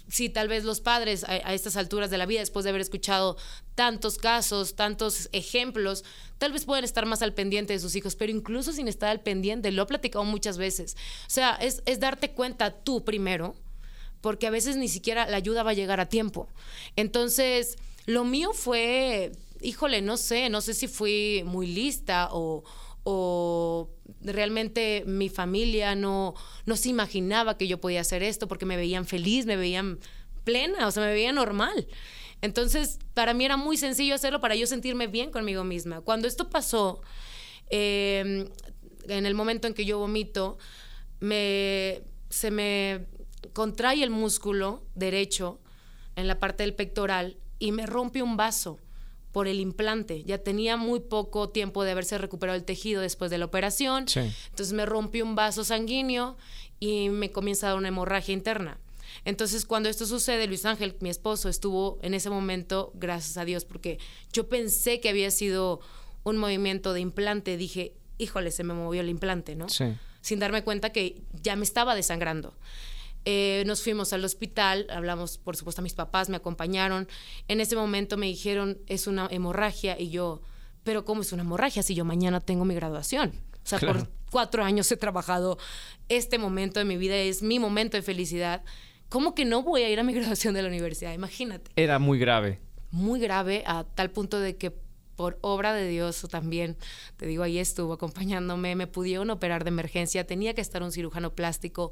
si 0.08 0.30
tal 0.30 0.48
vez 0.48 0.64
los 0.64 0.82
padres 0.82 1.24
a, 1.26 1.54
estas 1.54 1.76
alturas 1.78 2.10
de 2.10 2.18
la 2.18 2.26
vida, 2.26 2.40
después 2.40 2.64
de 2.64 2.70
haber 2.70 2.82
escuchado 2.82 3.38
tantos 3.76 4.18
casos, 4.18 4.76
tantos 4.76 5.30
ejemplos, 5.32 6.04
tal 6.38 6.54
vez 6.54 6.66
pueden 6.66 6.86
estar 6.86 7.06
más 7.06 7.22
al 7.22 7.34
pendiente 7.34 7.74
de 7.74 7.80
sus 7.80 7.96
hijos, 7.96 8.16
pero 8.16 8.32
incluso 8.32 8.72
sin 8.72 8.88
estar 8.88 9.10
al 9.10 9.22
pendiente, 9.22 9.72
lo 9.72 9.84
he 9.84 9.86
platicado 9.86 10.24
muchas 10.26 10.58
veces. 10.58 10.96
O 11.28 11.30
sea, 11.30 11.56
es, 11.56 11.84
es 11.86 12.00
darte 12.00 12.32
cuenta 12.32 12.72
tú 12.72 13.04
primero, 13.04 13.56
porque 14.22 14.48
a 14.48 14.52
veces 14.52 14.78
ni 14.78 14.88
siquiera 14.88 15.28
la 15.28 15.38
ayuda 15.38 15.64
va 15.64 15.72
a 15.72 15.76
llegar 15.76 16.00
a 16.00 16.10
tiempo. 16.10 16.48
Entonces, 16.96 17.78
lo 18.06 18.24
mío 18.24 18.54
fue, 18.54 19.32
híjole, 19.62 20.02
no 20.02 20.18
sé, 20.18 20.50
no 20.50 20.62
sé 20.62 20.74
si 20.74 20.88
fui 20.88 21.44
muy 21.46 21.68
lista 21.68 22.30
o 22.32 22.64
o 23.10 23.90
realmente 24.20 25.06
mi 25.08 25.30
familia 25.30 25.96
no, 25.96 26.34
no 26.66 26.76
se 26.76 26.90
imaginaba 26.90 27.58
que 27.58 27.66
yo 27.66 27.80
podía 27.80 28.02
hacer 28.02 28.22
esto 28.22 28.50
porque 28.50 28.66
me 28.66 28.76
veían 28.76 29.06
feliz, 29.06 29.46
me 29.46 29.56
veían 29.56 30.00
plena, 30.44 30.86
o 30.86 30.92
sea, 30.92 31.04
me 31.04 31.14
veían 31.14 31.36
normal. 31.36 31.88
Entonces, 32.42 33.00
para 33.14 33.34
mí 33.34 33.46
era 33.46 33.56
muy 33.56 33.78
sencillo 33.78 34.14
hacerlo 34.14 34.42
para 34.42 34.56
yo 34.56 34.68
sentirme 34.68 35.08
bien 35.08 35.32
conmigo 35.32 35.64
misma. 35.64 36.02
Cuando 36.02 36.28
esto 36.28 36.50
pasó, 36.50 37.02
em, 37.70 38.50
en 39.08 39.26
el 39.26 39.36
momento 39.36 39.68
en 39.68 39.74
que 39.74 39.86
yo 39.86 40.00
vomito, 40.00 40.58
me, 41.22 42.02
se 42.30 42.52
me 42.52 43.06
contrae 43.54 44.04
el 44.04 44.10
músculo 44.10 44.84
derecho 44.96 45.62
en 46.18 46.28
la 46.28 46.42
parte 46.42 46.64
del 46.64 46.74
pectoral 46.74 47.38
y 47.58 47.72
me 47.72 47.86
rompe 47.86 48.22
un 48.22 48.36
vaso 48.36 48.82
por 49.32 49.48
el 49.48 49.60
implante. 49.60 50.24
Ya 50.24 50.40
tenía 50.40 50.78
muy 50.78 51.00
poco 51.00 51.50
tiempo 51.50 51.84
de 51.84 51.92
haberse 51.92 52.18
recuperado 52.18 52.58
el 52.58 52.64
tejido 52.64 53.02
después 53.02 53.30
de 53.32 53.38
la 53.38 53.46
operación. 53.46 54.06
Entonces 54.16 54.74
me 54.74 54.86
rompí 54.86 55.22
un 55.22 55.36
vaso 55.36 55.64
sanguíneo 55.64 56.38
y 56.80 57.10
me 57.10 57.32
comienza 57.32 57.68
a 57.68 57.70
dar 57.72 57.78
una 57.78 57.90
hemorragia 57.90 58.34
interna. 58.34 58.78
Entonces, 59.26 59.66
cuando 59.66 59.90
esto 59.90 60.06
sucede, 60.06 60.48
Luis 60.48 60.66
Ángel, 60.66 60.96
mi 61.00 61.10
esposo, 61.10 61.50
estuvo 61.50 61.98
en 62.02 62.14
ese 62.14 62.30
momento, 62.30 62.92
gracias 62.94 63.38
a 63.38 63.46
Dios, 63.46 63.66
porque 63.66 64.00
yo 64.32 64.48
pensé 64.48 65.00
que 65.00 65.10
había 65.10 65.32
sido 65.32 65.80
un 66.24 66.38
movimiento 66.38 66.94
de 66.94 67.00
implante. 67.02 67.58
Dije, 67.58 67.94
híjole, 68.18 68.52
se 68.52 68.64
me 68.64 68.74
movió 68.74 69.02
el 69.02 69.10
implante, 69.10 69.56
¿no? 69.56 69.68
Sin 70.22 70.40
darme 70.40 70.64
cuenta 70.64 70.92
que 70.92 71.22
ya 71.42 71.56
me 71.56 71.64
estaba 71.64 71.96
desangrando. 71.96 72.54
Eh, 73.26 73.64
nos 73.66 73.84
fuimos 73.84 74.14
al 74.14 74.24
hospital, 74.24 74.88
hablamos, 74.90 75.38
por 75.38 75.56
supuesto, 75.56 75.82
a 75.82 75.84
mis 75.84 75.94
papás, 75.94 76.30
me 76.30 76.38
acompañaron. 76.38 77.08
En 77.48 77.60
ese 77.60 77.76
momento 77.76 78.18
me 78.18 78.28
dijeron, 78.28 78.78
es 78.88 79.08
una 79.08 79.28
hemorragia, 79.30 80.00
y 80.00 80.10
yo, 80.10 80.42
pero 80.84 81.04
¿cómo 81.04 81.22
es 81.22 81.34
una 81.34 81.44
hemorragia 81.44 81.84
si 81.84 81.96
yo 81.96 82.06
mañana 82.06 82.40
tengo 82.40 82.64
mi 82.64 82.74
graduación? 82.76 83.34
O 83.64 83.70
sea, 83.70 83.80
por 83.80 84.08
cuatro 84.32 84.64
años 84.64 84.90
he 84.92 84.98
trabajado, 84.98 85.58
este 86.08 86.38
momento 86.38 86.80
de 86.80 86.86
mi 86.86 86.96
vida 86.96 87.18
es 87.18 87.42
mi 87.42 87.60
momento 87.60 87.98
de 87.98 88.04
felicidad. 88.04 88.64
¿Cómo 89.10 89.36
que 89.36 89.46
no 89.46 89.62
voy 89.62 89.84
a 89.84 89.90
ir 89.90 90.00
a 90.00 90.04
mi 90.04 90.14
graduación 90.16 90.54
de 90.54 90.62
la 90.62 90.70
universidad? 90.70 91.14
Imagínate. 91.14 91.72
Era 91.76 92.00
muy 92.00 92.20
grave. 92.20 92.62
Muy 92.92 93.20
grave, 93.20 93.64
a 93.66 93.84
tal 93.84 94.12
punto 94.12 94.40
de 94.40 94.56
que 94.56 94.72
por 95.18 95.40
obra 95.42 95.74
de 95.74 95.90
Dios 95.90 96.26
también, 96.30 96.78
te 97.18 97.26
digo, 97.26 97.44
ahí 97.44 97.58
estuvo 97.58 97.92
acompañándome, 97.92 98.76
me 98.76 98.88
pudieron 98.88 99.30
operar 99.32 99.64
de 99.64 99.70
emergencia, 99.70 100.26
tenía 100.26 100.54
que 100.54 100.62
estar 100.62 100.84
un 100.84 100.92
cirujano 100.92 101.34
plástico, 101.34 101.92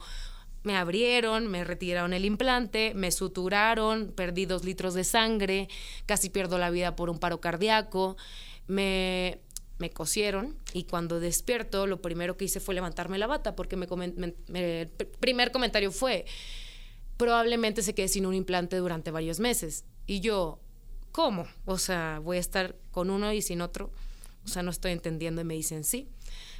me 0.65 0.75
abrieron, 0.75 1.47
me 1.47 1.63
retiraron 1.63 2.11
el 2.13 2.25
implante, 2.25 2.93
me 2.95 3.11
suturaron, 3.11 4.11
perdí 4.15 4.45
dos 4.45 4.65
litros 4.65 4.95
de 4.95 5.03
sangre, 5.03 5.69
casi 6.07 6.29
pierdo 6.29 6.57
la 6.57 6.71
vida 6.71 6.95
por 6.95 7.09
un 7.09 7.19
paro 7.19 7.39
cardíaco, 7.39 8.17
me, 8.67 9.39
me 9.77 9.91
cosieron 9.91 10.57
y 10.73 10.85
cuando 10.85 11.19
despierto 11.19 11.85
lo 11.85 12.01
primero 12.01 12.35
que 12.35 12.45
hice 12.45 12.59
fue 12.59 12.73
levantarme 12.73 13.19
la 13.19 13.27
bata 13.27 13.55
porque 13.55 13.75
me, 13.77 13.87
el 14.53 14.87
primer 15.19 15.51
comentario 15.51 15.91
fue, 15.91 16.25
probablemente 17.15 17.83
se 17.83 17.93
quede 17.93 18.07
sin 18.07 18.25
un 18.25 18.33
implante 18.33 18.75
durante 18.77 19.11
varios 19.11 19.39
meses. 19.39 19.85
Y 20.07 20.19
yo, 20.19 20.59
¿cómo? 21.11 21.45
O 21.65 21.77
sea, 21.77 22.19
voy 22.23 22.37
a 22.37 22.39
estar 22.39 22.75
con 22.91 23.11
uno 23.11 23.31
y 23.33 23.43
sin 23.43 23.61
otro. 23.61 23.91
O 24.45 24.47
sea, 24.47 24.63
no 24.63 24.71
estoy 24.71 24.91
entendiendo 24.93 25.41
y 25.41 25.43
me 25.43 25.53
dicen 25.53 25.83
sí 25.83 26.07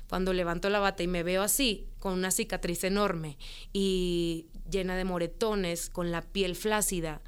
cuando 0.10 0.34
levanto 0.34 0.70
la 0.70 0.80
bata 0.80 1.04
y 1.04 1.08
me 1.08 1.24
veo 1.24 1.42
así, 1.42 1.88
con 2.00 2.14
una 2.14 2.32
cicatriz 2.32 2.84
enorme 2.84 3.38
y 3.74 4.48
llena 4.70 4.96
de 4.96 5.06
moretones, 5.06 5.90
con 5.90 6.12
la 6.12 6.22
piel 6.22 6.56
flácida, 6.56 7.22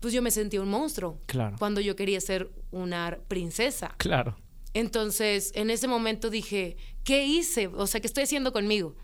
pues 0.00 0.12
yo 0.12 0.22
me 0.22 0.30
sentí 0.30 0.58
un 0.58 0.68
monstruo. 0.68 1.18
Claro. 1.26 1.56
Cuando 1.58 1.80
yo 1.80 1.96
quería 1.96 2.20
ser 2.20 2.50
una 2.70 3.18
princesa. 3.28 3.94
Claro. 3.98 4.36
Entonces, 4.74 5.52
en 5.54 5.70
ese 5.70 5.88
momento 5.88 6.30
dije, 6.30 6.76
¿qué 7.04 7.24
hice? 7.24 7.68
O 7.68 7.86
sea, 7.86 8.00
¿qué 8.00 8.06
estoy 8.06 8.24
haciendo 8.24 8.52
conmigo? 8.52 8.96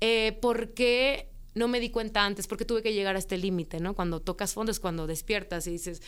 Eh, 0.00 0.36
¿Por 0.40 0.74
qué 0.74 1.28
no 1.54 1.68
me 1.68 1.80
di 1.80 1.90
cuenta 1.90 2.24
antes? 2.24 2.46
Porque 2.46 2.64
tuve 2.64 2.82
que 2.82 2.94
llegar 2.94 3.14
a 3.14 3.18
este 3.18 3.36
límite, 3.36 3.78
¿no? 3.78 3.94
Cuando 3.94 4.20
tocas 4.20 4.54
fondo 4.54 4.72
es 4.72 4.80
cuando 4.80 5.06
despiertas 5.06 5.66
y 5.66 5.72
dices, 5.72 6.02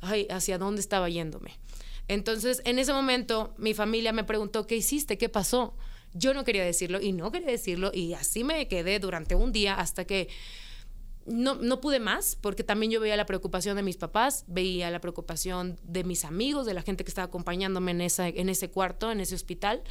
ay, 0.00 0.26
¿hacia 0.30 0.56
dónde 0.56 0.80
estaba 0.80 1.08
yéndome? 1.08 1.58
Entonces, 2.08 2.60
en 2.64 2.78
ese 2.78 2.92
momento, 2.92 3.54
mi 3.56 3.74
familia 3.74 4.12
me 4.12 4.24
preguntó, 4.24 4.66
¿qué 4.66 4.76
hiciste? 4.76 5.18
¿Qué 5.18 5.28
pasó? 5.28 5.74
Yo 6.12 6.34
no 6.34 6.44
quería 6.44 6.64
decirlo 6.64 7.00
y 7.00 7.12
no 7.12 7.32
quería 7.32 7.48
decirlo 7.48 7.90
y 7.92 8.14
así 8.14 8.44
me 8.44 8.68
quedé 8.68 8.98
durante 9.00 9.34
un 9.34 9.52
día 9.52 9.74
hasta 9.74 10.04
que 10.04 10.28
no, 11.26 11.54
no 11.54 11.80
pude 11.80 12.00
más, 12.00 12.36
porque 12.40 12.62
también 12.62 12.92
yo 12.92 13.00
veía 13.00 13.16
la 13.16 13.26
preocupación 13.26 13.76
de 13.76 13.82
mis 13.82 13.96
papás, 13.96 14.44
veía 14.46 14.90
la 14.90 15.00
preocupación 15.00 15.78
de 15.82 16.04
mis 16.04 16.24
amigos, 16.24 16.66
de 16.66 16.74
la 16.74 16.82
gente 16.82 17.02
que 17.04 17.08
estaba 17.08 17.26
acompañándome 17.26 17.92
en, 17.92 18.02
esa, 18.02 18.28
en 18.28 18.48
ese 18.48 18.70
cuarto, 18.70 19.10
en 19.10 19.20
ese 19.20 19.34
hospital. 19.34 19.82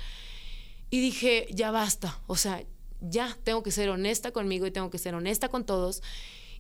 Y 0.91 1.02
dije, 1.02 1.47
ya 1.52 1.71
basta, 1.71 2.21
o 2.28 2.36
sea, 2.36 2.63
ya 3.02 3.36
tengo 3.43 3.63
que 3.63 3.71
ser 3.71 3.89
honesta 3.89 4.32
conmigo 4.32 4.67
y 4.67 4.71
tengo 4.71 4.89
que 4.91 4.99
ser 4.99 5.15
honesta 5.15 5.49
con 5.49 5.65
todos. 5.65 6.04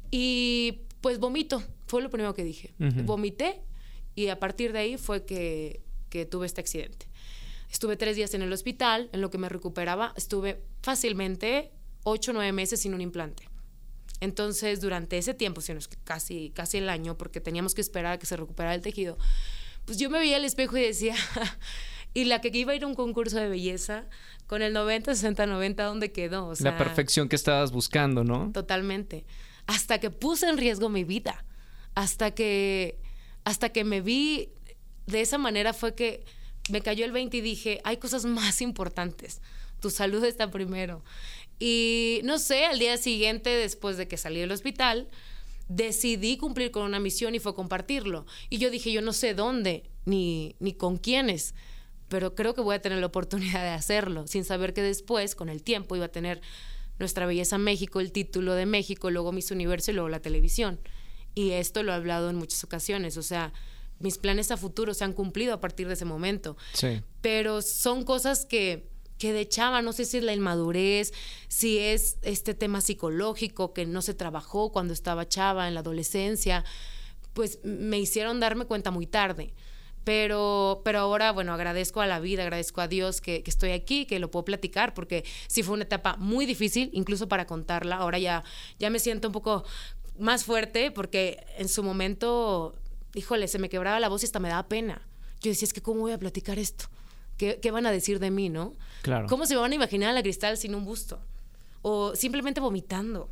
Y 0.09 0.79
pues 1.01 1.19
vomito, 1.19 1.63
fue 1.85 2.01
lo 2.01 2.09
primero 2.09 2.33
que 2.33 2.43
dije. 2.43 2.73
Vomité 2.79 3.61
y 4.15 4.27
a 4.27 4.39
partir 4.39 4.73
de 4.73 4.79
ahí 4.79 4.97
fue 4.97 5.25
que, 5.25 5.81
tuve 6.29 6.45
este 6.45 6.61
accidente. 6.61 7.07
Estuve 7.71 7.97
tres 7.97 8.15
días 8.15 8.33
en 8.35 8.43
el 8.43 8.53
hospital, 8.53 9.09
en 9.13 9.21
lo 9.21 9.31
que 9.31 9.39
me 9.39 9.49
recuperaba, 9.49 10.13
estuve 10.15 10.61
fácilmente 10.83 11.71
ocho 12.03 12.31
o 12.31 12.33
nueve 12.35 12.51
meses 12.51 12.81
sin 12.81 12.93
un 12.93 13.01
implante. 13.01 13.49
Entonces, 14.19 14.79
durante 14.79 15.17
ese 15.17 15.33
tiempo, 15.33 15.59
sino 15.59 15.79
es 15.79 15.87
que 15.87 15.97
casi, 16.03 16.51
casi 16.51 16.77
el 16.77 16.89
año, 16.89 17.17
porque 17.17 17.41
teníamos 17.41 17.73
que 17.73 17.81
esperar 17.81 18.13
a 18.13 18.19
que 18.19 18.27
se 18.27 18.37
recuperara 18.37 18.75
el 18.75 18.81
tejido, 18.81 19.17
pues 19.85 19.97
yo 19.97 20.09
me 20.09 20.19
veía 20.19 20.37
al 20.37 20.45
espejo 20.45 20.77
y 20.77 20.81
decía, 20.81 21.15
y 22.13 22.25
la 22.25 22.41
que 22.41 22.49
iba 22.53 22.73
a 22.73 22.75
ir 22.75 22.83
a 22.83 22.87
un 22.87 22.95
concurso 22.95 23.37
de 23.37 23.49
belleza, 23.49 24.05
con 24.45 24.61
el 24.61 24.71
90, 24.73 25.15
60, 25.15 25.47
90, 25.47 25.83
¿dónde 25.83 26.11
quedó? 26.11 26.53
la 26.59 26.77
perfección 26.77 27.27
que 27.27 27.35
estabas 27.35 27.71
buscando, 27.71 28.23
¿no? 28.23 28.51
Totalmente. 28.53 29.25
Hasta 29.65 29.99
que 29.99 30.11
puse 30.11 30.47
en 30.47 30.57
riesgo 30.57 30.89
mi 30.89 31.03
vida, 31.03 31.43
hasta 31.95 32.31
que 32.31 32.99
hasta 33.43 33.69
que 33.69 33.83
me 33.83 34.01
vi 34.01 34.49
de 35.05 35.21
esa 35.21 35.37
manera 35.37 35.73
fue 35.73 35.95
que 35.95 36.23
me 36.69 36.81
cayó 36.81 37.05
el 37.05 37.11
20 37.11 37.37
y 37.37 37.41
dije, 37.41 37.81
hay 37.83 37.97
cosas 37.97 38.25
más 38.25 38.61
importantes. 38.61 39.41
Tu 39.79 39.89
salud 39.89 40.23
está 40.23 40.49
primero. 40.49 41.03
Y 41.59 42.21
no 42.23 42.39
sé, 42.39 42.65
al 42.65 42.79
día 42.79 42.97
siguiente, 42.97 43.49
después 43.49 43.97
de 43.97 44.07
que 44.07 44.17
salí 44.17 44.39
del 44.39 44.51
hospital, 44.51 45.09
decidí 45.67 46.37
cumplir 46.37 46.71
con 46.71 46.83
una 46.83 46.99
misión 46.99 47.35
y 47.35 47.39
fue 47.39 47.55
compartirlo. 47.55 48.25
Y 48.49 48.57
yo 48.57 48.69
dije, 48.69 48.91
yo 48.91 49.01
no 49.01 49.13
sé 49.13 49.33
dónde 49.33 49.83
ni, 50.05 50.55
ni 50.59 50.73
con 50.73 50.97
quiénes, 50.97 51.53
pero 52.09 52.35
creo 52.35 52.53
que 52.53 52.61
voy 52.61 52.75
a 52.75 52.81
tener 52.81 52.99
la 52.99 53.07
oportunidad 53.07 53.61
de 53.63 53.69
hacerlo, 53.69 54.27
sin 54.27 54.45
saber 54.45 54.73
que 54.73 54.81
después, 54.81 55.35
con 55.35 55.49
el 55.49 55.63
tiempo, 55.63 55.95
iba 55.95 56.05
a 56.05 56.11
tener 56.11 56.41
Nuestra 56.99 57.25
Belleza 57.25 57.57
México, 57.57 57.99
el 57.99 58.11
título 58.11 58.53
de 58.53 58.65
México, 58.65 59.09
luego 59.09 59.31
Miss 59.31 59.51
Universo 59.51 59.91
y 59.91 59.95
luego 59.95 60.09
la 60.09 60.21
televisión. 60.21 60.79
Y 61.35 61.51
esto 61.51 61.83
lo 61.83 61.91
he 61.91 61.95
hablado 61.95 62.29
en 62.29 62.35
muchas 62.35 62.63
ocasiones, 62.63 63.17
o 63.17 63.23
sea, 63.23 63.53
mis 63.99 64.17
planes 64.17 64.51
a 64.51 64.57
futuro 64.57 64.93
se 64.93 65.03
han 65.03 65.13
cumplido 65.13 65.53
a 65.53 65.59
partir 65.59 65.87
de 65.87 65.93
ese 65.93 66.05
momento. 66.05 66.57
Sí. 66.73 67.01
Pero 67.21 67.61
son 67.61 68.03
cosas 68.03 68.45
que, 68.45 68.89
que 69.17 69.33
de 69.33 69.47
chava, 69.47 69.81
no 69.81 69.93
sé 69.93 70.05
si 70.05 70.17
es 70.17 70.23
la 70.23 70.33
inmadurez, 70.33 71.13
si 71.47 71.79
es 71.79 72.17
este 72.21 72.53
tema 72.53 72.81
psicológico 72.81 73.73
que 73.73 73.85
no 73.85 74.01
se 74.01 74.13
trabajó 74.13 74.71
cuando 74.71 74.93
estaba 74.93 75.27
chava 75.27 75.67
en 75.67 75.73
la 75.73 75.79
adolescencia, 75.79 76.65
pues 77.33 77.59
me 77.63 77.99
hicieron 77.99 78.39
darme 78.39 78.65
cuenta 78.65 78.91
muy 78.91 79.07
tarde. 79.07 79.53
Pero, 80.03 80.81
pero 80.83 80.99
ahora, 80.99 81.31
bueno, 81.31 81.53
agradezco 81.53 82.01
a 82.01 82.07
la 82.07 82.19
vida, 82.19 82.43
agradezco 82.43 82.81
a 82.81 82.89
Dios 82.89 83.21
que, 83.21 83.41
que, 83.41 83.49
estoy 83.49 83.71
aquí, 83.71 84.05
que 84.05 84.19
lo 84.19 84.29
puedo 84.29 84.43
platicar, 84.43 84.93
porque 84.93 85.23
sí 85.47 85.63
fue 85.63 85.75
una 85.75 85.85
etapa 85.85 86.17
muy 86.17 86.45
difícil, 86.45 86.89
incluso 86.91 87.29
para 87.29 87.47
contarla. 87.47 87.95
Ahora 87.95 88.19
ya, 88.19 88.43
ya 88.79 88.89
me 88.89 88.99
siento 88.99 89.29
un 89.29 89.31
poco 89.31 89.63
más 90.17 90.45
fuerte, 90.45 90.91
porque 90.91 91.45
en 91.57 91.67
su 91.69 91.83
momento, 91.83 92.75
híjole, 93.13 93.47
se 93.47 93.59
me 93.59 93.69
quebraba 93.69 93.99
la 93.99 94.09
voz 94.09 94.23
y 94.23 94.25
hasta 94.25 94.39
me 94.39 94.49
daba 94.49 94.67
pena. 94.67 95.07
Yo 95.41 95.49
decía, 95.49 95.65
es 95.65 95.73
que 95.73 95.81
¿cómo 95.81 96.01
voy 96.01 96.11
a 96.11 96.17
platicar 96.17 96.59
esto? 96.59 96.85
¿Qué, 97.37 97.59
qué 97.61 97.71
van 97.71 97.85
a 97.85 97.91
decir 97.91 98.19
de 98.19 98.31
mí, 98.31 98.49
no? 98.49 98.75
Claro. 99.01 99.27
¿Cómo 99.27 99.45
se 99.45 99.55
van 99.55 99.71
a 99.71 99.75
imaginar 99.75 100.09
a 100.09 100.13
la 100.13 100.21
cristal 100.21 100.57
sin 100.57 100.75
un 100.75 100.85
busto? 100.85 101.19
O 101.81 102.15
simplemente 102.15 102.61
vomitando 102.61 103.29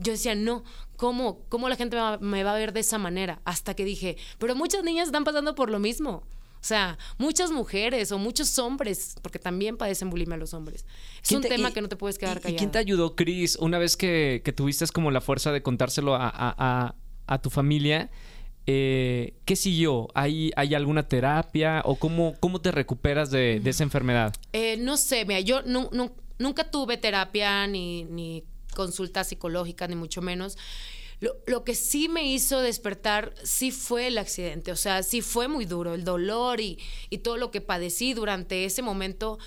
yo 0.00 0.12
decía, 0.12 0.34
no, 0.34 0.64
¿cómo, 0.96 1.44
cómo 1.48 1.68
la 1.68 1.76
gente 1.76 1.96
me 2.20 2.42
va, 2.42 2.52
a 2.52 2.58
ver 2.58 2.72
de 2.72 2.80
esa 2.80 2.98
manera? 2.98 3.40
Hasta 3.44 3.74
que 3.74 3.84
dije, 3.84 4.16
pero 4.38 4.54
muchas 4.54 4.82
niñas 4.82 5.08
están 5.08 5.24
pasando 5.24 5.54
por 5.54 5.70
lo 5.70 5.78
mismo. 5.78 6.22
O 6.60 6.64
sea, 6.64 6.98
muchas 7.16 7.50
mujeres 7.50 8.12
o 8.12 8.18
muchos 8.18 8.58
hombres, 8.58 9.14
porque 9.22 9.38
también 9.38 9.78
padecen 9.78 10.10
bulimia 10.10 10.36
los 10.36 10.52
hombres. 10.52 10.84
Es 11.22 11.32
un 11.32 11.42
tema 11.42 11.72
que 11.72 11.80
no 11.80 11.88
te 11.88 11.96
puedes 11.96 12.18
quedar 12.18 12.38
callado. 12.40 12.54
¿Y 12.54 12.58
quién 12.58 12.70
te 12.70 12.78
ayudó, 12.78 13.16
Cris, 13.16 13.56
una 13.56 13.78
vez 13.78 13.96
que, 13.96 14.42
que, 14.44 14.52
tuviste 14.52 14.86
como 14.88 15.10
la 15.10 15.22
fuerza 15.22 15.52
de 15.52 15.62
contárselo 15.62 16.14
a, 16.14 16.30
a, 16.32 16.94
a, 17.26 17.38
tu 17.40 17.48
familia? 17.48 18.10
Eh, 18.66 19.34
¿Qué 19.46 19.56
siguió? 19.56 20.08
¿Hay, 20.14 20.50
¿Hay 20.54 20.74
alguna 20.74 21.08
terapia 21.08 21.80
o 21.86 21.96
cómo, 21.96 22.34
cómo 22.40 22.60
te 22.60 22.70
recuperas 22.70 23.30
de, 23.30 23.60
de 23.60 23.70
esa 23.70 23.82
enfermedad? 23.82 24.34
Eh, 24.52 24.76
no 24.76 24.98
sé, 24.98 25.24
mira, 25.24 25.40
yo 25.40 25.62
no, 25.62 25.88
no, 25.92 26.12
nunca 26.38 26.70
tuve 26.70 26.98
terapia 26.98 27.66
ni, 27.66 28.04
ni 28.04 28.44
consulta 28.74 29.24
psicológica, 29.24 29.88
ni 29.88 29.96
mucho 29.96 30.20
menos. 30.20 30.58
Lo, 31.20 31.64
que 31.64 31.74
sí 31.74 32.08
me 32.08 32.26
hizo 32.26 32.60
despertar 32.62 33.34
sí 33.42 33.70
fue 33.72 34.06
el 34.06 34.16
accidente, 34.16 34.72
o 34.72 34.76
sea, 34.76 35.02
sí 35.02 35.20
fue 35.20 35.48
muy 35.48 35.66
duro, 35.66 35.94
el 35.94 36.02
dolor 36.02 36.60
y, 36.60 36.78
y 37.10 37.18
todo 37.18 37.36
lo 37.36 37.50
que 37.50 37.60
padecí 37.60 38.14
durante 38.14 38.64
ese 38.64 38.80
momento 38.80 39.38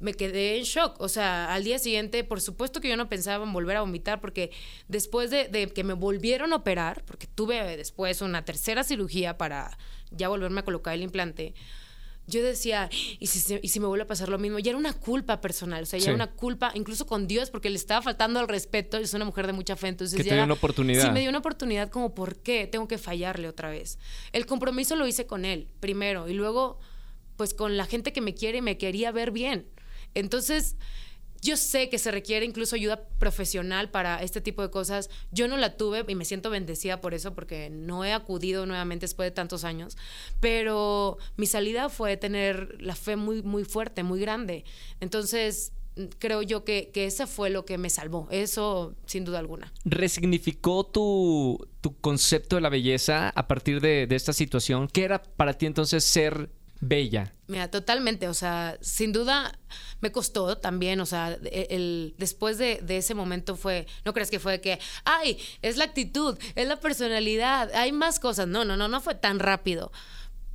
me 0.00 0.14
quedé 0.14 0.58
en 0.58 0.64
shock. 0.64 1.00
O 1.00 1.08
sea, 1.08 1.52
al 1.52 1.62
día 1.62 1.78
siguiente, 1.78 2.24
por 2.24 2.40
supuesto 2.40 2.80
que 2.80 2.88
yo 2.88 2.96
no 2.96 3.08
pensaba 3.08 3.44
en 3.44 3.52
volver 3.52 3.76
a 3.76 3.82
vomitar, 3.82 4.20
porque 4.20 4.50
después 4.88 5.30
de, 5.30 5.46
de, 5.46 5.68
que 5.68 5.84
me 5.84 5.92
volvieron 5.92 6.52
a 6.52 6.56
operar, 6.56 7.04
porque 7.04 7.28
tuve 7.28 7.76
después 7.76 8.22
una 8.22 8.44
tercera 8.44 8.82
cirugía 8.82 9.38
para 9.38 9.78
ya 10.10 10.28
volverme 10.28 10.60
a 10.60 10.64
colocar 10.64 10.94
el 10.94 11.02
implante, 11.02 11.54
yo 12.30 12.42
decía, 12.42 12.88
¿y 13.18 13.26
si, 13.26 13.58
¿y 13.60 13.68
si 13.68 13.80
me 13.80 13.86
vuelve 13.86 14.04
a 14.04 14.06
pasar 14.06 14.28
lo 14.28 14.38
mismo? 14.38 14.58
Ya 14.58 14.70
era 14.70 14.78
una 14.78 14.92
culpa 14.92 15.40
personal, 15.40 15.82
o 15.82 15.86
sea, 15.86 15.98
ya 15.98 16.06
era 16.06 16.14
una 16.14 16.30
culpa 16.30 16.72
incluso 16.74 17.06
con 17.06 17.26
Dios, 17.26 17.50
porque 17.50 17.68
le 17.68 17.76
estaba 17.76 18.00
faltando 18.00 18.40
el 18.40 18.48
respeto, 18.48 18.96
es 18.96 19.12
una 19.12 19.24
mujer 19.24 19.46
de 19.46 19.52
mucha 19.52 19.76
fe, 19.76 19.88
entonces... 19.88 20.16
Que 20.16 20.24
te 20.24 20.34
dio 20.34 20.44
una 20.44 20.54
oportunidad. 20.54 21.04
Sí, 21.04 21.10
me 21.10 21.20
dio 21.20 21.28
una 21.28 21.40
oportunidad 21.40 21.90
como, 21.90 22.14
¿por 22.14 22.36
qué 22.36 22.66
tengo 22.66 22.88
que 22.88 22.98
fallarle 22.98 23.48
otra 23.48 23.68
vez? 23.70 23.98
El 24.32 24.46
compromiso 24.46 24.96
lo 24.96 25.06
hice 25.06 25.26
con 25.26 25.44
él, 25.44 25.68
primero, 25.80 26.28
y 26.28 26.32
luego, 26.32 26.78
pues 27.36 27.52
con 27.52 27.76
la 27.76 27.86
gente 27.86 28.12
que 28.12 28.20
me 28.20 28.34
quiere 28.34 28.58
y 28.58 28.62
me 28.62 28.78
quería 28.78 29.12
ver 29.12 29.30
bien. 29.30 29.66
Entonces, 30.14 30.76
yo 31.42 31.56
sé 31.56 31.88
que 31.88 31.98
se 31.98 32.10
requiere 32.10 32.44
incluso 32.44 32.76
ayuda 32.76 33.08
profesional 33.18 33.90
para 33.90 34.22
este 34.22 34.40
tipo 34.40 34.62
de 34.62 34.70
cosas. 34.70 35.10
Yo 35.32 35.48
no 35.48 35.56
la 35.56 35.76
tuve 35.76 36.04
y 36.06 36.14
me 36.14 36.24
siento 36.24 36.50
bendecida 36.50 37.00
por 37.00 37.14
eso, 37.14 37.34
porque 37.34 37.70
no 37.70 38.04
he 38.04 38.12
acudido 38.12 38.66
nuevamente 38.66 39.04
después 39.04 39.26
de 39.26 39.30
tantos 39.30 39.64
años. 39.64 39.96
Pero 40.40 41.18
mi 41.36 41.46
salida 41.46 41.88
fue 41.88 42.16
tener 42.16 42.76
la 42.80 42.94
fe 42.94 43.16
muy, 43.16 43.42
muy 43.42 43.64
fuerte, 43.64 44.02
muy 44.02 44.20
grande. 44.20 44.64
Entonces, 45.00 45.72
creo 46.18 46.42
yo 46.42 46.64
que, 46.64 46.90
que 46.92 47.06
ese 47.06 47.26
fue 47.26 47.50
lo 47.50 47.64
que 47.64 47.78
me 47.78 47.90
salvó. 47.90 48.28
Eso, 48.30 48.94
sin 49.06 49.24
duda 49.24 49.38
alguna. 49.38 49.72
¿Resignificó 49.84 50.84
tu, 50.84 51.68
tu 51.80 51.96
concepto 51.98 52.56
de 52.56 52.62
la 52.62 52.68
belleza 52.68 53.30
a 53.30 53.48
partir 53.48 53.80
de, 53.80 54.06
de 54.06 54.16
esta 54.16 54.32
situación? 54.32 54.88
¿Qué 54.88 55.04
era 55.04 55.22
para 55.22 55.54
ti 55.54 55.66
entonces 55.66 56.04
ser 56.04 56.50
bella. 56.80 57.34
Mira, 57.46 57.70
totalmente, 57.70 58.28
o 58.28 58.34
sea, 58.34 58.78
sin 58.80 59.12
duda 59.12 59.58
me 60.00 60.12
costó 60.12 60.56
también, 60.58 61.00
o 61.00 61.06
sea, 61.06 61.38
e, 61.44 61.66
el, 61.70 62.14
después 62.16 62.58
de, 62.58 62.82
ese 62.88 63.14
momento 63.14 63.56
fue, 63.56 63.86
no 64.04 64.14
crees 64.14 64.30
que 64.30 64.38
fue 64.38 64.60
que, 64.60 64.78
ay, 65.04 65.38
es 65.62 65.76
la 65.76 65.84
actitud, 65.84 66.38
es 66.54 66.66
la 66.66 66.80
personalidad, 66.80 67.70
hay 67.74 67.92
más 67.92 68.18
cosas, 68.18 68.48
no, 68.48 68.64
no, 68.64 68.76
no, 68.76 68.88
no 68.88 69.00
fue 69.00 69.14
tan 69.14 69.38
rápido. 69.38 69.92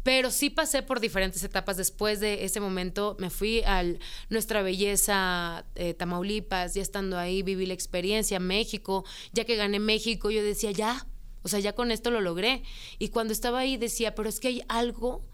Pero 0.04 0.30
sí 0.30 0.52
pasé 0.52 0.84
por 0.84 1.00
diferentes 1.00 1.44
etapas. 1.44 1.78
Después 1.78 2.20
de 2.20 2.46
ese 2.46 2.60
momento 2.60 3.18
me 3.18 3.32
fui 3.32 3.64
a 3.64 3.84
Nuestra 4.30 4.62
Belleza 4.62 5.66
eh, 5.74 5.96
Tamaulipas, 5.96 6.76
ya 6.76 6.84
estando 6.84 7.18
ahí 7.18 7.42
viví 7.42 7.66
la 7.66 7.74
experiencia, 7.74 8.40
México, 8.40 9.04
ya 9.34 9.46
que 9.46 9.56
gané 9.56 9.80
México, 9.80 10.30
yo 10.30 10.44
decía, 10.44 10.70
ya, 10.70 11.08
o 11.42 11.48
sea, 11.48 11.60
ya 11.60 11.74
con 11.74 11.90
esto 11.90 12.12
lo 12.12 12.22
logré. 12.22 12.62
Y 13.00 13.10
cuando 13.10 13.34
estaba 13.34 13.58
ahí 13.58 13.78
decía, 13.78 14.14
pero 14.14 14.30
es 14.30 14.40
que 14.40 14.50
hay 14.50 14.64
algo 14.68 15.26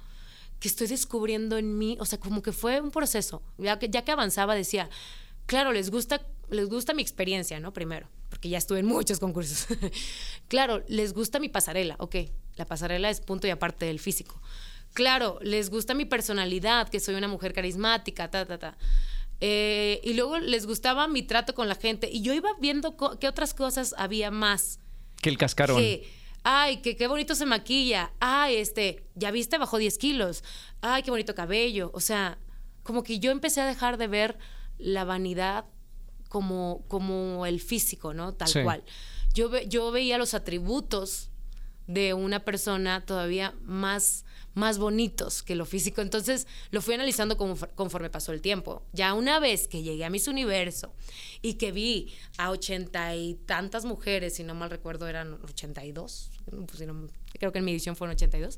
que 0.62 0.68
estoy 0.68 0.88
descubriendo 0.88 1.58
en 1.58 1.78
mí, 1.80 1.98
o 2.00 2.06
sea, 2.06 2.20
como 2.20 2.44
que 2.44 2.52
fue 2.52 2.80
un 2.80 2.92
proceso. 2.92 3.42
Ya 3.58 3.80
que, 3.80 3.90
ya 3.90 4.04
que 4.04 4.12
avanzaba 4.12 4.54
decía, 4.54 4.90
claro, 5.48 5.74
les 5.74 5.90
gusta, 5.90 6.22
les 6.52 6.70
gusta 6.70 6.94
mi 6.94 7.02
experiencia, 7.02 7.60
¿no? 7.60 7.74
Primero, 7.74 8.08
porque 8.30 8.48
ya 8.48 8.60
estuve 8.60 8.80
en 8.80 8.86
muchos 8.86 9.20
concursos. 9.20 9.66
claro, 10.48 10.84
les 10.88 11.14
gusta 11.14 11.40
mi 11.40 11.50
pasarela, 11.50 11.96
ok, 11.98 12.16
la 12.58 12.66
pasarela 12.66 13.10
es 13.10 13.22
punto 13.22 13.48
y 13.48 13.50
aparte 13.50 13.88
del 13.88 14.00
físico. 14.00 14.40
Claro, 14.94 15.40
les 15.42 15.72
gusta 15.72 15.96
mi 15.96 16.06
personalidad, 16.06 16.90
que 16.90 17.00
soy 17.00 17.16
una 17.16 17.28
mujer 17.28 17.54
carismática, 17.54 18.30
ta, 18.30 18.46
ta, 18.46 18.60
ta. 18.60 18.78
Eh, 19.40 20.00
y 20.04 20.14
luego 20.14 20.38
les 20.38 20.68
gustaba 20.68 21.08
mi 21.08 21.24
trato 21.24 21.56
con 21.56 21.68
la 21.70 21.76
gente. 21.76 22.08
Y 22.08 22.22
yo 22.22 22.36
iba 22.36 22.50
viendo 22.60 22.96
qué 23.20 23.28
otras 23.28 23.56
cosas 23.56 23.96
había 23.98 24.30
más. 24.30 24.80
Que 25.24 25.30
el 25.30 25.40
cascarón. 25.40 25.78
Que, 25.78 26.08
ay, 26.44 26.78
que 26.78 26.96
qué 26.96 27.08
bonito 27.08 27.36
se 27.36 27.46
maquilla, 27.46 28.14
ay, 28.20 28.56
este, 28.56 29.06
ya 29.16 29.32
viste, 29.32 29.58
bajó 29.58 29.78
10 29.78 29.98
kilos, 29.98 30.44
ay, 30.82 31.04
qué 31.04 31.12
bonito 31.12 31.36
cabello. 31.36 31.92
O 31.94 32.00
sea, 32.00 32.38
como 32.84 33.04
que 33.04 33.20
yo 33.20 33.32
empecé 33.32 33.62
a 33.62 33.66
dejar 33.66 33.98
de 33.98 34.08
ver 34.08 34.38
la 34.78 35.04
vanidad 35.04 35.66
como, 36.30 36.84
como 36.88 37.46
el 37.46 37.60
físico, 37.60 38.14
¿no? 38.14 38.34
Tal 38.34 38.64
cual. 38.64 38.84
Yo, 39.34 39.60
yo 39.62 39.92
veía 39.92 40.18
los 40.18 40.34
atributos 40.34 41.30
de 41.88 42.14
una 42.14 42.44
persona 42.44 43.06
todavía 43.06 43.54
más 43.62 44.26
más 44.54 44.78
bonitos 44.78 45.44
que 45.44 45.56
lo 45.56 45.66
físico. 45.66 46.02
Entonces 46.02 46.48
lo 46.72 46.82
fui 46.82 46.94
analizando 46.94 47.38
conforme 47.38 48.10
pasó 48.10 48.32
el 48.32 48.42
tiempo. 48.42 48.84
Ya 48.94 49.14
una 49.14 49.40
vez 49.40 49.68
que 49.68 49.84
llegué 49.84 50.06
a 50.06 50.10
Miss 50.10 50.28
Universo 50.28 50.94
y 51.42 51.56
que 51.56 51.72
vi 51.72 52.14
a 52.38 52.52
ochenta 52.52 53.16
y 53.16 53.36
tantas 53.46 53.86
mujeres, 53.86 54.36
si 54.36 54.44
no 54.44 54.54
mal 54.56 54.70
recuerdo 54.70 55.08
eran 55.08 55.34
82, 55.44 56.32
pues, 56.68 56.84
creo 57.40 57.52
que 57.52 57.60
en 57.60 57.66
mi 57.66 57.72
edición 57.72 57.96
fueron 57.96 58.16
82, 58.16 58.58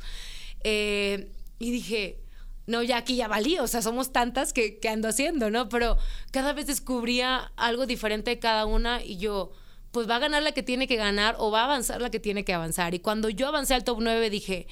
eh, 0.63 1.31
y 1.59 1.71
dije, 1.71 2.19
no, 2.65 2.81
ya 2.81 2.97
aquí 2.97 3.15
ya 3.15 3.27
valí, 3.27 3.59
o 3.59 3.67
sea, 3.67 3.81
somos 3.81 4.11
tantas 4.11 4.53
que, 4.53 4.79
que 4.79 4.89
ando 4.89 5.07
haciendo, 5.07 5.49
¿no? 5.49 5.69
Pero 5.69 5.97
cada 6.31 6.53
vez 6.53 6.67
descubría 6.67 7.51
algo 7.55 7.85
diferente 7.85 8.31
de 8.31 8.39
cada 8.39 8.65
una 8.65 9.03
y 9.03 9.17
yo 9.17 9.51
pues 9.91 10.09
va 10.09 10.15
a 10.15 10.19
ganar 10.19 10.41
la 10.41 10.53
que 10.53 10.63
tiene 10.63 10.87
que 10.87 10.95
ganar 10.95 11.35
o 11.37 11.51
va 11.51 11.61
a 11.61 11.63
avanzar 11.65 12.01
la 12.01 12.09
que 12.09 12.19
tiene 12.19 12.43
que 12.43 12.53
avanzar. 12.53 12.95
Y 12.95 12.99
cuando 12.99 13.29
yo 13.29 13.47
avancé 13.47 13.75
al 13.75 13.83
top 13.83 13.99
9 14.01 14.31
dije, 14.31 14.65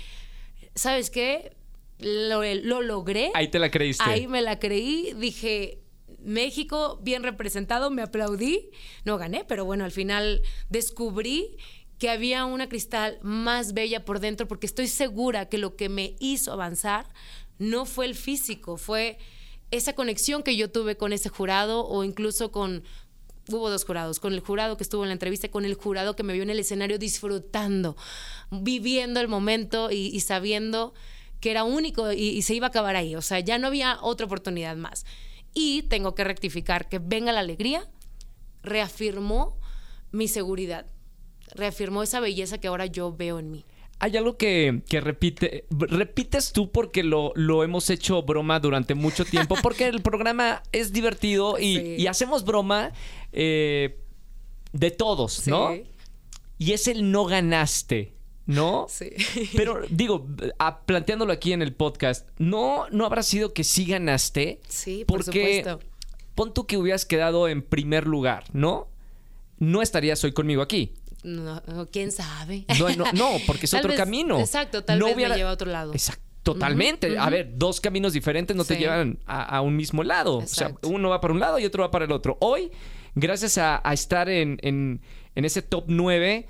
¿sabes 0.76 1.10
qué? 1.10 1.56
Lo, 2.00 2.42
logré. 2.82 3.32
Ahí 3.36 3.50
te 3.50 3.60
la 3.60 3.70
creíste. 3.70 4.04
Ahí 4.08 4.28
me 4.28 4.42
la 4.42 4.60
creí. 4.60 5.14
Dije, 5.14 5.80
México 6.24 7.00
bien 7.02 7.24
representado, 7.24 7.92
me 7.92 8.02
aplaudí. 8.02 8.72
No 9.06 9.18
gané, 9.18 9.46
pero 9.46 9.66
bueno, 9.66 9.86
al 9.86 9.92
final 9.92 10.42
descubrí 10.70 11.58
que 12.00 12.10
había 12.10 12.46
una 12.46 12.68
cristal 12.68 13.20
más 13.22 13.74
bella 13.74 14.04
por 14.06 14.20
dentro 14.20 14.48
porque 14.48 14.66
estoy 14.66 14.88
segura 14.88 15.50
que 15.50 15.60
lo 15.60 15.76
que 15.76 15.88
me 15.88 16.16
hizo 16.20 16.52
avanzar 16.52 17.08
no 17.60 17.86
fue 17.86 18.08
el 18.08 18.16
físico, 18.16 18.78
fue 18.78 19.20
esa 19.70 19.94
conexión 19.94 20.42
que 20.42 20.56
yo 20.56 20.72
tuve 20.72 20.98
con 20.98 21.14
ese 21.14 21.30
jurado 21.30 21.86
o 21.86 22.04
incluso 22.04 22.52
con, 22.52 22.84
hubo 23.54 23.70
dos 23.70 23.86
jurados, 23.86 24.20
con 24.20 24.34
el 24.34 24.40
jurado 24.40 24.78
que 24.78 24.84
estuvo 24.84 25.04
en 25.04 25.10
la 25.10 25.14
entrevista, 25.14 25.50
con 25.50 25.66
el 25.66 25.76
jurado 25.76 26.16
que 26.16 26.24
me 26.24 26.34
vio 26.34 26.44
en 26.44 26.50
el 26.50 26.60
escenario 26.60 26.98
disfrutando, 26.98 27.96
viviendo 28.50 29.20
el 29.20 29.28
momento 29.28 29.90
y, 29.92 30.20
sabiendo 30.22 30.94
que 31.40 31.52
era 31.52 31.64
único 31.64 32.12
y, 32.12 32.42
se 32.42 32.54
iba 32.54 32.68
a 32.68 32.70
acabar 32.70 32.96
ahí. 32.96 33.16
O 33.16 33.22
sea, 33.22 33.40
ya 33.40 33.58
no 33.58 33.68
había 33.68 33.98
otra 34.02 34.26
oportunidad 34.26 34.76
más. 34.76 35.06
Y 35.54 35.84
tengo 35.84 36.16
que 36.16 36.24
rectificar 36.24 36.88
que 36.88 37.00
Venga 37.00 37.32
la 37.32 37.42
Alegría 37.42 37.90
reafirmó 38.64 39.60
mi 40.12 40.28
seguridad, 40.28 40.86
reafirmó 41.54 42.04
esa 42.04 42.20
belleza 42.20 42.60
que 42.60 42.68
ahora 42.68 42.86
yo 42.86 43.12
veo 43.16 43.40
en 43.40 43.52
mí 43.52 43.66
hay 44.02 44.18
algo 44.18 44.36
que, 44.36 44.82
repite, 44.90 45.66
repites 45.70 46.52
tú 46.52 46.72
porque 46.72 47.04
lo, 47.04 47.34
lo, 47.36 47.64
hemos 47.64 47.92
hecho 47.92 48.24
broma 48.24 48.60
durante 48.60 48.96
mucho 48.96 49.26
tiempo, 49.26 49.56
porque 49.62 49.88
el 49.88 50.02
programa 50.02 50.64
es 50.72 50.92
divertido 50.92 51.60
y, 51.60 52.08
hacemos 52.08 52.44
broma 52.44 52.94
eh, 53.32 54.00
de 54.74 54.90
todos, 54.90 55.48
¿no? 55.48 55.76
Y 56.58 56.72
es 56.72 56.88
el 56.88 57.12
no 57.12 57.26
ganaste. 57.26 58.14
¿no? 58.48 58.88
Sí. 58.90 59.12
Pero 59.56 59.82
digo, 59.90 60.28
planteándolo 60.88 61.32
aquí 61.32 61.54
en 61.54 61.62
el 61.62 61.74
podcast, 61.74 62.28
¿no, 62.40 62.88
¿no 62.90 63.06
habrá 63.06 63.22
sido 63.22 63.54
que 63.54 63.64
sí 63.64 63.86
ganaste? 63.86 64.60
Sí, 64.68 65.06
por 65.06 65.24
supuesto. 65.24 65.80
pon 66.34 66.56
tú 66.56 66.66
que 66.66 66.78
hubieras 66.78 67.06
quedado 67.06 67.48
en 67.48 67.62
primer 67.62 68.08
lugar, 68.08 68.46
¿no? 68.52 68.88
No 69.60 69.84
estarías 69.84 70.24
hoy 70.24 70.34
conmigo 70.34 70.64
aquí. 70.64 70.96
No, 71.24 71.62
quién 71.92 72.12
sabe. 72.12 72.66
No, 72.80 72.90
no, 72.96 73.06
no 73.14 73.32
porque 73.48 73.66
es 73.66 73.72
Tal 73.72 73.80
otro 73.82 73.90
vez- 73.90 73.98
camino. 74.00 74.40
Exacto, 74.40 74.84
tal 74.84 74.98
No 75.00 75.06
vez 75.08 75.16
hubiera- 75.16 75.34
me 75.34 75.38
lleva 75.38 75.50
a 75.52 75.54
otro 75.54 75.70
lado. 75.72 75.94
Exacto. 75.94 76.24
Totalmente. 76.44 77.20
A 77.20 77.30
ver, 77.30 77.52
dos 77.56 77.80
caminos 77.80 78.14
diferentes 78.14 78.56
no 78.56 78.66
te 78.66 78.76
llevan 78.76 79.20
a, 79.28 79.44
a 79.58 79.62
un 79.62 79.76
mismo 79.76 80.04
lado. 80.04 80.38
O 80.38 80.48
sea, 80.48 80.74
uno 80.82 81.10
va 81.10 81.22
para 81.22 81.34
un 81.36 81.40
lado 81.40 81.60
y 81.60 81.66
otro 81.66 81.84
va 81.84 81.92
para 81.92 82.06
el 82.06 82.12
otro. 82.12 82.38
Hoy, 82.42 82.72
gracias 83.14 83.60
a, 83.60 83.80
a 83.88 83.94
estar 83.94 84.28
en, 84.28 84.58
en- 84.64 85.02
en 85.36 85.46
ese 85.46 85.62
top 85.62 85.84
9, 85.88 86.48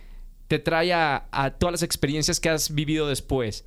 te 0.47 0.59
trae 0.59 0.93
a, 0.93 1.27
a 1.31 1.51
todas 1.51 1.73
las 1.73 1.83
experiencias 1.83 2.39
que 2.39 2.47
has 2.49 2.73
vivido 2.73 3.07
después. 3.09 3.65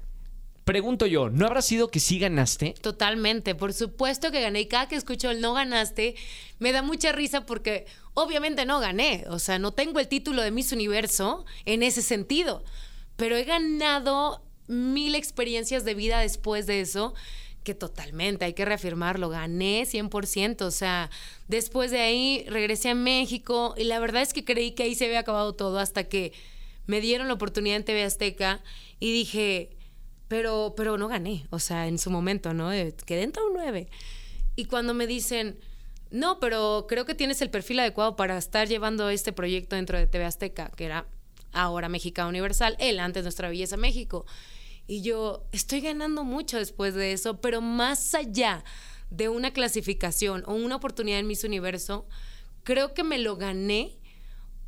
Pregunto 0.64 1.04
yo, 1.04 1.28
¿no 1.28 1.44
habrá 1.44 1.60
sido 1.60 1.88
que 1.88 2.00
sí 2.00 2.18
ganaste? 2.18 2.74
Totalmente, 2.80 3.54
por 3.54 3.74
supuesto 3.74 4.30
que 4.30 4.40
gané. 4.40 4.60
Y 4.62 4.66
cada 4.66 4.88
que 4.88 4.96
escucho 4.96 5.30
el 5.30 5.42
no 5.42 5.52
ganaste, 5.52 6.14
me 6.58 6.72
da 6.72 6.80
mucha 6.80 7.12
risa 7.12 7.44
porque 7.44 7.84
obviamente 8.14 8.64
no 8.64 8.80
gané. 8.80 9.24
O 9.28 9.38
sea, 9.38 9.58
no 9.58 9.72
tengo 9.72 10.00
el 10.00 10.08
título 10.08 10.42
de 10.42 10.50
Miss 10.50 10.72
Universo 10.72 11.44
en 11.66 11.82
ese 11.82 12.02
sentido. 12.02 12.64
Pero 13.16 13.36
he 13.36 13.44
ganado 13.44 14.42
mil 14.66 15.14
experiencias 15.14 15.84
de 15.84 15.94
vida 15.94 16.20
después 16.20 16.66
de 16.66 16.80
eso, 16.80 17.14
que 17.64 17.74
totalmente, 17.74 18.44
hay 18.44 18.54
que 18.54 18.64
reafirmarlo, 18.64 19.28
gané 19.28 19.82
100%. 19.82 20.62
O 20.62 20.70
sea, 20.70 21.10
después 21.48 21.90
de 21.90 22.00
ahí 22.00 22.44
regresé 22.48 22.90
a 22.90 22.94
México 22.94 23.74
y 23.76 23.84
la 23.84 23.98
verdad 23.98 24.22
es 24.22 24.32
que 24.32 24.44
creí 24.44 24.72
que 24.72 24.84
ahí 24.84 24.94
se 24.94 25.06
había 25.06 25.20
acabado 25.20 25.54
todo 25.54 25.78
hasta 25.78 26.04
que 26.04 26.32
me 26.86 27.00
dieron 27.00 27.28
la 27.28 27.34
oportunidad 27.34 27.76
en 27.76 27.84
TV 27.84 28.04
Azteca 28.04 28.62
y 29.00 29.12
dije, 29.12 29.70
pero, 30.28 30.74
pero 30.76 30.98
no 30.98 31.08
gané, 31.08 31.46
o 31.50 31.58
sea, 31.58 31.88
en 31.88 31.98
su 31.98 32.10
momento, 32.10 32.52
¿no? 32.52 32.72
Eh, 32.72 32.94
Quedé 33.06 33.22
entre 33.22 33.42
un 33.42 33.54
9. 33.54 33.88
Y 34.56 34.66
cuando 34.66 34.92
me 34.92 35.06
dicen, 35.06 35.58
no, 36.14 36.38
pero 36.38 36.86
creo 36.88 37.04
que 37.04 37.16
tienes 37.16 37.42
el 37.42 37.50
perfil 37.50 37.80
adecuado 37.80 38.14
para 38.14 38.38
estar 38.38 38.68
llevando 38.68 39.08
este 39.08 39.32
proyecto 39.32 39.74
dentro 39.74 39.98
de 39.98 40.06
TV 40.06 40.24
Azteca, 40.24 40.70
que 40.76 40.84
era 40.84 41.08
ahora 41.52 41.88
México 41.88 42.24
Universal, 42.24 42.76
él 42.78 43.00
antes 43.00 43.24
Nuestra 43.24 43.48
Belleza 43.48 43.76
México. 43.76 44.24
Y 44.86 45.02
yo 45.02 45.48
estoy 45.50 45.80
ganando 45.80 46.22
mucho 46.22 46.56
después 46.56 46.94
de 46.94 47.10
eso, 47.10 47.40
pero 47.40 47.60
más 47.60 48.14
allá 48.14 48.62
de 49.10 49.28
una 49.28 49.52
clasificación 49.52 50.44
o 50.46 50.54
una 50.54 50.76
oportunidad 50.76 51.18
en 51.18 51.26
Miss 51.26 51.42
Universo, 51.42 52.06
creo 52.62 52.94
que 52.94 53.02
me 53.02 53.18
lo 53.18 53.36
gané 53.36 53.98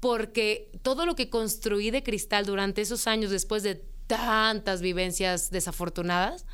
porque 0.01 0.73
todo 0.83 1.07
lo 1.07 1.15
que 1.15 1.31
construí 1.31 1.93
de 1.93 2.03
cristal 2.03 2.45
durante 2.45 2.83
esos 2.83 3.07
años 3.07 3.31
después 3.31 3.63
de 3.63 3.85
tantas 4.09 4.83
vivencias 4.83 5.53
desafortunadas, 5.53 6.45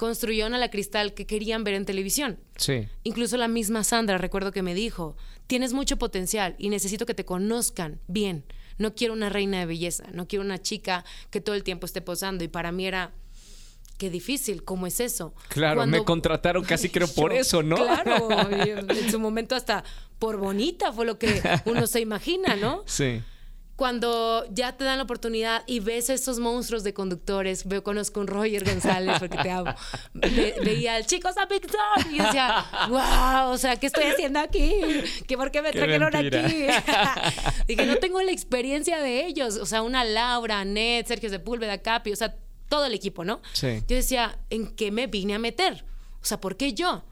construyeron 0.00 0.54
a 0.54 0.58
la 0.58 0.70
cristal 0.70 1.12
que 1.12 1.26
querían 1.26 1.62
ver 1.62 1.74
en 1.74 1.84
televisión. 1.84 2.38
Sí. 2.56 2.88
Incluso 3.02 3.36
la 3.36 3.48
misma 3.48 3.84
Sandra, 3.84 4.16
recuerdo 4.16 4.50
que 4.50 4.62
me 4.62 4.72
dijo, 4.72 5.14
tienes 5.46 5.74
mucho 5.74 5.98
potencial 5.98 6.54
y 6.56 6.70
necesito 6.70 7.04
que 7.04 7.12
te 7.12 7.26
conozcan 7.26 8.00
bien. 8.08 8.46
No 8.78 8.94
quiero 8.94 9.12
una 9.12 9.28
reina 9.28 9.58
de 9.60 9.66
belleza, 9.66 10.04
no 10.14 10.26
quiero 10.26 10.42
una 10.42 10.56
chica 10.62 11.04
que 11.28 11.42
todo 11.42 11.54
el 11.54 11.64
tiempo 11.64 11.84
esté 11.84 12.00
posando. 12.00 12.42
Y 12.44 12.48
para 12.48 12.72
mí 12.72 12.86
era, 12.86 13.12
qué 13.98 14.08
difícil, 14.08 14.64
¿cómo 14.64 14.86
es 14.86 15.00
eso? 15.00 15.34
Claro, 15.50 15.80
Cuando- 15.80 15.98
me 15.98 16.04
contrataron 16.06 16.64
casi 16.64 16.88
creo 16.88 17.06
por 17.14 17.34
Yo, 17.34 17.38
eso, 17.40 17.62
¿no? 17.62 17.76
Claro, 17.76 18.30
en 18.50 19.10
su 19.10 19.20
momento 19.20 19.54
hasta 19.54 19.84
por 20.18 20.38
bonita 20.38 20.94
fue 20.94 21.04
lo 21.04 21.18
que 21.18 21.42
uno 21.66 21.86
se 21.86 22.00
imagina, 22.00 22.56
¿no? 22.56 22.84
Sí. 22.86 23.20
Cuando 23.80 24.44
ya 24.52 24.76
te 24.76 24.84
dan 24.84 24.98
la 24.98 25.04
oportunidad 25.04 25.62
y 25.66 25.80
ves 25.80 26.10
a 26.10 26.12
estos 26.12 26.38
monstruos 26.38 26.84
de 26.84 26.92
conductores, 26.92 27.66
veo, 27.66 27.82
conozco 27.82 28.20
a 28.20 28.24
un 28.24 28.26
Roger 28.26 28.62
González 28.62 29.16
porque 29.18 29.38
te 29.38 29.50
amo. 29.50 29.72
Ve- 30.12 30.54
veía 30.62 30.96
al 30.96 31.06
chico 31.06 31.32
San 31.32 31.48
Víctor 31.48 31.80
y 32.12 32.18
yo 32.18 32.24
decía, 32.26 32.66
wow, 32.90 33.50
o 33.50 33.56
sea, 33.56 33.76
¿qué 33.76 33.86
estoy 33.86 34.04
haciendo 34.04 34.38
aquí? 34.38 34.70
¿Qué, 35.26 35.34
¿Por 35.38 35.50
qué 35.50 35.62
me 35.62 35.70
Qué 35.70 35.78
trajeron 35.78 36.12
mentira. 36.12 36.44
aquí? 36.76 37.56
Dije, 37.68 37.86
no 37.86 37.96
tengo 37.96 38.20
la 38.20 38.32
experiencia 38.32 39.00
de 39.00 39.24
ellos. 39.24 39.56
O 39.56 39.64
sea, 39.64 39.80
una 39.80 40.04
Laura, 40.04 40.62
Ned, 40.66 41.06
Sergio 41.06 41.30
Sepúlveda, 41.30 41.78
Capi, 41.78 42.12
o 42.12 42.16
sea, 42.16 42.36
todo 42.68 42.84
el 42.84 42.92
equipo, 42.92 43.24
¿no? 43.24 43.40
Sí. 43.54 43.82
Yo 43.88 43.96
decía, 43.96 44.38
¿en 44.50 44.76
qué 44.76 44.90
me 44.90 45.06
vine 45.06 45.36
a 45.36 45.38
meter? 45.38 45.86
O 46.20 46.26
sea, 46.26 46.38
¿por 46.38 46.58
qué 46.58 46.74
yo? 46.74 47.02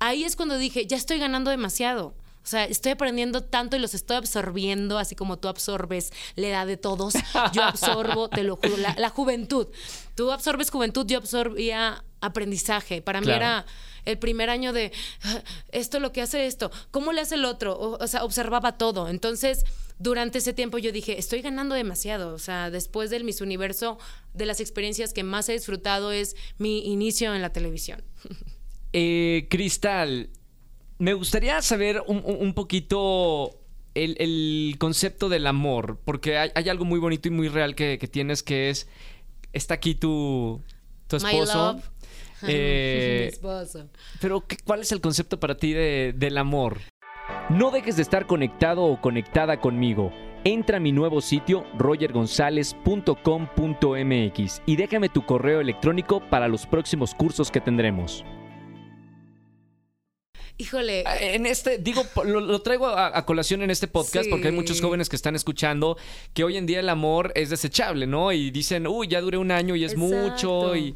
Ahí 0.00 0.24
es 0.24 0.34
cuando 0.34 0.58
dije, 0.58 0.84
ya 0.84 0.96
estoy 0.96 1.20
ganando 1.20 1.52
demasiado. 1.52 2.12
O 2.42 2.46
sea, 2.50 2.64
estoy 2.64 2.92
aprendiendo 2.92 3.42
tanto 3.44 3.76
y 3.76 3.78
los 3.78 3.92
estoy 3.94 4.16
absorbiendo, 4.16 4.98
así 4.98 5.14
como 5.14 5.38
tú 5.38 5.48
absorbes 5.48 6.12
la 6.34 6.48
edad 6.48 6.66
de 6.66 6.76
todos. 6.78 7.14
Yo 7.52 7.62
absorbo, 7.62 8.28
te 8.28 8.42
lo 8.42 8.56
juro, 8.56 8.76
la, 8.78 8.94
la 8.98 9.10
juventud. 9.10 9.66
Tú 10.14 10.32
absorbes 10.32 10.70
juventud, 10.70 11.06
yo 11.06 11.18
absorbía 11.18 12.04
aprendizaje. 12.20 13.02
Para 13.02 13.20
mí 13.20 13.30
era 13.30 13.66
el 14.04 14.18
primer 14.18 14.48
año 14.48 14.72
de 14.72 14.92
"Ah, 15.24 15.42
esto 15.72 16.00
lo 16.00 16.12
que 16.12 16.22
hace 16.22 16.46
esto, 16.46 16.70
¿cómo 16.90 17.12
le 17.12 17.20
hace 17.20 17.34
el 17.34 17.44
otro? 17.44 17.78
O, 17.78 18.02
o 18.02 18.06
sea, 18.06 18.24
observaba 18.24 18.78
todo. 18.78 19.08
Entonces, 19.08 19.64
durante 19.98 20.38
ese 20.38 20.54
tiempo 20.54 20.78
yo 20.78 20.90
dije, 20.92 21.18
estoy 21.18 21.42
ganando 21.42 21.74
demasiado. 21.74 22.32
O 22.32 22.38
sea, 22.38 22.70
después 22.70 23.10
del 23.10 23.24
Miss 23.24 23.40
Universo, 23.42 23.98
de 24.32 24.46
las 24.46 24.60
experiencias 24.60 25.12
que 25.12 25.22
más 25.22 25.48
he 25.50 25.52
disfrutado 25.52 26.12
es 26.12 26.34
mi 26.56 26.90
inicio 26.90 27.34
en 27.34 27.42
la 27.42 27.52
televisión. 27.52 28.02
Eh, 28.94 29.46
Cristal, 29.50 30.30
me 30.98 31.14
gustaría 31.14 31.60
saber 31.62 32.02
un, 32.06 32.22
un- 32.24 32.54
poquito 32.54 33.54
el, 33.94 34.16
el 34.18 34.76
concepto 34.78 35.28
del 35.28 35.46
amor, 35.46 35.98
porque 36.04 36.38
hay, 36.38 36.50
hay 36.54 36.68
algo 36.68 36.84
muy 36.84 36.98
bonito 36.98 37.28
y 37.28 37.30
muy 37.30 37.48
real 37.48 37.74
que, 37.74 37.98
que 37.98 38.08
tienes 38.08 38.42
que 38.42 38.70
es, 38.70 38.88
está 39.52 39.74
aquí 39.74 39.94
tu, 39.94 40.62
tu 41.06 41.16
My 41.16 41.22
esposo. 41.30 41.72
love. 41.72 41.84
Eh, 42.46 43.18
Mi 43.22 43.28
esposo. 43.28 43.88
pero, 44.20 44.46
¿qué- 44.46 44.58
¿cuál 44.64 44.80
es 44.80 44.92
el 44.92 45.00
concepto 45.00 45.40
para 45.40 45.56
ti 45.56 45.72
de- 45.72 46.12
del 46.16 46.38
amor? 46.38 46.78
No 47.50 47.70
dejes 47.70 47.96
de 47.96 48.02
estar 48.02 48.26
conectado 48.26 48.84
o 48.84 49.00
conectada 49.00 49.60
conmigo. 49.60 50.12
Entra 50.44 50.76
a 50.76 50.80
mi 50.80 50.92
nuevo 50.92 51.20
sitio 51.20 51.64
rogergonzalez.com.mx 51.76 54.62
y 54.66 54.76
déjame 54.76 55.08
tu 55.08 55.26
correo 55.26 55.60
electrónico 55.60 56.20
para 56.30 56.46
los 56.48 56.66
próximos 56.66 57.14
cursos 57.14 57.50
que 57.50 57.60
tendremos. 57.60 58.24
Híjole, 60.60 61.04
En 61.20 61.46
este, 61.46 61.78
digo, 61.78 62.04
lo, 62.24 62.40
lo 62.40 62.60
traigo 62.62 62.88
a, 62.88 63.16
a 63.16 63.24
colación 63.24 63.62
en 63.62 63.70
este 63.70 63.86
podcast 63.86 64.24
Sí. 64.24 64.30
porque 64.30 64.48
hay 64.48 64.52
muchos 64.52 64.80
jóvenes 64.80 65.08
que 65.08 65.14
están 65.16 65.36
escuchando 65.36 65.96
que 66.34 66.42
hoy 66.42 66.56
en 66.56 66.66
día 66.66 66.80
el 66.80 66.88
amor 66.88 67.32
es 67.36 67.50
desechable, 67.50 68.06
¿no? 68.08 68.32
Y 68.32 68.50
dicen, 68.50 68.86
uy, 68.88 69.06
ya 69.06 69.20
duré 69.20 69.38
un 69.38 69.52
año 69.52 69.76
y 69.76 69.84
es 69.84 69.96
mucho. 69.96 70.74
Y 70.74 70.94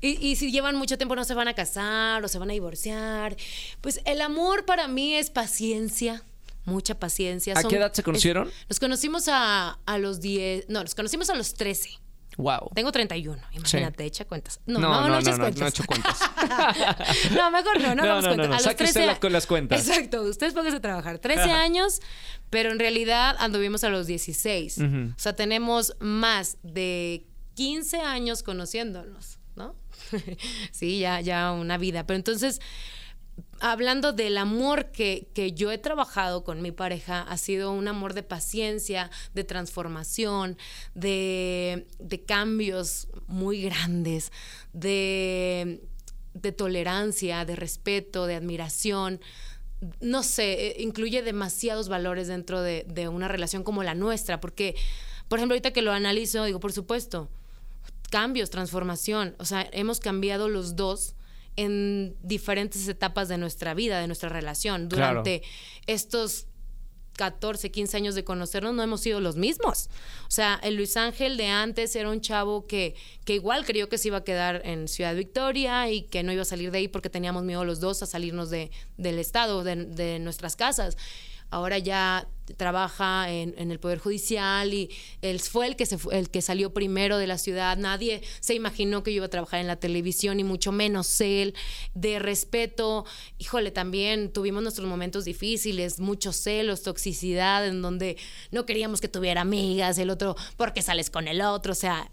Y, 0.00 0.24
y 0.24 0.36
si 0.36 0.50
llevan 0.52 0.76
mucho 0.76 0.96
tiempo 0.98 1.14
no 1.16 1.24
se 1.24 1.34
van 1.34 1.48
a 1.48 1.54
casar 1.54 2.24
o 2.24 2.28
se 2.28 2.38
van 2.38 2.50
a 2.50 2.52
divorciar. 2.52 3.36
Pues 3.80 4.00
el 4.04 4.20
amor 4.20 4.64
para 4.66 4.86
mí 4.88 5.14
es 5.14 5.30
paciencia, 5.30 6.22
mucha 6.64 6.98
paciencia. 6.98 7.54
¿A 7.54 7.62
Son- 7.62 7.70
qué 7.70 7.76
edad 7.78 7.92
se 7.92 8.02
es- 8.02 8.04
conocieron? 8.04 8.50
nos 8.68 8.78
conocimos 8.80 9.26
a, 9.28 9.78
a 9.84 9.98
los 9.98 10.20
10, 10.20 10.68
no, 10.68 10.82
nos 10.82 10.94
conocimos 10.94 11.28
a 11.28 11.34
los 11.34 11.54
13. 11.54 11.90
Wow. 12.36 12.70
Tengo 12.74 12.90
31, 12.92 13.40
imagínate, 13.52 14.04
echa 14.04 14.24
cuentas. 14.24 14.60
No, 14.66 14.78
No, 14.80 14.88
no, 14.88 15.00
no, 15.02 15.08
no, 15.08 15.18
eches 15.18 15.38
no, 15.38 15.44
no, 15.48 15.52
cuentas. 15.54 15.78
no 15.80 15.86
cuentas. 15.86 16.18
no, 17.36 17.50
mejor 17.50 17.80
no, 17.80 17.88
no, 17.88 17.94
No, 17.96 18.02
hagamos 18.02 18.24
no, 18.24 18.30
no, 18.30 18.36
cuentas. 18.36 18.48
no, 18.48 18.54
A 18.54 18.56
los 18.56 18.62
saque 18.62 18.84
usted 18.84 18.94
13 19.00 19.06
la- 19.06 19.20
con 19.20 19.32
las 19.32 19.46
cuentas. 19.46 19.86
Exacto, 19.88 20.22
ustedes 20.22 20.54
pónganse 20.54 20.78
a 20.78 20.80
trabajar. 20.80 21.18
13 21.18 21.50
años, 21.50 22.00
pero 22.50 22.70
en 22.72 22.78
realidad 22.78 23.36
anduvimos 23.38 23.84
a 23.84 23.88
los 23.88 24.06
16. 24.06 24.78
Ujú. 24.78 25.12
O 25.16 25.18
sea, 25.18 25.34
tenemos 25.34 25.94
más 26.00 26.58
de 26.62 27.26
15 27.54 28.00
años 28.00 28.42
conociéndonos, 28.42 29.38
¿no? 29.56 29.74
sí, 30.72 30.98
ya, 31.00 31.20
ya 31.20 31.52
una 31.52 31.76
vida. 31.78 32.06
Pero 32.06 32.16
entonces, 32.16 32.60
hablando 33.60 34.12
del 34.12 34.38
amor 34.38 34.90
que, 34.90 35.28
que 35.34 35.52
yo 35.52 35.70
he 35.70 35.78
trabajado 35.78 36.42
con 36.42 36.62
mi 36.62 36.72
pareja, 36.72 37.22
ha 37.22 37.36
sido 37.36 37.72
un 37.72 37.86
amor 37.86 38.12
de 38.12 38.22
paciencia, 38.24 39.10
de 39.34 39.44
transformación, 39.44 40.58
de, 40.94 41.86
de 41.98 42.24
cambios 42.24 43.08
muy 43.28 43.62
grandes, 43.62 44.32
de, 44.72 45.80
de 46.34 46.52
tolerancia, 46.52 47.44
de 47.44 47.56
respeto, 47.56 48.26
de 48.26 48.34
admiración. 48.34 49.20
No 50.00 50.22
sé, 50.22 50.68
eh, 50.68 50.76
incluye 50.80 51.22
demasiados 51.22 51.88
valores 51.88 52.28
dentro 52.28 52.62
de, 52.62 52.84
de 52.88 53.08
una 53.08 53.28
relación 53.28 53.62
como 53.62 53.82
la 53.84 53.94
nuestra, 53.94 54.40
porque, 54.40 54.74
por 55.28 55.38
ejemplo, 55.38 55.54
ahorita 55.54 55.72
que 55.72 55.82
lo 55.82 55.92
analizo, 55.92 56.44
digo, 56.44 56.60
por 56.60 56.72
supuesto, 56.72 57.30
cambios, 58.10 58.50
transformación. 58.50 59.36
O 59.38 59.44
sea, 59.44 59.68
hemos 59.72 60.00
cambiado 60.00 60.48
los 60.48 60.76
dos 60.76 61.14
en 61.56 62.16
diferentes 62.22 62.88
etapas 62.88 63.28
de 63.28 63.38
nuestra 63.38 63.74
vida, 63.74 64.00
de 64.00 64.06
nuestra 64.06 64.28
relación. 64.28 64.88
Claro. 64.88 65.20
Durante 65.22 65.42
estos 65.86 66.46
14, 67.16 67.70
15 67.70 67.96
años 67.96 68.14
de 68.14 68.24
conocernos 68.24 68.74
no 68.74 68.82
hemos 68.82 69.00
sido 69.00 69.20
los 69.20 69.36
mismos. 69.36 69.90
O 70.26 70.30
sea, 70.30 70.58
el 70.62 70.76
Luis 70.76 70.96
Ángel 70.96 71.36
de 71.36 71.48
antes 71.48 71.94
era 71.94 72.10
un 72.10 72.20
chavo 72.20 72.66
que, 72.66 72.94
que 73.24 73.34
igual 73.34 73.64
creyó 73.64 73.88
que 73.88 73.98
se 73.98 74.08
iba 74.08 74.18
a 74.18 74.24
quedar 74.24 74.62
en 74.64 74.88
Ciudad 74.88 75.14
Victoria 75.14 75.90
y 75.90 76.02
que 76.02 76.22
no 76.22 76.32
iba 76.32 76.42
a 76.42 76.46
salir 76.46 76.70
de 76.70 76.78
ahí 76.78 76.88
porque 76.88 77.10
teníamos 77.10 77.44
miedo 77.44 77.64
los 77.64 77.80
dos 77.80 78.02
a 78.02 78.06
salirnos 78.06 78.50
de, 78.50 78.70
del 78.96 79.18
estado, 79.18 79.62
de, 79.62 79.76
de 79.76 80.18
nuestras 80.18 80.56
casas. 80.56 80.96
Ahora 81.50 81.78
ya 81.78 82.28
trabaja 82.56 83.30
en, 83.30 83.54
en, 83.56 83.70
el 83.70 83.78
Poder 83.78 83.98
Judicial 83.98 84.74
y 84.74 84.90
él 85.22 85.40
fue 85.40 85.66
el 85.66 85.76
que, 85.76 85.86
se, 85.86 85.96
el 86.10 86.30
que 86.30 86.42
salió 86.42 86.72
primero 86.72 87.18
de 87.18 87.26
la 87.26 87.38
ciudad. 87.38 87.76
Nadie 87.76 88.22
se 88.40 88.54
imaginó 88.54 89.02
que 89.02 89.12
yo 89.12 89.16
iba 89.16 89.26
a 89.26 89.30
trabajar 89.30 89.60
en 89.60 89.66
la 89.66 89.76
televisión 89.76 90.40
y 90.40 90.44
mucho 90.44 90.72
menos 90.72 91.20
él. 91.20 91.54
De 91.94 92.18
respeto, 92.18 93.04
híjole, 93.38 93.70
también 93.70 94.32
tuvimos 94.32 94.62
nuestros 94.62 94.88
momentos 94.88 95.24
difíciles, 95.24 96.00
muchos 96.00 96.36
celos, 96.36 96.82
toxicidad, 96.82 97.66
en 97.66 97.82
donde 97.82 98.16
no 98.50 98.66
queríamos 98.66 99.00
que 99.00 99.08
tuviera 99.08 99.40
amigas, 99.40 99.98
el 99.98 100.10
otro, 100.10 100.36
porque 100.56 100.82
sales 100.82 101.10
con 101.10 101.28
el 101.28 101.40
otro? 101.40 101.72
O 101.72 101.76
sea, 101.76 102.10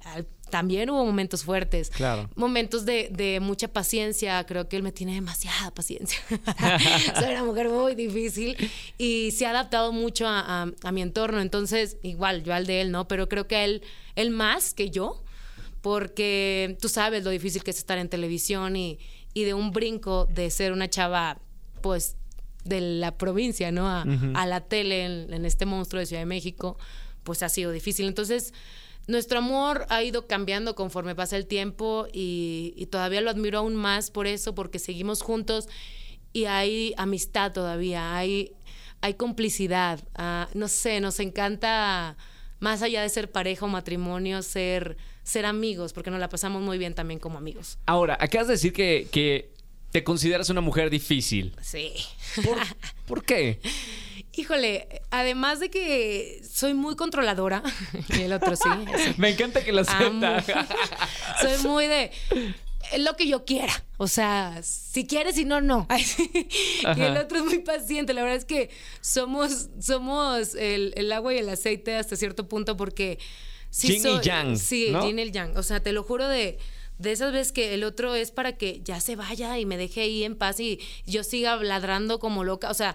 también 0.49 0.89
hubo 0.89 1.05
momentos 1.05 1.43
fuertes. 1.43 1.89
Claro. 1.89 2.29
Momentos 2.35 2.85
de, 2.85 3.09
de, 3.11 3.39
mucha 3.39 3.67
paciencia. 3.67 4.43
Creo 4.45 4.67
que 4.67 4.75
él 4.75 4.83
me 4.83 4.91
tiene 4.91 5.13
demasiada 5.13 5.71
paciencia. 5.71 6.19
Soy 7.19 7.31
una 7.31 7.43
mujer 7.43 7.69
muy 7.69 7.95
difícil 7.95 8.57
y 8.97 9.31
se 9.31 9.45
ha 9.45 9.51
adaptado 9.51 9.91
mucho 9.91 10.18
a, 10.27 10.71
a, 10.83 10.91
mi 10.91 11.01
entorno. 11.01 11.41
Entonces, 11.41 11.97
igual, 12.03 12.43
yo 12.43 12.53
al 12.53 12.65
de 12.65 12.81
él, 12.81 12.91
¿no? 12.91 13.07
Pero 13.07 13.29
creo 13.29 13.47
que 13.47 13.63
él, 13.63 13.83
él 14.15 14.31
más 14.31 14.73
que 14.73 14.89
yo, 14.89 15.23
porque 15.81 16.77
tú 16.81 16.89
sabes 16.89 17.23
lo 17.23 17.29
difícil 17.29 17.63
que 17.63 17.71
es 17.71 17.77
estar 17.77 17.97
en 17.97 18.09
televisión 18.09 18.75
y, 18.75 18.99
y 19.33 19.43
de 19.43 19.53
un 19.53 19.71
brinco 19.71 20.25
de 20.25 20.49
ser 20.49 20.71
una 20.71 20.89
chava, 20.89 21.39
pues, 21.81 22.17
de 22.65 22.81
la 22.81 23.17
provincia, 23.17 23.71
¿no? 23.71 23.87
A, 23.87 24.03
a 24.33 24.45
la 24.45 24.61
tele 24.61 25.05
en, 25.05 25.33
en 25.33 25.45
este 25.45 25.65
monstruo 25.65 25.99
de 25.99 26.05
Ciudad 26.05 26.21
de 26.21 26.25
México, 26.25 26.77
pues 27.23 27.41
ha 27.43 27.49
sido 27.49 27.71
difícil. 27.71 28.07
Entonces, 28.07 28.53
nuestro 29.09 29.39
amor 29.39 29.87
ha 29.89 30.03
ido 30.03 30.27
cambiando 30.27 30.75
conforme 30.75 31.15
pasa 31.15 31.35
el 31.35 31.47
tiempo 31.47 32.07
y, 32.13 32.87
todavía 32.91 33.21
lo 33.21 33.31
admiro 33.31 33.57
aún 33.57 33.75
más 33.75 34.11
por 34.11 34.27
eso, 34.27 34.53
porque 34.53 34.77
seguimos 34.77 35.23
juntos 35.23 35.67
y 36.31 36.45
hay 36.45 36.93
amistad 36.95 37.51
todavía, 37.51 38.15
hay, 38.15 38.51
hay 39.01 39.13
complicidad. 39.15 39.99
Ah, 40.15 40.47
no 40.53 40.67
sé, 40.67 40.99
nos 40.99 41.19
encanta, 41.19 42.17
más 42.59 42.81
allá 42.81 43.01
de 43.01 43.09
ser 43.09 43.31
pareja 43.31 43.65
o 43.65 43.69
matrimonio, 43.69 44.41
ser, 44.41 44.97
ser 45.23 45.45
amigos, 45.45 45.93
porque 45.93 46.11
nos 46.11 46.19
la 46.19 46.29
pasamos 46.29 46.61
muy 46.61 46.77
bien 46.77 46.93
también 46.93 47.19
como 47.19 47.37
amigos. 47.37 47.77
Ahora, 47.85 48.17
acabas 48.19 48.47
de 48.47 48.53
decir 48.53 48.73
que, 48.73 49.07
que 49.11 49.51
te 49.91 50.03
consideras 50.03 50.49
una 50.49 50.61
mujer 50.61 50.89
difícil. 50.89 51.55
Sí. 51.61 51.93
¿Por, 52.43 52.57
¿por 53.07 53.23
qué? 53.23 53.59
Híjole, 54.33 55.01
además 55.11 55.59
de 55.59 55.69
que 55.69 56.41
soy 56.49 56.73
muy 56.73 56.95
controladora, 56.95 57.63
y 58.17 58.21
el 58.21 58.33
otro 58.33 58.55
sí. 58.55 58.69
Me 59.17 59.29
encanta 59.29 59.63
que 59.63 59.71
lo 59.71 59.81
acepta. 59.81 60.43
soy 61.41 61.67
muy 61.67 61.87
de 61.87 62.11
lo 62.97 63.15
que 63.15 63.27
yo 63.27 63.45
quiera. 63.45 63.73
O 63.97 64.07
sea, 64.07 64.61
si 64.63 65.05
quieres 65.05 65.37
y 65.37 65.45
no, 65.45 65.61
no. 65.61 65.87
y 66.95 67.01
el 67.01 67.17
otro 67.17 67.39
es 67.39 67.45
muy 67.45 67.59
paciente. 67.59 68.13
La 68.13 68.21
verdad 68.23 68.37
es 68.37 68.45
que 68.45 68.69
somos, 69.01 69.69
somos 69.79 70.55
el, 70.55 71.11
agua 71.11 71.33
y 71.33 71.37
el 71.37 71.49
aceite 71.49 71.95
hasta 71.95 72.15
cierto 72.15 72.47
punto 72.47 72.75
porque... 72.77 73.19
Sí 73.71 74.01
y 74.03 74.21
yang. 74.21 74.57
Sí, 74.57 74.89
¿no? 74.91 75.07
y 75.07 75.31
yang. 75.31 75.55
O 75.55 75.61
sea, 75.61 75.79
te 75.79 75.91
lo 75.91 76.01
juro 76.01 76.27
de 76.27 76.57
de 76.99 77.13
esas 77.13 77.31
veces 77.31 77.51
que 77.51 77.73
el 77.73 77.83
otro 77.83 78.13
es 78.13 78.29
para 78.29 78.57
que 78.57 78.81
ya 78.83 78.99
se 78.99 79.15
vaya 79.15 79.57
y 79.57 79.65
me 79.65 79.77
deje 79.77 80.01
ahí 80.01 80.23
en 80.25 80.35
paz 80.35 80.59
y 80.59 80.79
yo 81.05 81.23
siga 81.23 81.55
ladrando 81.55 82.19
como 82.19 82.43
loca. 82.43 82.69
O 82.69 82.73
sea, 82.73 82.93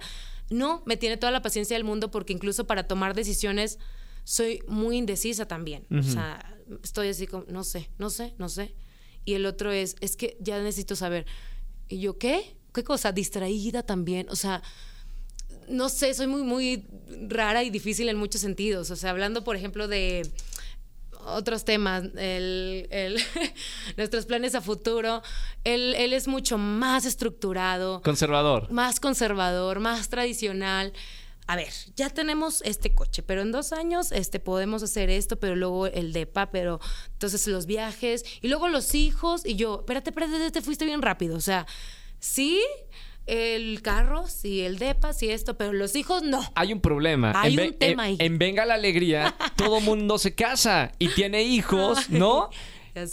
no, 0.51 0.82
me 0.84 0.97
tiene 0.97 1.16
toda 1.16 1.32
la 1.32 1.42
paciencia 1.42 1.74
del 1.74 1.84
mundo 1.84 2.11
porque 2.11 2.34
incluso 2.34 2.66
para 2.66 2.86
tomar 2.86 3.14
decisiones 3.14 3.78
soy 4.22 4.62
muy 4.68 4.99
indecisa 4.99 5.47
también. 5.49 5.86
O 5.90 6.03
sea, 6.03 6.55
estoy 6.82 7.09
así 7.09 7.26
como, 7.26 7.45
no 7.49 7.64
sé, 7.64 7.90
no 7.99 8.11
sé, 8.11 8.34
no 8.38 8.49
sé. 8.49 8.74
Y 9.24 9.34
el 9.34 9.46
otro 9.46 9.72
es, 9.72 9.96
es 10.00 10.16
que 10.16 10.36
ya 10.40 10.58
necesito 10.60 10.96
saber. 10.96 11.26
¿Y 11.88 12.00
yo 12.00 12.18
qué? 12.18 12.56
¿Qué 12.72 12.84
cosa? 12.84 13.12
Distraída 13.12 13.82
también. 13.82 14.28
O 14.30 14.36
sea, 14.36 14.62
no 15.68 15.88
sé, 15.88 16.12
soy 16.14 16.26
muy, 16.26 16.42
muy 16.42 16.86
rara 17.28 17.62
y 17.62 17.70
difícil 17.70 18.08
en 18.08 18.16
muchos 18.16 18.40
sentidos. 18.40 18.90
O 18.90 18.96
sea, 18.96 19.10
hablando, 19.10 19.44
por 19.44 19.56
ejemplo, 19.56 19.88
de 19.88 20.30
otros 21.26 21.64
temas, 21.64 22.04
el, 22.16 22.86
el 22.90 23.20
nuestros 23.96 24.26
planes 24.26 24.54
a 24.54 24.60
futuro, 24.60 25.22
él, 25.64 25.94
él, 25.96 26.12
es 26.12 26.28
mucho 26.28 26.58
más 26.58 27.06
estructurado. 27.06 28.02
Conservador. 28.02 28.70
Más 28.70 29.00
conservador, 29.00 29.80
más 29.80 30.08
tradicional. 30.08 30.92
A 31.47 31.57
ver, 31.57 31.72
ya 31.95 32.09
tenemos 32.09 32.62
este 32.62 32.95
coche, 32.95 33.22
pero 33.22 33.42
en 33.42 33.53
dos 33.53 33.72
años 33.72 34.12
este, 34.12 34.40
podemos 34.40 34.82
hacer 34.82 35.11
esto, 35.11 35.38
pero 35.38 35.57
luego 35.57 35.86
el 35.86 36.12
DEPA, 36.12 36.51
pero 36.51 36.80
entonces 37.12 37.47
los 37.47 37.66
viajes, 37.66 38.24
y 38.40 38.49
luego 38.49 38.68
los 38.68 38.95
hijos, 38.95 39.45
y 39.45 39.57
yo, 39.57 39.80
espérate, 39.80 40.11
espérate, 40.11 40.51
te 40.51 40.62
fuiste 40.62 40.86
bien 40.86 41.03
rápido. 41.03 41.36
O 41.36 41.40
sea, 41.40 41.66
sí, 42.18 42.62
el 43.26 43.80
carro, 43.82 44.26
sí, 44.26 44.61
el 44.61 44.78
depa, 44.78 45.12
sí 45.12 45.30
esto, 45.30 45.57
pero 45.57 45.72
los 45.72 45.97
hijos 45.97 46.22
no. 46.22 46.42
Hay 46.55 46.72
un 46.72 46.80
problema. 46.80 47.32
Hay 47.34 47.59
un 47.59 47.74
tema 47.74 48.05
ahí. 48.05 48.16
En 48.20 48.38
Venga 48.38 48.66
la 48.66 48.74
Alegría, 48.74 49.34
todo 49.57 49.80
mundo 49.80 50.18
se 50.18 50.34
casa 50.34 50.92
y 50.99 51.09
tiene 51.09 51.42
hijos, 51.42 52.09
¿no? 52.11 52.51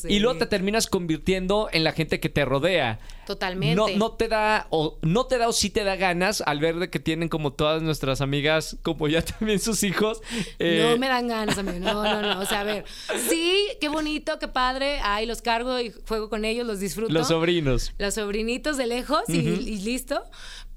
Y 0.08 0.20
luego 0.20 0.38
te 0.38 0.46
terminas 0.46 0.88
convirtiendo 0.88 1.70
en 1.72 1.84
la 1.84 1.92
gente 1.92 2.20
que 2.20 2.30
te 2.30 2.46
rodea. 2.46 3.00
Totalmente. 3.26 3.76
No, 3.76 3.88
no 3.90 4.12
te 4.12 4.28
da, 4.28 4.68
o 4.70 5.00
no 5.02 5.26
te 5.26 5.38
da 5.38 5.48
o 5.48 5.54
sí 5.54 5.70
te 5.70 5.84
da 5.84 5.96
ganas 5.96 6.44
al 6.46 6.60
ver 6.60 6.78
de 6.78 6.90
que 6.90 7.00
tienen 7.00 7.30
como 7.30 7.54
todas 7.54 7.82
nuestras 7.82 8.22
amigas, 8.22 8.78
como 8.84 9.08
ya 9.08 9.22
también 9.40 9.60
sus 9.60 9.84
hijos. 9.84 10.22
Eh, 10.60 10.88
no 10.88 10.98
me 10.98 11.08
dan 11.08 11.28
ganas, 11.28 11.58
amigo. 11.58 11.80
No, 11.80 12.04
no, 12.04 12.22
no. 12.22 12.42
O 12.42 12.46
sea, 12.46 12.62
a 12.62 12.64
ver, 12.64 12.86
sí, 13.30 13.68
qué 13.80 13.90
bonito, 13.90 14.38
qué 14.38 14.48
padre. 14.48 15.00
Ay, 15.04 15.26
los 15.26 15.42
cargo 15.42 15.80
y 15.80 15.92
juego 16.08 16.30
con 16.30 16.46
ellos, 16.46 16.68
los 16.68 16.80
disfruto. 16.80 17.12
Los 17.12 17.30
sobrinos. 17.30 17.94
Los 17.98 18.16
sobrinitos 18.16 18.78
de 18.78 18.88
lejos 18.88 19.24
y 19.30 19.42
listo 19.80 20.24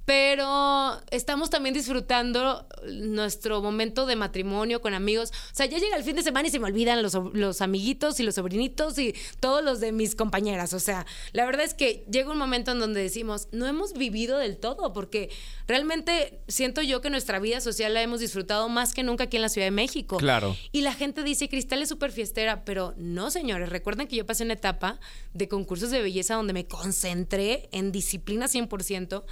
pero 0.04 1.00
estamos 1.10 1.50
también 1.50 1.74
disfrutando 1.74 2.66
nuestro 2.86 3.62
momento 3.62 4.06
de 4.06 4.16
matrimonio 4.16 4.80
con 4.80 4.92
amigos. 4.94 5.30
O 5.30 5.54
sea, 5.54 5.66
ya 5.66 5.78
llega 5.78 5.96
el 5.96 6.04
fin 6.04 6.16
de 6.16 6.22
semana 6.22 6.48
y 6.48 6.50
se 6.50 6.58
me 6.58 6.66
olvidan 6.66 7.02
los, 7.02 7.14
los, 7.32 7.60
amiguitos 7.62 8.20
y 8.20 8.22
los 8.22 8.34
sobrinitos 8.34 8.98
y 8.98 9.14
todos 9.40 9.64
los 9.64 9.80
de 9.80 9.92
mis 9.92 10.14
compañeras. 10.14 10.74
O 10.74 10.80
sea, 10.80 11.06
la 11.32 11.46
verdad 11.46 11.64
es 11.64 11.74
que 11.74 12.04
llega 12.10 12.30
un 12.30 12.38
momento 12.38 12.72
en 12.72 12.80
donde 12.80 13.02
decimos, 13.02 13.48
no 13.52 13.66
hemos 13.66 13.94
vivido 13.94 14.38
del 14.38 14.58
todo, 14.58 14.92
porque 14.92 15.30
realmente 15.66 16.40
siento 16.48 16.82
yo 16.82 17.00
que 17.00 17.08
nuestra 17.08 17.38
vida 17.38 17.60
social 17.60 17.94
la 17.94 18.02
hemos 18.02 18.20
disfrutado 18.20 18.68
más 18.68 18.92
que 18.92 19.02
nunca 19.02 19.24
aquí 19.24 19.36
en 19.36 19.42
la 19.42 19.48
Ciudad 19.48 19.66
de 19.66 19.70
México. 19.70 20.18
Claro. 20.18 20.56
Y 20.72 20.82
la 20.82 20.92
gente 20.92 21.22
dice, 21.22 21.48
Cristal 21.48 21.82
es 21.82 21.88
súper 21.88 22.12
fiestera, 22.12 22.64
pero 22.64 22.94
no, 22.98 23.30
señores. 23.30 23.70
Recuerden 23.70 24.06
que 24.06 24.16
yo 24.16 24.26
pasé 24.26 24.44
una 24.44 24.54
etapa 24.54 25.00
de 25.32 25.48
concursos 25.48 25.90
de 25.90 26.02
belleza 26.02 26.34
donde 26.34 26.52
me 26.52 26.66
concentré 26.66 27.68
en 27.72 27.90
disciplina 27.90 28.46
100% 28.46 29.24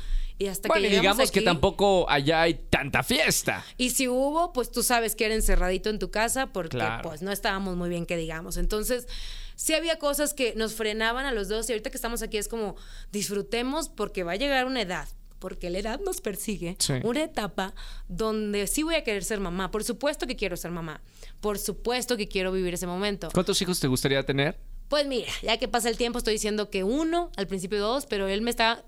y 0.42 0.48
hasta 0.48 0.66
bueno, 0.66 0.88
que 0.88 0.96
digamos 0.96 1.28
aquí, 1.28 1.38
que 1.38 1.42
tampoco 1.42 2.10
allá 2.10 2.42
hay 2.42 2.54
tanta 2.54 3.04
fiesta. 3.04 3.64
Y 3.78 3.90
si 3.90 4.08
hubo, 4.08 4.52
pues 4.52 4.72
tú 4.72 4.82
sabes 4.82 5.14
que 5.14 5.24
era 5.24 5.34
encerradito 5.34 5.88
en 5.88 6.00
tu 6.00 6.10
casa 6.10 6.48
porque 6.48 6.82
pues 7.02 7.22
no 7.22 7.30
estábamos 7.30 7.76
muy 7.76 7.88
bien 7.88 8.06
que 8.06 8.16
digamos. 8.16 8.56
Entonces, 8.56 9.06
sí 9.54 9.74
había 9.74 10.00
cosas 10.00 10.34
que 10.34 10.54
nos 10.56 10.74
frenaban 10.74 11.26
a 11.26 11.32
los 11.32 11.48
dos 11.48 11.68
y 11.68 11.72
ahorita 11.72 11.90
que 11.90 11.96
estamos 11.96 12.22
aquí 12.22 12.38
es 12.38 12.48
como 12.48 12.74
disfrutemos 13.12 13.88
porque 13.88 14.24
va 14.24 14.32
a 14.32 14.36
llegar 14.36 14.66
una 14.66 14.82
edad 14.82 15.08
porque 15.38 15.70
la 15.70 15.80
edad 15.80 16.00
nos 16.00 16.20
persigue, 16.20 16.76
una 17.02 17.24
etapa 17.24 17.74
donde 18.06 18.68
sí 18.68 18.84
voy 18.84 18.94
a 18.94 19.02
querer 19.02 19.24
ser 19.24 19.40
mamá. 19.40 19.72
Por 19.72 19.82
supuesto 19.82 20.28
que 20.28 20.36
quiero 20.36 20.56
ser 20.56 20.70
mamá. 20.70 21.00
Por 21.40 21.58
supuesto 21.58 22.16
que 22.16 22.28
quiero 22.28 22.52
vivir 22.52 22.74
ese 22.74 22.86
momento. 22.86 23.28
¿Cuántos 23.32 23.60
hijos 23.60 23.80
te 23.80 23.88
gustaría 23.88 24.24
tener? 24.24 24.56
Pues 24.92 25.06
mira, 25.06 25.32
ya 25.42 25.56
que 25.56 25.68
pasa 25.68 25.88
el 25.88 25.96
tiempo 25.96 26.18
estoy 26.18 26.34
diciendo 26.34 26.68
que 26.68 26.84
uno, 26.84 27.32
al 27.36 27.46
principio 27.46 27.80
dos, 27.80 28.04
pero 28.04 28.28
él 28.28 28.42
me 28.42 28.50
está, 28.50 28.84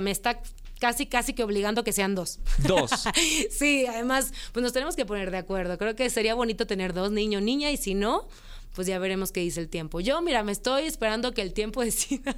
me 0.00 0.12
está 0.12 0.40
casi, 0.80 1.06
casi 1.06 1.34
que 1.34 1.44
obligando 1.44 1.84
que 1.84 1.92
sean 1.92 2.16
dos. 2.16 2.40
Dos. 2.66 2.90
sí, 3.50 3.86
además, 3.86 4.32
pues 4.52 4.64
nos 4.64 4.72
tenemos 4.72 4.96
que 4.96 5.06
poner 5.06 5.30
de 5.30 5.38
acuerdo. 5.38 5.78
Creo 5.78 5.94
que 5.94 6.10
sería 6.10 6.34
bonito 6.34 6.66
tener 6.66 6.92
dos, 6.92 7.12
niño, 7.12 7.40
niña, 7.40 7.70
y 7.70 7.76
si 7.76 7.94
no, 7.94 8.26
pues 8.74 8.88
ya 8.88 8.98
veremos 8.98 9.30
qué 9.30 9.40
dice 9.40 9.60
el 9.60 9.68
tiempo. 9.68 10.00
Yo, 10.00 10.20
mira, 10.22 10.42
me 10.42 10.52
estoy 10.52 10.84
esperando 10.84 11.32
que 11.32 11.42
el 11.42 11.52
tiempo 11.52 11.80
decida. 11.84 12.34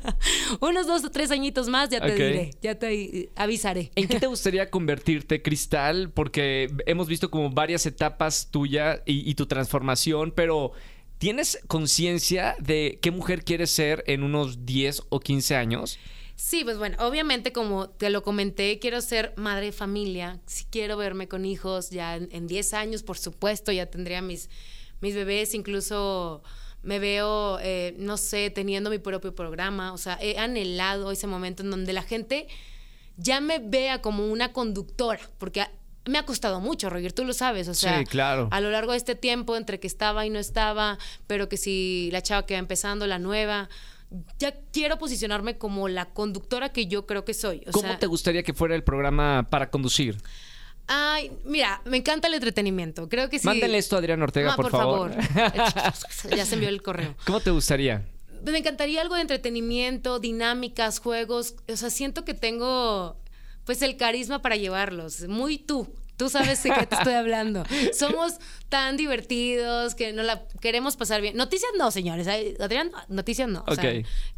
Unos 0.61 0.87
dos 0.87 1.05
o 1.05 1.11
tres 1.11 1.31
añitos 1.31 1.69
más, 1.69 1.89
ya 1.89 2.01
te 2.01 2.13
diré, 2.13 2.51
ya 2.61 2.79
te 2.79 3.31
avisaré. 3.37 3.91
¿En 3.95 4.09
qué 4.09 4.21
te 4.21 4.27
gustaría 4.29 4.69
convertirte, 4.69 5.41
Cristal? 5.41 6.11
Porque 6.11 6.71
hemos 6.87 7.09
visto 7.09 7.31
como 7.31 7.49
varias 7.51 7.87
etapas 7.87 8.49
tuya 8.51 9.03
y, 9.07 9.29
y 9.31 9.35
tu 9.35 9.47
transformación, 9.47 10.33
pero 10.35 10.73
¿tienes 11.19 11.61
conciencia 11.69 12.57
de 12.59 12.99
qué 13.01 13.13
mujer 13.13 13.45
quieres 13.45 13.71
ser 13.71 14.03
en 14.07 14.25
unos 14.25 14.67
10 14.67 15.05
o 15.11 15.21
15 15.21 15.55
años? 15.55 15.99
Sí, 16.45 16.65
pues 16.65 16.77
bueno, 16.77 16.97
obviamente 16.99 17.53
como 17.53 17.89
te 17.89 18.11
lo 18.11 18.25
comenté, 18.25 18.81
quiero 18.81 19.01
ser 19.01 19.33
madre 19.37 19.67
de 19.67 19.73
familia, 19.73 20.41
si 20.45 20.65
quiero 20.65 20.97
verme 20.97 21.29
con 21.29 21.45
hijos, 21.45 21.91
ya 21.91 22.17
en 22.17 22.49
10 22.49 22.75
años, 22.75 23.05
por 23.05 23.17
supuesto, 23.17 23.71
ya 23.71 23.87
tendría 23.87 24.21
mis, 24.23 24.51
mis 25.01 25.15
bebés, 25.15 25.55
incluso 25.55 26.43
me 26.83 26.99
veo, 26.99 27.61
eh, 27.61 27.95
no 27.97 28.17
sé, 28.17 28.51
teniendo 28.51 28.91
mi 28.91 28.99
propio 28.99 29.37
programa, 29.37 29.93
o 29.93 29.99
sea, 29.99 30.19
he 30.21 30.37
anhelado 30.37 31.13
ese 31.13 31.29
momento 31.29 31.63
en 31.63 31.71
donde 31.71 31.93
la 31.93 32.03
gente 32.03 32.49
ya 33.17 33.41
me 33.41 33.61
vea 33.61 34.03
como 34.03 34.27
una 34.27 34.53
conductora, 34.53 35.21
porque 35.39 35.65
me 36.07 36.19
ha 36.19 36.27
costado 36.27 36.59
mucho, 36.59 36.91
Roger, 36.91 37.13
tú 37.13 37.25
lo 37.25 37.35
sabes, 37.35 37.69
o 37.69 37.75
sea, 37.75 38.03
claro. 38.03 38.49
a 38.51 38.61
lo 38.61 38.73
largo 38.73 38.91
de 38.91 38.99
este 38.99 39.15
tiempo 39.15 39.57
entre 39.57 39.79
que 39.79 39.87
estaba 39.87 40.27
y 40.27 40.31
no 40.31 40.41
estaba, 40.41 40.99
pero 41.29 41.49
que 41.49 41.57
si 41.57 42.09
la 42.11 42.21
chava 42.21 42.47
que 42.47 42.55
va 42.55 42.59
empezando, 42.59 43.07
la 43.07 43.21
nueva, 43.21 43.69
ya 44.39 44.55
quiero 44.73 44.99
posicionarme 44.99 45.59
como 45.59 45.89
la 45.89 46.07
conductora 46.07 46.73
que 46.73 46.87
yo 46.87 47.07
creo 47.07 47.25
que 47.25 47.35
soy. 47.35 47.61
¿Cómo 47.73 47.99
te 47.99 48.07
gustaría 48.07 48.43
que 48.43 48.55
fuera 48.55 48.75
el 48.75 48.85
programa 48.85 49.49
para 49.51 49.71
conducir? 49.71 50.19
Ay, 50.87 51.31
mira, 51.45 51.81
me 51.85 51.97
encanta 51.97 52.29
el 52.29 52.35
entretenimiento. 52.35 53.09
Creo 53.09 53.29
que 53.31 53.39
sí. 53.39 53.47
Mándale 53.47 53.79
esto 53.79 53.97
a 53.97 54.01
Adrián 54.01 54.23
Ortega, 54.23 54.53
Ah, 54.53 54.57
por, 54.57 54.71
favor. 54.71 55.13
ya 56.37 56.45
se 56.45 56.55
envió 56.55 56.69
el 56.69 56.83
correo. 56.83 57.15
¿Cómo 57.25 57.41
te 57.41 57.51
gustaría? 57.51 58.05
Me 58.45 58.59
encantaría 58.59 59.01
algo 59.01 59.15
de 59.15 59.21
entretenimiento, 59.23 60.19
dinámicas, 60.19 60.99
juegos. 60.99 61.55
O 61.69 61.77
sea, 61.77 61.91
siento 61.91 62.25
que 62.25 62.35
tengo 62.35 63.17
pues 63.65 63.81
el 63.83 63.97
carisma 63.97 64.43
para 64.43 64.57
llevarlos. 64.57 65.29
Muy 65.29 65.59
tú. 65.59 65.89
Tú 66.23 66.31
sabes 66.31 66.63
de 66.63 66.71
qué 66.71 66.87
te 66.87 66.95
estoy 66.95 67.15
hablando. 67.15 67.65
Somos 67.93 68.35
tan 68.69 68.97
divertidos 68.97 69.97
que 69.97 70.13
no 70.13 70.23
la 70.23 70.45
queremos 70.61 70.95
pasar 70.95 71.21
bien. 71.21 71.37
Noticias 71.37 71.73
no, 71.77 71.91
señores. 71.91 72.29
Adrián, 72.61 72.93
noticias 73.09 73.49
no. 73.49 73.65
O 73.67 73.75
sea, 73.75 73.93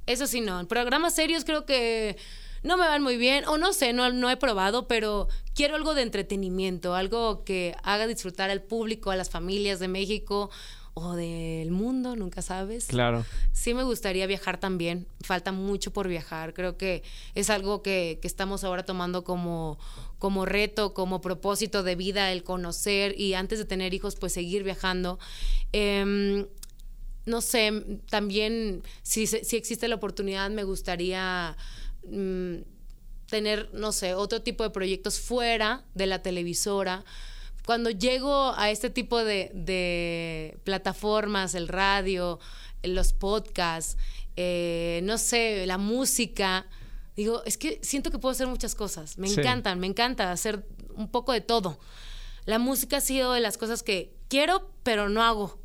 eso 0.07 0.27
sí 0.27 0.41
no. 0.41 0.67
Programas 0.67 1.15
serios 1.15 1.45
creo 1.45 1.67
que 1.67 2.17
no 2.63 2.79
me 2.79 2.87
van 2.87 3.03
muy 3.03 3.19
bien. 3.19 3.45
O 3.49 3.59
no 3.59 3.75
sé, 3.75 3.93
no, 3.93 4.11
no 4.11 4.31
he 4.31 4.39
probado, 4.39 4.89
pero 4.89 5.29
quiero 5.55 5.77
algo 5.77 5.93
de 5.95 6.01
entretenimiento, 6.01 6.95
algo 6.95 7.45
que 7.45 7.77
haga 7.83 8.07
disfrutar 8.07 8.49
al 8.49 8.63
público, 8.63 9.11
a 9.11 9.17
las 9.17 9.29
familias 9.29 9.79
de 9.79 9.89
México 9.89 10.51
o 10.95 11.15
del 11.15 11.73
mundo, 11.73 12.15
nunca 12.15 12.41
sabes. 12.41 12.87
Claro. 12.87 13.27
Sí 13.53 13.75
me 13.75 13.83
gustaría 13.83 14.27
viajar 14.27 14.59
también. 14.59 15.07
Falta 15.23 15.51
mucho 15.51 15.93
por 15.93 16.07
viajar. 16.07 16.55
Creo 16.55 16.77
que 16.77 17.03
es 17.35 17.51
algo 17.51 17.83
que, 17.83 18.21
que 18.23 18.29
estamos 18.29 18.63
ahora 18.63 18.85
tomando 18.85 19.25
como, 19.25 19.79
como 20.19 20.45
reto, 20.47 20.95
como 20.95 21.21
propósito 21.21 21.83
de 21.83 21.97
vida, 21.97 22.31
el 22.31 22.45
conocer 22.45 23.19
y 23.19 23.35
antes 23.35 23.59
de 23.59 23.65
tener 23.65 23.93
hijos, 23.93 24.15
pues 24.15 24.33
seguir 24.33 24.63
viajando. 24.63 25.19
Em, 25.73 26.47
no 27.27 27.41
sé, 27.41 28.01
también 28.09 28.83
si, 29.03 29.27
si 29.27 29.57
existe 29.57 29.89
la 29.89 29.97
oportunidad, 29.97 30.49
me 30.51 30.63
gustaría 30.63 31.57
mm, 32.09 32.57
tener, 33.29 33.71
no 33.73 33.91
sé, 33.91 34.15
otro 34.15 34.43
tipo 34.43 34.63
de 34.63 34.71
proyectos 34.71 35.19
fuera 35.19 35.85
de 35.95 36.07
la 36.07 36.23
televisora. 36.23 37.05
Cuando 37.67 37.91
llego 37.91 38.53
a 38.57 38.71
este 38.71 38.91
tipo 38.91 39.25
de, 39.25 39.51
de 39.55 40.59
plataformas, 40.65 41.55
el 41.55 41.69
radio, 41.69 42.39
los 42.83 43.13
podcasts, 43.13 43.97
eh, 44.37 45.01
no 45.05 45.17
sé, 45.17 45.65
la 45.67 45.79
música, 45.79 46.67
digo, 47.17 47.43
es 47.45 47.57
que 47.57 47.79
siento 47.83 48.11
que 48.11 48.19
puedo 48.19 48.33
hacer 48.33 48.47
muchas 48.49 48.75
cosas. 48.75 49.17
Me 49.17 49.29
Sí. 49.29 49.41
encantan, 49.41 49.81
me 49.81 49.87
encanta 49.87 50.31
hacer 50.31 50.67
un 50.95 51.09
poco 51.09 51.33
de 51.33 51.41
todo. 51.41 51.79
La 52.45 52.59
música 52.59 52.99
ha 52.99 53.01
sido 53.01 53.33
de 53.33 53.41
las 53.41 53.57
cosas 53.57 53.83
que 53.83 54.13
quiero, 54.29 54.71
pero 54.83 55.09
no 55.09 55.23
hago. 55.23 55.59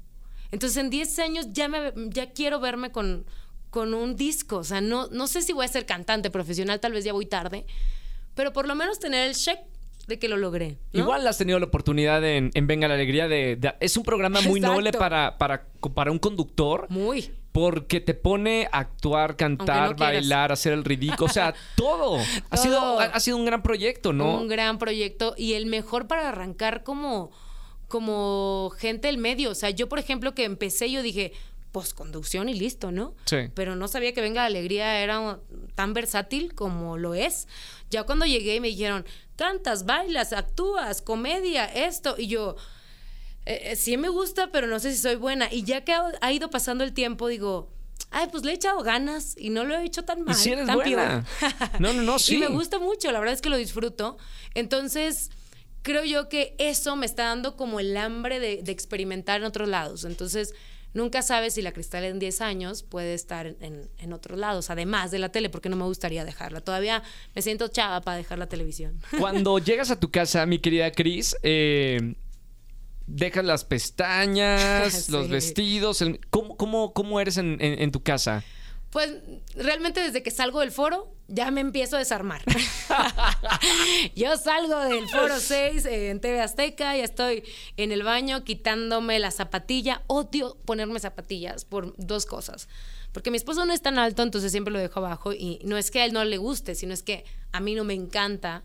Entonces 0.52 0.78
en 0.78 0.90
10 0.90 1.20
años 1.20 1.48
ya, 1.52 1.68
me, 1.68 1.92
ya 2.10 2.32
quiero 2.32 2.60
verme 2.62 2.92
con, 2.92 3.26
con 3.70 3.94
un 3.94 4.16
disco. 4.16 4.58
O 4.58 4.64
sea, 4.64 4.80
no, 4.80 5.08
no 5.08 5.28
sé 5.28 5.42
si 5.42 5.52
voy 5.52 5.66
a 5.66 5.68
ser 5.68 5.86
cantante 5.86 6.32
profesional, 6.32 6.80
tal 6.80 6.94
vez 6.94 7.04
ya 7.04 7.12
voy 7.12 7.26
tarde, 7.26 7.66
pero 8.36 8.54
por 8.54 8.68
lo 8.68 8.76
menos 8.76 9.00
tener 9.00 9.28
el 9.28 9.36
check 9.36 9.60
de 10.10 10.20
que 10.20 10.28
lo 10.28 10.36
logré. 10.36 10.78
¿no? 10.92 11.00
Igual 11.02 11.26
has 11.28 11.38
tenido 11.38 11.58
la 11.60 11.66
oportunidad 11.68 12.24
en, 12.26 12.52
en 12.54 12.68
Venga 12.68 12.88
la 12.90 12.96
Alegría 12.96 13.28
de, 13.30 13.56
de- 13.56 13.74
Es 13.80 13.96
un 13.96 14.04
programa 14.04 14.42
muy 14.42 14.60
Exacto. 14.60 14.76
noble 14.76 14.92
para, 14.92 15.38
para, 15.38 15.66
para 15.96 16.12
un 16.12 16.20
conductor. 16.20 16.88
Muy. 16.90 17.32
Porque 17.52 18.00
te 18.00 18.14
pone 18.14 18.68
a 18.72 18.80
actuar, 18.80 19.36
cantar, 19.36 19.92
no 19.92 19.96
bailar, 19.96 20.52
hacer 20.52 20.74
el 20.74 20.84
ridículo. 20.84 21.26
O 21.26 21.30
sea, 21.30 21.54
todo. 21.76 22.20
Ha, 22.50 22.58
sido, 22.58 23.00
ha, 23.00 23.06
ha 23.06 23.20
sido 23.20 23.38
un 23.38 23.46
gran 23.46 23.64
proyecto, 23.64 24.12
¿no? 24.14 24.36
Un 24.40 24.48
gran 24.48 24.78
proyecto 24.78 25.34
y 25.38 25.54
el 25.54 25.66
mejor 25.66 26.08
para 26.08 26.30
arrancar 26.30 26.84
como, 26.84 27.32
como 27.88 28.72
gente 28.78 29.08
del 29.08 29.18
medio. 29.18 29.50
O 29.52 29.56
sea, 29.56 29.72
yo, 29.72 29.90
por 29.90 30.00
ejemplo, 30.00 30.36
que 30.36 30.44
empecé, 30.46 30.92
yo 30.92 31.02
dije, 31.02 31.34
postconducción 31.72 32.50
y 32.50 32.54
listo, 32.54 32.92
¿no? 32.92 33.14
Sí. 33.26 33.38
Pero 33.54 33.76
no 33.76 33.88
sabía 33.88 34.14
que 34.14 34.22
Venga 34.22 34.42
la 34.42 34.48
Alegría 34.48 35.02
era 35.02 35.40
tan 35.76 35.94
versátil 35.94 36.56
como 36.56 36.98
lo 36.98 37.14
es. 37.14 37.48
Ya 37.90 38.04
cuando 38.04 38.26
llegué 38.26 38.56
y 38.56 38.60
me 38.60 38.68
dijeron, 38.70 39.06
cantas, 39.36 39.86
bailas, 39.86 40.34
actúas, 40.34 41.02
comedia, 41.02 41.66
esto. 41.66 42.16
Y 42.18 42.28
yo, 42.28 42.56
eh, 43.46 43.72
eh, 43.72 43.76
sí 43.76 43.98
me 43.98 44.10
gusta, 44.10 44.52
pero 44.52 44.68
no 44.68 44.80
sé 44.80 44.92
si 44.92 44.98
soy 45.00 45.16
buena. 45.16 45.52
Y 45.52 45.64
ya 45.64 45.84
que 45.84 45.94
ha, 45.94 46.12
ha 46.22 46.32
ido 46.32 46.50
pasando 46.50 46.84
el 46.84 46.94
tiempo, 46.94 47.28
digo, 47.28 47.72
ay, 48.12 48.28
pues 48.32 48.44
le 48.44 48.52
he 48.52 48.56
echado 48.56 48.82
ganas 48.82 49.36
y 49.38 49.50
no 49.52 49.64
lo 49.64 49.76
he 49.76 49.86
hecho 49.86 50.04
tan 50.04 50.20
Y 50.20 50.24
mal. 50.24 50.36
si 50.36 50.52
eres 50.52 50.66
tan 50.66 50.76
buena. 50.76 51.26
No, 51.80 51.94
no, 51.94 52.02
no, 52.02 52.20
sí. 52.20 52.36
Y 52.36 52.40
me 52.40 52.48
gusta 52.48 52.80
mucho, 52.80 53.12
la 53.12 53.20
verdad 53.20 53.34
es 53.36 53.42
que 53.42 53.50
lo 53.50 53.58
disfruto. 53.58 54.18
Entonces, 54.56 55.30
creo 55.84 56.04
yo 56.04 56.30
que 56.30 56.56
eso 56.58 56.96
me 56.96 57.06
está 57.06 57.26
dando 57.26 57.56
como 57.56 57.80
el 57.80 57.96
hambre 57.98 58.40
de, 58.40 58.62
de 58.64 58.72
experimentar 58.72 59.40
en 59.40 59.46
otros 59.46 59.68
lados. 59.70 60.04
Entonces, 60.04 60.54
nunca 60.94 61.22
sabes 61.22 61.54
si 61.54 61.62
la 61.62 61.72
cristal 61.72 62.04
en 62.04 62.20
10 62.20 62.42
años 62.42 62.84
puede 62.84 63.14
estar 63.14 63.48
en, 63.60 63.90
en 63.98 64.14
otros 64.14 64.40
lados, 64.40 64.70
además 64.70 65.12
de 65.12 65.20
la 65.20 65.30
tele, 65.32 65.50
porque 65.50 65.70
no 65.70 65.76
me 65.76 65.84
gustaría 65.86 66.26
dejarla. 66.26 66.62
Todavía 66.62 67.04
me 67.36 67.42
siento 67.42 67.68
chava 67.68 68.02
para 68.02 68.18
dejar 68.18 68.38
la 68.40 68.48
televisión. 68.48 69.00
Cuando 69.20 69.60
llegas 69.60 69.92
a 69.92 70.00
tu 70.00 70.10
casa, 70.12 70.46
mi 70.46 70.60
querida 70.60 70.92
Cris, 70.92 71.36
eh, 71.44 72.16
dejas 73.08 73.46
las 73.46 73.66
pestañas, 73.66 74.94
Sí. 75.06 75.12
los 75.12 75.30
vestidos. 75.30 76.02
el- 76.02 76.20
¿cómo, 76.30 76.56
cómo, 76.58 76.94
cómo 76.94 77.20
eres 77.20 77.38
en, 77.38 77.58
en- 77.62 77.82
en 77.82 77.92
tu 77.92 78.02
casa? 78.04 78.44
Pues 78.92 79.14
realmente 79.56 80.02
desde 80.02 80.24
que 80.24 80.32
salgo 80.32 80.62
del 80.62 80.72
foro 80.72 81.14
ya 81.28 81.52
me 81.52 81.62
empiezo 81.62 81.96
a 81.96 82.00
desarmar. 82.00 82.42
Yo 84.16 84.36
salgo 84.38 84.80
del 84.80 85.08
foro 85.08 85.40
6 85.40 85.86
eh, 85.86 86.10
en 86.10 86.20
TV 86.20 86.42
Azteca, 86.42 86.98
ya 86.98 87.04
estoy 87.04 87.44
en 87.78 87.92
el 87.92 88.02
baño 88.02 88.44
quitándome 88.44 89.20
la 89.20 89.30
zapatilla. 89.30 90.02
Odio 90.08 90.58
ponerme 90.66 91.00
zapatillas 91.00 91.66
por 91.66 91.94
dos 91.98 92.26
cosas. 92.26 92.68
Porque 93.12 93.32
mi 93.32 93.38
esposo 93.38 93.66
no 93.66 93.74
es 93.74 93.82
tan 93.82 94.00
alto, 94.00 94.24
entonces 94.24 94.52
siempre 94.52 94.74
lo 94.74 94.80
dejo 94.80 95.00
abajo 95.00 95.34
y 95.34 95.60
no 95.64 95.78
es 95.78 95.92
que 95.92 96.02
a 96.02 96.06
él 96.06 96.14
no 96.14 96.24
le 96.24 96.38
guste, 96.38 96.76
sino 96.76 96.94
es 96.94 97.04
que 97.04 97.26
a 97.52 97.60
mí 97.60 97.76
no 97.76 97.84
me 97.84 97.94
encanta 97.94 98.64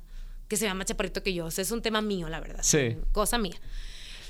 que 0.48 0.56
sea 0.56 0.74
más 0.74 0.86
chaparrito 0.86 1.22
que 1.22 1.34
yo. 1.34 1.46
O 1.46 1.50
sea, 1.50 1.62
es 1.62 1.70
un 1.70 1.82
tema 1.82 2.00
mío, 2.00 2.28
la 2.28 2.40
verdad. 2.40 2.62
Sí. 2.62 2.96
Cosa 3.12 3.38
mía. 3.38 3.58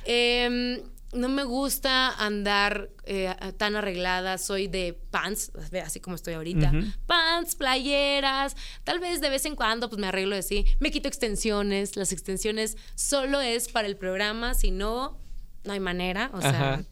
Em, 0.05 0.81
no 1.15 1.29
me 1.29 1.45
gusta 1.45 2.11
andar 2.11 2.91
eh, 3.05 3.35
tan 3.57 3.77
arreglada, 3.77 4.39
soy 4.39 4.69
de 4.69 4.99
pants, 5.11 5.53
así 5.85 6.01
como 6.01 6.17
estoy 6.17 6.35
ahorita. 6.35 6.73
Pants, 7.07 7.55
playeras, 7.55 8.57
tal 8.85 9.01
vez 9.01 9.21
de 9.21 9.31
vez 9.31 9.47
en 9.47 9.57
cuando 9.57 9.89
pues 9.89 10.01
me 10.01 10.09
arreglo 10.09 10.37
así. 10.37 10.67
Me 10.81 10.91
quito 10.91 11.09
extensiones, 11.09 11.97
las 11.97 12.13
extensiones 12.13 12.77
solo 12.95 13.41
es 13.41 13.69
para 13.69 13.87
el 13.87 13.97
programa, 13.97 14.55
si 14.55 14.71
no, 14.71 15.19
no 15.65 15.73
hay 15.73 15.81
manera, 15.81 16.31
o 16.35 16.41
sea, 16.41 16.75
Ajá. 16.75 16.85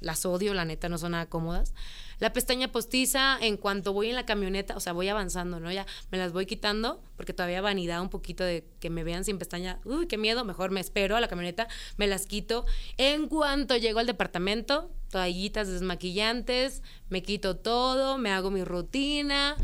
las 0.00 0.24
odio, 0.26 0.54
la 0.54 0.64
neta, 0.64 0.88
no 0.88 0.98
son 0.98 1.12
nada 1.12 1.26
cómodas. 1.26 1.74
La 2.20 2.32
pestaña 2.32 2.70
postiza, 2.70 3.38
en 3.40 3.56
cuanto 3.56 3.92
voy 3.92 4.10
en 4.10 4.14
la 4.14 4.26
camioneta, 4.26 4.76
o 4.76 4.80
sea, 4.80 4.92
voy 4.92 5.08
avanzando, 5.08 5.58
¿no? 5.58 5.72
Ya 5.72 5.86
me 6.10 6.18
las 6.18 6.32
voy 6.32 6.46
quitando, 6.46 7.02
porque 7.16 7.32
todavía 7.32 7.62
vanidad 7.62 8.02
un 8.02 8.10
poquito 8.10 8.44
de 8.44 8.64
que 8.78 8.90
me 8.90 9.04
vean 9.04 9.24
sin 9.24 9.38
pestaña. 9.38 9.80
Uy, 9.84 10.06
qué 10.06 10.18
miedo, 10.18 10.44
mejor 10.44 10.70
me 10.70 10.80
espero 10.80 11.16
a 11.16 11.20
la 11.20 11.28
camioneta, 11.28 11.66
me 11.96 12.06
las 12.06 12.26
quito. 12.26 12.66
En 12.98 13.26
cuanto 13.26 13.76
llego 13.76 14.00
al 14.00 14.06
departamento, 14.06 14.90
toallitas 15.10 15.68
desmaquillantes, 15.68 16.82
me 17.08 17.22
quito 17.22 17.56
todo, 17.56 18.18
me 18.18 18.30
hago 18.30 18.50
mi 18.50 18.64
rutina, 18.64 19.56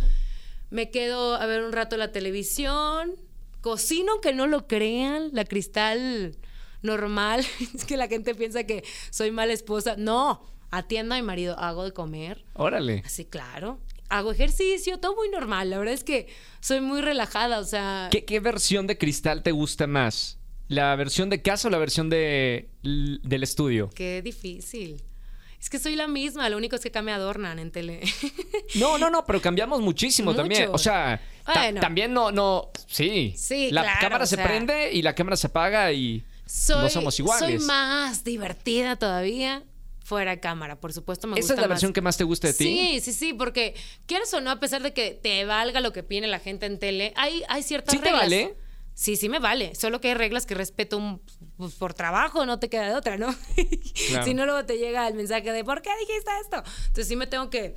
me 0.70 0.90
quedo 0.90 1.34
a 1.34 1.44
ver 1.46 1.62
un 1.62 1.72
rato 1.72 1.98
la 1.98 2.10
televisión, 2.10 3.16
cocino, 3.60 4.12
aunque 4.12 4.32
no 4.32 4.46
lo 4.46 4.66
crean, 4.66 5.28
la 5.32 5.44
cristal 5.44 6.36
normal. 6.82 7.44
es 7.74 7.84
que 7.84 7.96
la 7.98 8.08
gente 8.08 8.34
piensa 8.34 8.64
que 8.64 8.82
soy 9.10 9.30
mala 9.30 9.52
esposa. 9.52 9.96
No, 9.98 10.42
atiendo 10.70 11.14
a 11.14 11.18
mi 11.18 11.22
marido, 11.22 11.58
hago 11.58 11.84
de 11.84 11.92
comer. 11.92 12.44
Órale. 12.54 13.02
Así, 13.04 13.24
claro. 13.24 13.78
Hago 14.08 14.30
ejercicio, 14.32 14.98
todo 14.98 15.16
muy 15.16 15.28
normal. 15.30 15.70
La 15.70 15.78
verdad 15.78 15.94
es 15.94 16.04
que 16.04 16.28
soy 16.60 16.80
muy 16.80 17.00
relajada, 17.00 17.58
o 17.58 17.64
sea... 17.64 18.08
¿Qué, 18.10 18.24
qué 18.24 18.38
versión 18.40 18.86
de 18.86 18.98
cristal 18.98 19.42
te 19.42 19.50
gusta 19.52 19.86
más? 19.86 20.38
¿La 20.68 20.94
versión 20.96 21.28
de 21.30 21.42
casa 21.42 21.68
o 21.68 21.70
la 21.70 21.78
versión 21.78 22.08
de, 22.10 22.68
del 22.82 23.42
estudio? 23.42 23.90
Qué 23.94 24.22
difícil. 24.22 25.02
Es 25.60 25.70
que 25.70 25.78
soy 25.78 25.96
la 25.96 26.06
misma, 26.06 26.48
lo 26.48 26.56
único 26.56 26.76
es 26.76 26.82
que 26.82 26.88
acá 26.88 27.02
me 27.02 27.12
adornan 27.12 27.58
en 27.58 27.70
tele. 27.72 28.00
No, 28.74 28.98
no, 28.98 29.08
no, 29.10 29.24
pero 29.24 29.40
cambiamos 29.40 29.80
muchísimo 29.80 30.30
Mucho. 30.32 30.42
también. 30.42 30.68
O 30.72 30.78
sea, 30.78 31.20
Bueno. 31.46 31.80
también 31.80 32.12
no, 32.12 32.30
no, 32.30 32.70
sí. 32.88 33.32
Sí, 33.36 33.70
La 33.70 33.82
claro, 33.82 33.98
cámara 34.00 34.24
o 34.24 34.26
se 34.26 34.36
sea. 34.36 34.44
prende 34.44 34.92
y 34.92 35.02
la 35.02 35.14
cámara 35.14 35.36
se 35.36 35.46
apaga 35.46 35.92
y 35.92 36.24
soy, 36.44 36.82
no 36.82 36.88
somos 36.90 37.18
iguales. 37.18 37.58
Soy 37.62 37.66
más 37.66 38.22
divertida 38.24 38.96
todavía 38.96 39.62
fuera 40.06 40.30
de 40.30 40.40
cámara, 40.40 40.78
por 40.78 40.92
supuesto 40.92 41.26
me 41.26 41.34
¿Esa 41.34 41.40
gusta 41.40 41.54
es 41.54 41.58
la 41.58 41.62
más. 41.62 41.68
versión 41.70 41.92
que 41.92 42.00
más 42.00 42.16
te 42.16 42.22
gusta 42.24 42.46
de 42.46 42.54
ti? 42.54 42.64
Sí, 42.64 43.00
sí, 43.00 43.12
sí, 43.12 43.32
porque 43.34 43.74
quieres 44.06 44.32
o 44.34 44.40
no, 44.40 44.50
a 44.52 44.60
pesar 44.60 44.82
de 44.82 44.92
que 44.92 45.10
te 45.20 45.44
valga 45.44 45.80
lo 45.80 45.92
que 45.92 46.02
pide 46.04 46.26
la 46.28 46.38
gente 46.38 46.66
en 46.66 46.78
tele, 46.78 47.12
hay, 47.16 47.42
hay 47.48 47.62
ciertas 47.64 47.92
¿Sí 47.92 47.98
te 47.98 48.04
reglas. 48.04 48.22
vale? 48.22 48.56
Sí, 48.94 49.16
sí 49.16 49.28
me 49.28 49.40
vale. 49.40 49.74
Solo 49.74 50.00
que 50.00 50.08
hay 50.08 50.14
reglas 50.14 50.46
que 50.46 50.54
respeto 50.54 50.96
un- 50.96 51.20
pues, 51.56 51.74
por 51.74 51.92
trabajo, 51.92 52.46
no 52.46 52.58
te 52.60 52.68
queda 52.70 52.88
de 52.88 52.94
otra, 52.94 53.18
¿no? 53.18 53.34
Claro. 54.08 54.24
si 54.24 54.32
no, 54.34 54.46
luego 54.46 54.64
te 54.64 54.78
llega 54.78 55.06
el 55.08 55.14
mensaje 55.14 55.52
de 55.52 55.64
¿por 55.64 55.82
qué 55.82 55.90
dijiste 56.00 56.30
esto? 56.40 56.62
Entonces 56.86 57.08
sí 57.08 57.16
me 57.16 57.26
tengo 57.26 57.50
que 57.50 57.74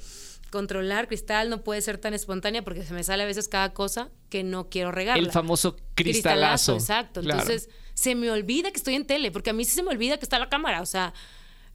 controlar, 0.51 1.07
Cristal, 1.07 1.49
no 1.49 1.63
puede 1.63 1.82
ser 1.82 1.97
tan 1.97 2.13
espontánea 2.13 2.63
porque 2.63 2.84
se 2.84 2.93
me 2.93 3.03
sale 3.03 3.23
a 3.23 3.25
veces 3.25 3.47
cada 3.47 3.73
cosa 3.73 4.09
que 4.30 4.43
no 4.43 4.69
quiero 4.69 4.91
regarla. 4.91 5.23
El 5.23 5.32
famoso 5.32 5.75
cristalazo. 5.95 6.75
exacto. 6.75 7.21
Claro. 7.21 7.41
Entonces, 7.41 7.69
se 7.93 8.15
me 8.15 8.32
olvida 8.32 8.71
que 8.71 8.77
estoy 8.77 8.95
en 8.95 9.05
tele, 9.05 9.32
porque 9.32 9.49
a 9.49 9.53
mí 9.53 9.65
sí 9.65 9.71
se 9.75 9.84
me 9.84 9.89
olvida 9.89 10.17
que 10.17 10.25
está 10.25 10.39
la 10.39 10.49
cámara. 10.49 10.82
O 10.82 10.86
sea, 10.86 11.13
se- 11.13 11.19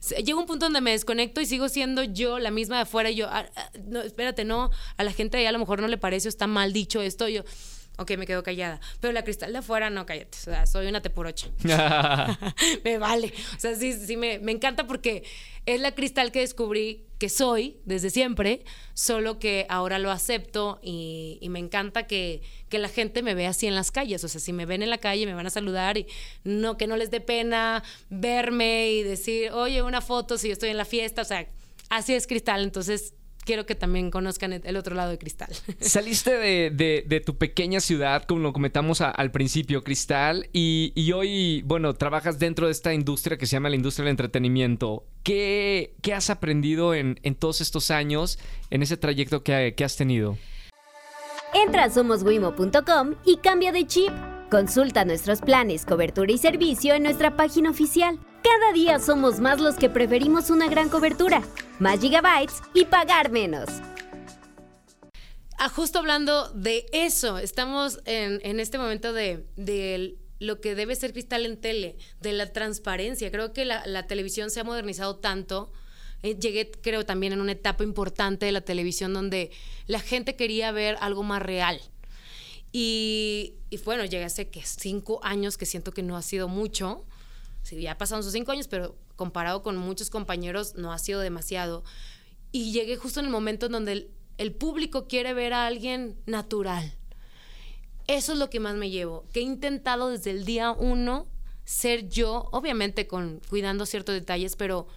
llega 0.09 0.37
un 0.37 0.45
punto 0.45 0.65
donde 0.65 0.81
me 0.81 0.91
desconecto 0.91 1.41
y 1.41 1.45
sigo 1.45 1.69
siendo 1.69 2.03
yo, 2.03 2.39
la 2.39 2.51
misma 2.51 2.77
de 2.77 2.81
afuera. 2.83 3.09
Y 3.09 3.15
yo, 3.15 3.27
ah, 3.29 3.45
ah, 3.55 3.69
no, 3.85 4.01
espérate, 4.01 4.45
no, 4.45 4.71
a 4.97 5.03
la 5.03 5.11
gente 5.11 5.37
ahí 5.37 5.45
a 5.45 5.51
lo 5.51 5.59
mejor 5.59 5.81
no 5.81 5.87
le 5.87 5.97
parece 5.97 6.27
o 6.27 6.29
está 6.29 6.47
mal 6.47 6.73
dicho 6.73 7.01
esto. 7.01 7.27
Yo, 7.27 7.43
Ok, 7.97 8.11
me 8.17 8.25
quedo 8.25 8.43
callada. 8.43 8.79
Pero 8.99 9.13
la 9.13 9.23
cristal 9.23 9.53
de 9.53 9.59
afuera, 9.59 9.89
no, 9.89 10.05
cállate. 10.05 10.37
O 10.37 10.41
sea, 10.41 10.65
soy 10.65 10.87
una 10.87 11.01
teporocha. 11.01 11.47
me 12.83 12.97
vale. 12.97 13.33
O 13.55 13.59
sea, 13.59 13.75
sí, 13.75 13.93
sí, 13.93 14.17
me, 14.17 14.39
me 14.39 14.51
encanta 14.51 14.85
porque 14.85 15.23
es 15.65 15.79
la 15.79 15.93
cristal 15.93 16.31
que 16.31 16.41
descubrí 16.41 17.04
que 17.17 17.29
soy 17.29 17.77
desde 17.85 18.09
siempre, 18.09 18.63
solo 18.93 19.39
que 19.39 19.65
ahora 19.69 19.99
lo 19.99 20.11
acepto 20.11 20.79
y, 20.81 21.37
y 21.41 21.49
me 21.49 21.59
encanta 21.59 22.07
que, 22.07 22.41
que, 22.69 22.79
la 22.79 22.89
gente 22.89 23.23
me 23.23 23.35
vea 23.35 23.49
así 23.49 23.67
en 23.67 23.75
las 23.75 23.91
calles. 23.91 24.23
O 24.23 24.27
sea, 24.27 24.41
si 24.41 24.51
me 24.51 24.65
ven 24.65 24.83
en 24.83 24.89
la 24.89 24.97
calle, 24.97 25.25
me 25.25 25.33
van 25.33 25.47
a 25.47 25.49
saludar 25.49 25.97
y 25.97 26.07
no, 26.43 26.77
que 26.77 26.87
no 26.87 26.97
les 26.97 27.11
dé 27.11 27.21
pena 27.21 27.83
verme 28.09 28.91
y 28.91 29.03
decir, 29.03 29.51
oye, 29.51 29.81
una 29.81 30.01
foto 30.01 30.37
si 30.37 30.47
yo 30.47 30.53
estoy 30.53 30.69
en 30.69 30.77
la 30.77 30.85
fiesta. 30.85 31.21
O 31.21 31.25
sea, 31.25 31.47
así 31.89 32.13
es 32.13 32.27
cristal. 32.27 32.63
Entonces, 32.63 33.13
quiero 33.45 33.65
que 33.65 33.75
también 33.75 34.11
conozcan 34.11 34.51
el 34.53 34.75
otro 34.77 34.95
lado 34.95 35.11
de 35.11 35.17
Cristal. 35.17 35.49
Saliste 35.79 36.31
de, 36.31 37.23
tu 37.25 37.37
pequeña 37.37 37.79
ciudad, 37.79 38.23
como 38.23 38.41
lo 38.41 38.53
comentamos 38.53 39.01
al 39.01 39.31
principio, 39.31 39.83
Cristal, 39.83 40.49
y, 40.51 41.11
hoy, 41.13 41.61
bueno, 41.65 41.93
trabajas 41.93 42.39
dentro 42.39 42.65
de 42.65 42.73
esta 42.73 42.93
industria 42.93 43.37
que 43.37 43.45
se 43.45 43.53
llama 43.53 43.69
la 43.69 43.75
industria 43.75 44.03
del 44.03 44.11
entretenimiento. 44.11 45.05
¿Qué, 45.23 45.95
qué 46.01 46.13
has 46.13 46.29
aprendido 46.29 46.93
en, 46.93 47.15
todos 47.39 47.61
estos 47.61 47.91
años, 47.91 48.39
en 48.69 48.83
ese 48.83 48.97
trayecto 48.97 49.43
que, 49.43 49.73
que 49.75 49.83
has 49.83 49.95
tenido? 49.95 50.37
Entra 51.53 51.85
a 51.85 51.89
somoswimo.com 51.89 53.15
y 53.25 53.37
cambia 53.37 53.71
de 53.71 53.87
chip. 53.87 54.11
Consulta 54.51 55.05
nuestros 55.05 55.41
planes, 55.41 55.85
cobertura 55.85 56.31
y 56.31 56.37
servicio 56.37 56.93
en 56.93 57.03
nuestra 57.03 57.35
página 57.35 57.69
oficial. 57.69 58.19
Cada 58.45 58.73
día 58.73 58.99
somos 58.99 59.39
más 59.39 59.59
los 59.59 59.73
que 59.75 59.89
preferimos 59.89 60.51
una 60.51 60.69
gran 60.69 60.87
cobertura, 60.87 61.41
más 61.79 61.99
gigabytes 61.99 62.61
y 62.75 62.85
pagar 62.85 63.31
menos. 63.31 63.67
Ah, 65.57 65.67
justo 65.67 65.97
hablando 65.97 66.49
de 66.49 66.85
eso, 66.93 67.39
estamos 67.39 68.01
en, 68.05 68.59
este 68.59 68.77
momento 68.77 69.13
de, 69.13 70.15
lo 70.37 70.61
que 70.61 70.75
debe 70.75 70.95
ser 70.95 71.11
cristal 71.11 71.47
en 71.47 71.59
tele, 71.59 71.97
de 72.21 72.33
la 72.33 72.53
transparencia. 72.53 73.31
Creo 73.31 73.51
que 73.51 73.65
la, 73.65 74.05
televisión 74.05 74.51
se 74.51 74.59
ha 74.59 74.63
modernizado 74.63 75.15
tanto. 75.15 75.71
Eh, 76.21 76.37
llegué, 76.37 76.69
creo, 76.69 77.03
también 77.03 77.33
en 77.33 77.41
una 77.41 77.53
etapa 77.53 77.83
importante 77.83 78.45
de 78.45 78.51
la 78.51 78.61
televisión 78.61 79.11
donde 79.11 79.49
la 79.87 79.99
gente 79.99 80.35
quería 80.35 80.71
ver 80.71 80.97
algo 80.99 81.23
más 81.23 81.41
real. 81.41 81.81
Y, 82.71 83.55
bueno, 83.85 84.05
llegué 84.05 84.25
hace 84.25 84.49
que 84.49 84.61
cinco 84.61 85.19
años 85.23 85.57
que 85.57 85.65
siento 85.65 85.93
que 85.93 86.03
no 86.03 86.15
ha 86.15 86.21
sido 86.21 86.47
mucho 86.47 87.07
Sí, 87.65 87.81
ya 87.81 87.97
pasaron 87.97 88.23
sus 88.23 88.33
cinco 88.33 88.51
años, 88.51 88.67
pero 88.67 88.95
comparado 89.15 89.63
con 89.63 89.75
muchos 89.75 90.11
compañeros 90.11 90.75
no 90.75 90.93
ha 90.93 90.99
sido 90.99 91.19
demasiado. 91.19 91.83
Y 92.51 92.71
llegué 92.71 92.95
justo 92.95 93.19
en 93.19 93.25
el 93.25 93.31
momento 93.31 93.65
en 93.65 93.71
donde 93.71 94.11
el, 94.37 94.53
público 94.53 95.07
quiere 95.07 95.33
ver 95.33 95.51
a 95.53 95.65
alguien 95.65 96.15
natural. 96.27 96.93
Eso 98.05 98.33
es 98.33 98.37
lo 98.37 98.51
que 98.51 98.59
más 98.59 98.75
me 98.75 98.91
llevo, 98.91 99.25
que 99.33 99.39
he 99.39 99.43
intentado 99.43 100.09
desde 100.09 100.29
el 100.29 100.45
día 100.45 100.73
uno 100.73 101.25
ser 101.63 102.07
yo, 102.07 102.49
obviamente 102.51 103.07
con 103.07 103.41
cuidando 103.49 103.87
ciertos 103.87 104.13
detalles, 104.13 104.55
pero 104.55 104.87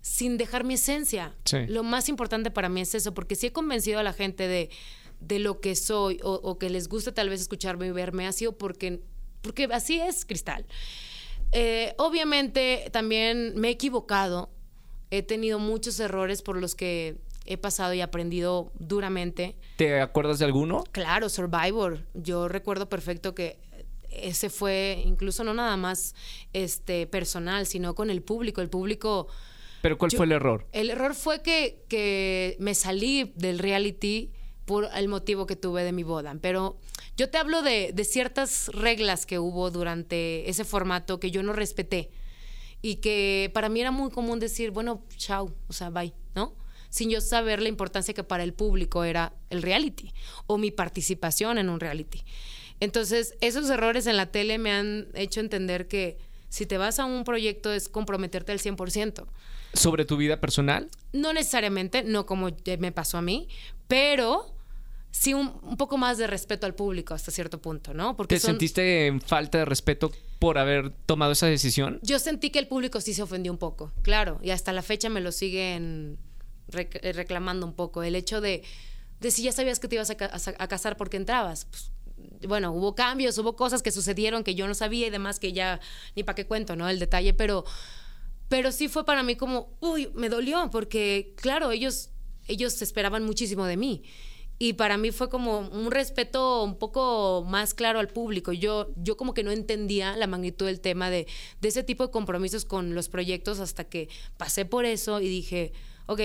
sin 0.00 0.38
dejar 0.38 0.64
mi 0.64 0.74
esencia. 0.74 1.34
Lo 1.68 1.82
más 1.82 2.08
importante 2.08 2.50
para 2.50 2.70
mí 2.70 2.80
es 2.80 2.94
eso, 2.94 3.12
porque 3.12 3.36
si 3.36 3.48
he 3.48 3.52
convencido 3.52 3.98
a 3.98 4.02
la 4.02 4.14
gente 4.14 4.48
de, 4.48 4.70
de 5.20 5.38
lo 5.38 5.60
que 5.60 5.76
soy 5.76 6.18
o, 6.22 6.32
o, 6.32 6.58
que 6.58 6.70
les 6.70 6.88
gusta 6.88 7.12
tal 7.12 7.28
vez 7.28 7.42
escucharme 7.42 7.88
y 7.88 7.90
verme, 7.90 8.26
ha 8.26 8.32
sido 8.32 8.56
porque, 8.56 9.02
porque 9.42 9.68
así 9.70 10.00
es 10.00 10.24
Cristal. 10.24 10.64
Eh, 11.52 11.94
obviamente 11.98 12.88
también 12.92 13.54
me 13.56 13.68
he 13.68 13.70
equivocado, 13.72 14.50
he 15.10 15.22
tenido 15.22 15.58
muchos 15.58 15.98
errores 15.98 16.42
por 16.42 16.56
los 16.56 16.74
que 16.74 17.16
he 17.46 17.56
pasado 17.56 17.94
y 17.94 18.00
aprendido 18.00 18.72
duramente. 18.78 19.56
¿Te 19.76 20.00
acuerdas 20.00 20.38
de 20.38 20.44
alguno? 20.44 20.84
Claro, 20.92 21.28
Survivor. 21.28 22.06
Yo 22.14 22.48
recuerdo 22.48 22.88
perfecto 22.88 23.34
que 23.34 23.58
ese 24.10 24.50
fue 24.50 25.02
incluso 25.04 25.44
no 25.44 25.54
nada 25.54 25.76
más 25.76 26.14
este 26.52 27.06
personal, 27.06 27.66
sino 27.66 27.94
con 27.94 28.10
el 28.10 28.22
público. 28.22 28.60
El 28.60 28.68
público. 28.68 29.28
¿Pero 29.82 29.98
cuál 29.98 30.10
fue 30.10 30.26
el 30.26 30.32
error? 30.32 30.66
El 30.72 30.90
error 30.90 31.14
fue 31.14 31.42
que, 31.42 31.82
que 31.88 32.56
me 32.60 32.74
salí 32.74 33.32
del 33.34 33.58
reality 33.58 34.30
por 34.66 34.88
el 34.94 35.08
motivo 35.08 35.46
que 35.46 35.56
tuve 35.56 35.82
de 35.82 35.92
mi 35.92 36.02
boda. 36.02 36.36
Pero 36.40 36.78
yo 37.16 37.30
te 37.30 37.38
hablo 37.38 37.62
de, 37.62 37.92
ciertas 38.04 38.68
reglas 38.68 39.26
que 39.26 39.38
hubo 39.38 39.70
durante 39.70 40.48
ese 40.48 40.64
formato 40.64 41.20
que 41.20 41.30
yo 41.30 41.42
no 41.42 41.52
respeté 41.52 42.10
y 42.82 42.96
que 42.96 43.50
para 43.52 43.68
mí 43.68 43.80
era 43.80 43.90
muy 43.90 44.10
común 44.10 44.40
decir, 44.40 44.70
bueno, 44.70 45.02
chao, 45.16 45.54
o 45.68 45.72
sea, 45.72 45.90
bye, 45.90 46.14
¿no? 46.34 46.54
Sin 46.88 47.10
yo 47.10 47.20
saber 47.20 47.60
la 47.60 47.68
importancia 47.68 48.14
que 48.14 48.24
para 48.24 48.42
el 48.42 48.54
público 48.54 49.04
era 49.04 49.32
el 49.50 49.62
reality 49.62 50.12
o 50.46 50.58
mi 50.58 50.70
participación 50.70 51.58
en 51.58 51.68
un 51.68 51.78
reality. 51.78 52.22
Entonces, 52.80 53.34
esos 53.40 53.68
errores 53.68 54.06
en 54.06 54.16
la 54.16 54.32
tele 54.32 54.58
me 54.58 54.72
han 54.72 55.08
hecho 55.14 55.40
entender 55.40 55.86
que 55.86 56.16
si 56.48 56.66
te 56.66 56.78
vas 56.78 56.98
a 56.98 57.04
un 57.04 57.24
proyecto 57.24 57.72
es 57.72 57.88
comprometerte 57.88 58.52
al 58.52 58.58
100%. 58.58 59.26
¿Sobre 59.74 60.04
tu 60.04 60.16
vida 60.16 60.40
personal? 60.40 60.90
No 61.12 61.32
necesariamente, 61.32 62.02
no 62.02 62.26
como 62.26 62.48
me 62.78 62.92
pasó 62.92 63.18
a 63.18 63.22
mí, 63.22 63.48
pero 63.86 64.52
sí 65.10 65.34
un, 65.34 65.76
poco 65.76 65.98
más 65.98 66.18
de 66.18 66.26
respeto 66.26 66.66
al 66.66 66.74
público 66.74 67.14
hasta 67.14 67.30
cierto 67.30 67.60
punto, 67.60 67.94
¿no? 67.94 68.16
Porque 68.16 68.36
¿Te 68.36 68.40
sentiste 68.40 69.06
en 69.06 69.20
falta 69.20 69.58
de 69.58 69.64
respeto 69.64 70.12
por 70.38 70.58
haber 70.58 70.90
tomado 71.06 71.32
esa 71.32 71.46
decisión? 71.46 71.98
Yo 72.02 72.18
sentí 72.18 72.50
que 72.50 72.58
el 72.58 72.68
público 72.68 73.00
sí 73.00 73.14
se 73.14 73.22
ofendió 73.22 73.52
un 73.52 73.58
poco, 73.58 73.92
claro, 74.02 74.38
y 74.42 74.50
hasta 74.50 74.72
la 74.72 74.82
fecha 74.82 75.08
me 75.08 75.20
lo 75.20 75.32
siguen 75.32 76.18
eh, 76.72 77.12
reclamando 77.12 77.66
un 77.66 77.74
poco. 77.74 78.02
El 78.02 78.14
hecho 78.14 78.40
de, 78.40 78.62
de 79.20 79.30
si 79.30 79.42
ya 79.42 79.52
sabías 79.52 79.80
que 79.80 79.88
te 79.88 79.96
ibas 79.96 80.10
a, 80.10 80.68
casar 80.68 80.96
porque 80.96 81.16
entrabas. 81.16 81.66
Pues, 81.66 81.90
bueno, 82.46 82.72
hubo 82.72 82.94
cambios, 82.94 83.36
hubo 83.38 83.56
cosas 83.56 83.82
que 83.82 83.90
sucedieron 83.90 84.44
que 84.44 84.54
yo 84.54 84.66
no 84.66 84.74
sabía 84.74 85.06
y 85.06 85.10
demás 85.10 85.38
que 85.40 85.52
ya 85.52 85.80
ni 86.16 86.22
para 86.22 86.36
qué 86.36 86.46
cuento, 86.46 86.76
¿no? 86.76 86.88
El 86.88 86.98
detalle, 86.98 87.32
pero, 87.32 87.64
pero 88.48 88.72
sí 88.72 88.88
fue 88.88 89.04
para 89.04 89.22
mí 89.22 89.36
como, 89.36 89.76
uy, 89.80 90.10
me 90.14 90.28
dolió, 90.28 90.68
porque 90.70 91.34
claro, 91.36 91.70
ellos, 91.70 92.10
ellos 92.46 92.80
esperaban 92.82 93.24
muchísimo 93.24 93.64
de 93.64 93.76
mí 93.76 94.02
y 94.62 94.74
para 94.74 94.98
mí 94.98 95.10
fue 95.10 95.30
como 95.30 95.60
un 95.60 95.90
respeto 95.90 96.62
un 96.62 96.78
poco 96.78 97.46
más 97.48 97.72
claro 97.72 97.98
al 97.98 98.08
público. 98.08 98.52
Yo, 98.52 98.90
yo 98.94 99.16
como 99.16 99.32
que 99.32 99.42
no 99.42 99.50
entendía 99.50 100.14
la 100.16 100.26
magnitud 100.26 100.66
del 100.66 100.80
tema 100.80 101.08
de, 101.08 101.26
de 101.62 101.68
ese 101.68 101.82
tipo 101.82 102.06
de 102.06 102.12
compromisos 102.12 102.66
con 102.66 102.94
los 102.94 103.08
proyectos 103.08 103.58
hasta 103.58 103.84
que 103.84 104.10
pasé 104.36 104.66
por 104.66 104.84
eso 104.84 105.22
y 105.22 105.28
dije, 105.30 105.72
ok, 106.04 106.20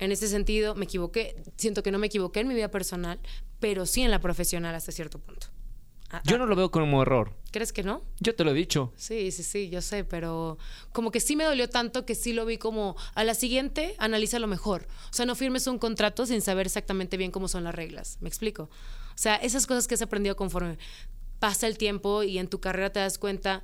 en 0.00 0.10
ese 0.10 0.26
sentido 0.26 0.74
me 0.74 0.86
equivoqué, 0.86 1.36
siento 1.56 1.84
que 1.84 1.92
no 1.92 2.00
me 2.00 2.08
equivoqué 2.08 2.40
en 2.40 2.48
mi 2.48 2.54
vida 2.56 2.68
personal, 2.68 3.20
pero 3.60 3.86
sí 3.86 4.02
en 4.02 4.10
la 4.10 4.20
profesional 4.20 4.74
hasta 4.74 4.90
cierto 4.90 5.20
punto. 5.20 5.46
Ah, 6.10 6.22
yo 6.24 6.36
ah. 6.36 6.38
no 6.38 6.46
lo 6.46 6.56
veo 6.56 6.70
como 6.70 7.02
error. 7.02 7.34
¿Crees 7.50 7.72
que 7.72 7.82
no? 7.82 8.02
Yo 8.20 8.34
te 8.34 8.44
lo 8.44 8.50
he 8.50 8.54
dicho. 8.54 8.92
Sí, 8.96 9.30
sí, 9.30 9.42
sí, 9.42 9.68
yo 9.68 9.82
sé, 9.82 10.04
pero 10.04 10.58
como 10.92 11.10
que 11.10 11.20
sí 11.20 11.36
me 11.36 11.44
dolió 11.44 11.68
tanto 11.68 12.06
que 12.06 12.14
sí 12.14 12.32
lo 12.32 12.46
vi 12.46 12.58
como 12.58 12.96
a 13.14 13.24
la 13.24 13.34
siguiente 13.34 13.94
analiza 13.98 14.38
lo 14.38 14.46
mejor. 14.46 14.86
O 15.10 15.12
sea, 15.12 15.26
no 15.26 15.34
firmes 15.34 15.66
un 15.66 15.78
contrato 15.78 16.26
sin 16.26 16.40
saber 16.40 16.66
exactamente 16.66 17.16
bien 17.16 17.30
cómo 17.30 17.48
son 17.48 17.64
las 17.64 17.74
reglas. 17.74 18.18
¿Me 18.20 18.28
explico? 18.28 18.64
O 18.64 19.18
sea, 19.18 19.36
esas 19.36 19.66
cosas 19.66 19.88
que 19.88 19.94
has 19.94 20.02
aprendido 20.02 20.36
conforme 20.36 20.78
pasa 21.38 21.66
el 21.66 21.78
tiempo 21.78 22.22
y 22.22 22.38
en 22.38 22.48
tu 22.48 22.60
carrera 22.60 22.90
te 22.90 23.00
das 23.00 23.18
cuenta 23.18 23.62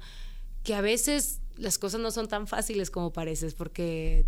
que 0.63 0.75
a 0.75 0.81
veces 0.81 1.41
las 1.57 1.79
cosas 1.79 2.01
no 2.01 2.11
son 2.11 2.29
tan 2.29 2.47
fáciles 2.47 2.91
como 2.91 3.13
pareces, 3.13 3.55
porque 3.55 4.27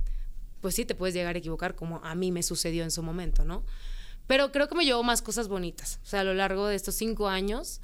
pues 0.60 0.74
sí 0.74 0.84
te 0.84 0.94
puedes 0.94 1.14
llegar 1.14 1.34
a 1.34 1.38
equivocar 1.38 1.74
como 1.74 2.00
a 2.04 2.14
mí 2.14 2.32
me 2.32 2.42
sucedió 2.42 2.82
en 2.84 2.90
su 2.90 3.02
momento, 3.02 3.44
¿no? 3.44 3.64
Pero 4.26 4.52
creo 4.52 4.68
que 4.68 4.74
me 4.74 4.84
llevó 4.84 5.02
más 5.02 5.22
cosas 5.22 5.48
bonitas. 5.48 6.00
O 6.02 6.06
sea, 6.06 6.20
a 6.20 6.24
lo 6.24 6.34
largo 6.34 6.66
de 6.66 6.76
estos 6.76 6.94
cinco 6.94 7.28
años 7.28 7.80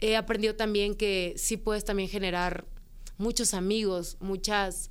he 0.00 0.16
aprendido 0.16 0.56
también 0.56 0.94
que 0.96 1.34
sí 1.36 1.56
puedes 1.56 1.84
también 1.84 2.08
generar 2.08 2.64
muchos 3.18 3.54
amigos, 3.54 4.16
muchas 4.20 4.90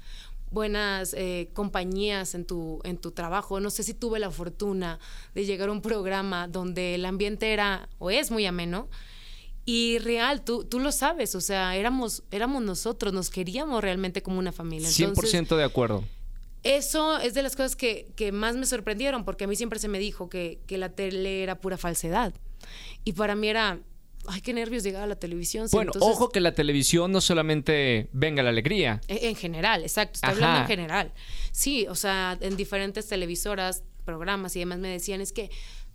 buenas 0.51 1.13
eh, 1.17 1.49
compañías 1.53 2.35
en 2.35 2.45
tu, 2.45 2.79
en 2.83 2.97
tu 2.97 3.11
trabajo. 3.11 3.59
No 3.59 3.69
sé 3.69 3.83
si 3.83 3.93
tuve 3.93 4.19
la 4.19 4.31
fortuna 4.31 4.99
de 5.33 5.45
llegar 5.45 5.69
a 5.69 5.71
un 5.71 5.81
programa 5.81 6.47
donde 6.47 6.95
el 6.95 7.05
ambiente 7.05 7.51
era 7.53 7.89
o 7.99 8.11
es 8.11 8.31
muy 8.31 8.45
ameno. 8.45 8.89
Y 9.65 9.99
real, 9.99 10.43
tú, 10.43 10.63
tú 10.63 10.79
lo 10.79 10.91
sabes, 10.91 11.35
o 11.35 11.41
sea, 11.41 11.75
éramos, 11.75 12.23
éramos 12.31 12.63
nosotros, 12.63 13.13
nos 13.13 13.29
queríamos 13.29 13.81
realmente 13.81 14.23
como 14.23 14.39
una 14.39 14.51
familia. 14.51 14.89
100% 14.89 15.55
de 15.55 15.63
acuerdo. 15.63 16.03
Eso 16.63 17.17
es 17.17 17.33
de 17.33 17.41
las 17.41 17.55
cosas 17.55 17.75
que, 17.75 18.11
que, 18.15 18.31
más 18.31 18.55
me 18.55 18.65
sorprendieron, 18.65 19.25
porque 19.25 19.45
a 19.45 19.47
mí 19.47 19.55
siempre 19.55 19.79
se 19.79 19.87
me 19.87 19.97
dijo 19.97 20.29
que, 20.29 20.59
que 20.67 20.77
la 20.77 20.89
tele 20.89 21.41
era 21.41 21.59
pura 21.59 21.77
falsedad. 21.77 22.33
Y 23.03 23.13
para 23.13 23.35
mí 23.35 23.47
era, 23.47 23.79
ay, 24.27 24.41
qué 24.41 24.53
nervios 24.53 24.83
llegar 24.83 25.03
a 25.03 25.07
la 25.07 25.15
televisión. 25.15 25.67
bueno, 25.71 25.91
ojo 25.99 26.29
que 26.29 26.39
la 26.39 26.53
televisión 26.53 27.11
no 27.11 27.19
solamente 27.19 28.09
venga 28.13 28.43
la 28.43 28.49
alegría. 28.49 29.01
E, 29.07 29.29
en, 29.29 29.35
general, 29.35 29.81
exacto, 29.81 30.17
estoy 30.17 30.31
hablando 30.31 30.61
en 30.61 30.67
general. 30.67 31.13
Sí, 31.51 31.87
o 31.89 31.95
sea, 31.95 32.37
en 32.41 32.55
diferentes 32.55 33.07
televisoras, 33.07 33.83
programas 34.05 34.55
y 34.55 34.59
demás 34.59 34.77
me 34.77 34.89
decían, 34.89 35.19
es 35.21 35.31
que, 35.31 35.49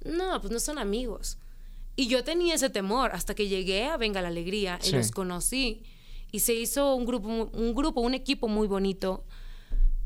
no, 0.05 0.41
pues 0.41 0.53
no 0.53 0.59
son 0.59 0.79
amigos. 0.79 1.39
Y 1.95 2.09
yo 2.09 2.25
tenía 2.25 2.55
ese 2.55 2.71
temor 2.71 3.12
hasta 3.12 3.35
que 3.35 3.49
llegué 3.49 3.85
a 3.85 3.97
Venga 3.97 4.21
la 4.21 4.29
Alegría 4.29 4.79
y 4.85 4.91
los 4.91 5.11
conocí. 5.12 5.83
Y 6.31 6.41
se 6.41 6.55
hizo 6.55 6.95
un 6.95 7.07
grupo, 7.07 7.29
un 7.29 7.75
grupo, 7.75 8.01
un 8.01 8.14
equipo 8.14 8.49
muy 8.49 8.67
bonito 8.67 9.25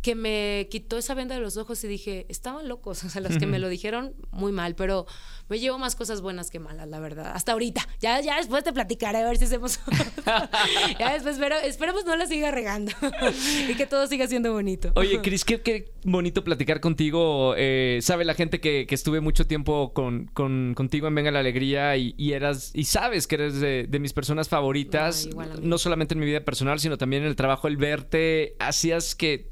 que 0.02 0.14
me 0.14 0.68
quitó 0.70 0.96
esa 0.96 1.14
venda 1.14 1.34
de 1.34 1.40
los 1.40 1.56
ojos 1.56 1.82
y 1.84 1.88
dije, 1.88 2.26
estaban 2.28 2.68
locos, 2.68 3.04
o 3.04 3.08
sea, 3.08 3.20
los 3.20 3.36
que 3.38 3.46
me 3.46 3.58
lo 3.58 3.68
dijeron 3.68 4.14
muy 4.30 4.52
mal, 4.52 4.74
pero 4.74 5.06
me 5.48 5.58
llevo 5.58 5.78
más 5.78 5.96
cosas 5.96 6.20
buenas 6.20 6.50
que 6.50 6.60
malas, 6.60 6.88
la 6.88 7.00
verdad. 7.00 7.32
Hasta 7.34 7.52
ahorita. 7.52 7.86
Ya, 8.00 8.20
ya 8.20 8.36
después 8.36 8.62
te 8.62 8.72
platicaré 8.72 9.18
a 9.18 9.24
ver 9.24 9.36
si 9.36 9.44
hacemos. 9.44 9.80
ya 10.98 11.12
después, 11.12 11.38
pero 11.38 11.56
esperemos 11.56 12.04
no 12.04 12.16
la 12.16 12.26
siga 12.26 12.50
regando 12.50 12.92
y 13.68 13.74
que 13.74 13.86
todo 13.86 14.06
siga 14.06 14.28
siendo 14.28 14.52
bonito. 14.52 14.92
Oye, 14.94 15.20
Cris, 15.20 15.44
qué, 15.44 15.92
bonito 16.04 16.44
platicar 16.44 16.80
contigo. 16.80 17.54
Eh, 17.56 17.98
sabe 18.00 18.24
la 18.24 18.34
gente 18.34 18.60
que, 18.60 18.86
estuve 18.90 19.20
mucho 19.20 19.46
tiempo 19.46 19.92
con, 19.92 20.26
contigo 20.26 21.08
en 21.08 21.14
Venga 21.14 21.30
la 21.30 21.40
Alegría 21.40 21.96
y, 21.96 22.32
eras 22.32 22.70
y 22.74 22.84
sabes 22.84 23.26
que 23.26 23.34
eres 23.36 23.60
de, 23.60 23.88
mis 24.00 24.12
personas 24.12 24.48
favoritas, 24.48 25.28
no 25.60 25.78
solamente 25.78 26.14
en 26.14 26.20
mi 26.20 26.26
vida 26.26 26.44
personal, 26.44 26.80
sino 26.80 26.96
también 26.96 27.22
en 27.22 27.28
el 27.28 27.36
trabajo, 27.36 27.66
el 27.66 27.76
verte, 27.76 28.56
hacías 28.58 29.14
que 29.14 29.50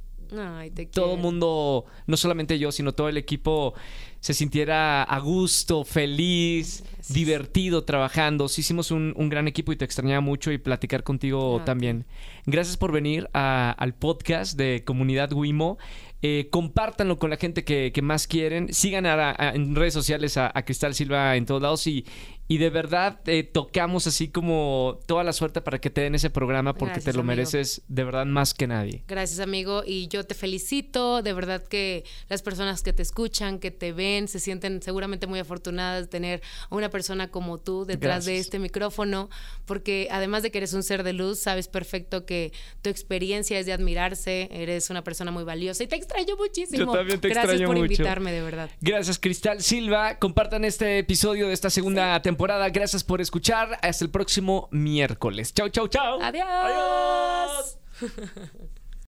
todo 0.92 1.14
el 1.14 1.20
mundo, 1.20 1.84
no 2.06 2.16
solamente 2.16 2.58
yo, 2.58 2.72
sino 2.72 2.92
todo 2.92 3.08
el 3.08 3.16
equipo 3.16 3.74
se 4.20 4.34
sintiera 4.34 5.04
a 5.04 5.18
gusto, 5.20 5.84
feliz, 5.84 6.84
divertido 7.08 7.84
trabajando. 7.84 8.48
Sí 8.48 8.62
hicimos 8.62 8.90
un, 8.90 9.14
gran 9.28 9.46
equipo 9.46 9.72
y 9.72 9.76
te 9.76 9.84
extrañaba 9.84 10.20
mucho 10.20 10.50
y 10.50 10.58
platicar 10.58 11.04
contigo 11.04 11.62
también. 11.64 12.04
Gracias 12.46 12.76
por 12.76 12.92
venir 12.92 13.28
al 13.32 13.94
podcast 13.94 14.56
de 14.56 14.82
Comunidad 14.84 15.32
Wimo. 15.32 15.78
Eh, 16.20 16.48
compártanlo 16.50 17.20
con 17.20 17.30
la 17.30 17.36
gente 17.36 17.62
que, 17.62 17.92
más 18.02 18.26
quieren. 18.26 18.72
Sigan 18.74 19.06
en 19.06 19.76
redes 19.76 19.94
sociales 19.94 20.36
a, 20.36 20.50
a, 20.52 20.64
Cristal 20.64 20.94
Silva 20.94 21.36
en 21.36 21.46
todos 21.46 21.62
lados 21.62 21.86
y, 21.86 22.04
y 22.48 22.56
de 22.56 22.70
verdad 22.70 23.20
te 23.22 23.42
tocamos 23.42 24.06
así 24.06 24.28
como 24.28 24.98
toda 25.06 25.22
la 25.22 25.34
suerte 25.34 25.60
para 25.60 25.78
que 25.80 25.90
te 25.90 26.00
den 26.00 26.14
ese 26.14 26.30
programa 26.30 26.74
porque 26.74 27.00
te 27.00 27.12
lo 27.12 27.22
mereces 27.22 27.82
de 27.88 28.04
verdad 28.04 28.24
más 28.24 28.54
que 28.54 28.66
nadie. 28.66 29.04
Gracias 29.06 29.38
amigo 29.38 29.82
y 29.86 30.08
yo 30.08 30.24
te 30.24 30.34
felicito, 30.34 31.22
de 31.22 31.34
verdad 31.34 31.62
que 31.62 32.04
las 32.28 32.40
personas 32.40 32.82
que 32.82 32.94
te 32.94 33.02
escuchan, 33.02 33.58
que 33.58 33.70
te 33.70 33.92
ven, 33.92 34.28
se 34.28 34.40
sienten 34.40 34.82
seguramente 34.82 35.26
muy 35.26 35.38
afortunadas 35.38 36.04
de 36.04 36.08
tener 36.08 36.42
a 36.70 36.74
una 36.74 36.88
persona 36.88 37.30
como 37.30 37.58
tú 37.58 37.84
detrás 37.84 38.24
de 38.24 38.38
este 38.38 38.58
micrófono 38.58 39.28
porque 39.66 40.08
además 40.10 40.42
de 40.42 40.50
que 40.50 40.58
eres 40.58 40.72
un 40.72 40.82
ser 40.82 41.02
de 41.02 41.12
luz, 41.12 41.38
sabes 41.40 41.68
perfecto 41.68 42.24
que 42.24 42.52
tu 42.80 42.88
experiencia 42.88 43.58
es 43.58 43.66
de 43.66 43.74
admirarse, 43.74 44.48
eres 44.50 44.88
una 44.88 45.04
persona 45.04 45.30
muy 45.30 45.44
valiosa 45.44 45.84
y 45.84 45.86
te 45.86 45.96
extraño 45.96 46.36
muchísimo. 46.38 46.86
Yo 46.86 46.92
también 46.92 47.20
te 47.20 47.28
Gracias 47.28 47.60
por 47.60 47.76
invitarme 47.76 48.32
de 48.32 48.40
verdad. 48.40 48.70
Gracias 48.80 49.18
Cristal 49.18 49.62
Silva, 49.62 50.18
compartan 50.18 50.64
este 50.64 50.98
episodio 50.98 51.48
de 51.48 51.52
esta 51.52 51.68
segunda 51.68 52.20
temporada 52.38 52.68
Gracias 52.68 53.02
por 53.02 53.20
escuchar. 53.20 53.80
Hasta 53.82 54.04
el 54.04 54.12
próximo 54.12 54.68
miércoles. 54.70 55.52
Chau, 55.52 55.68
chau, 55.70 55.88
chau. 55.88 56.20
Adiós. 56.22 56.46
Adiós. 56.48 57.78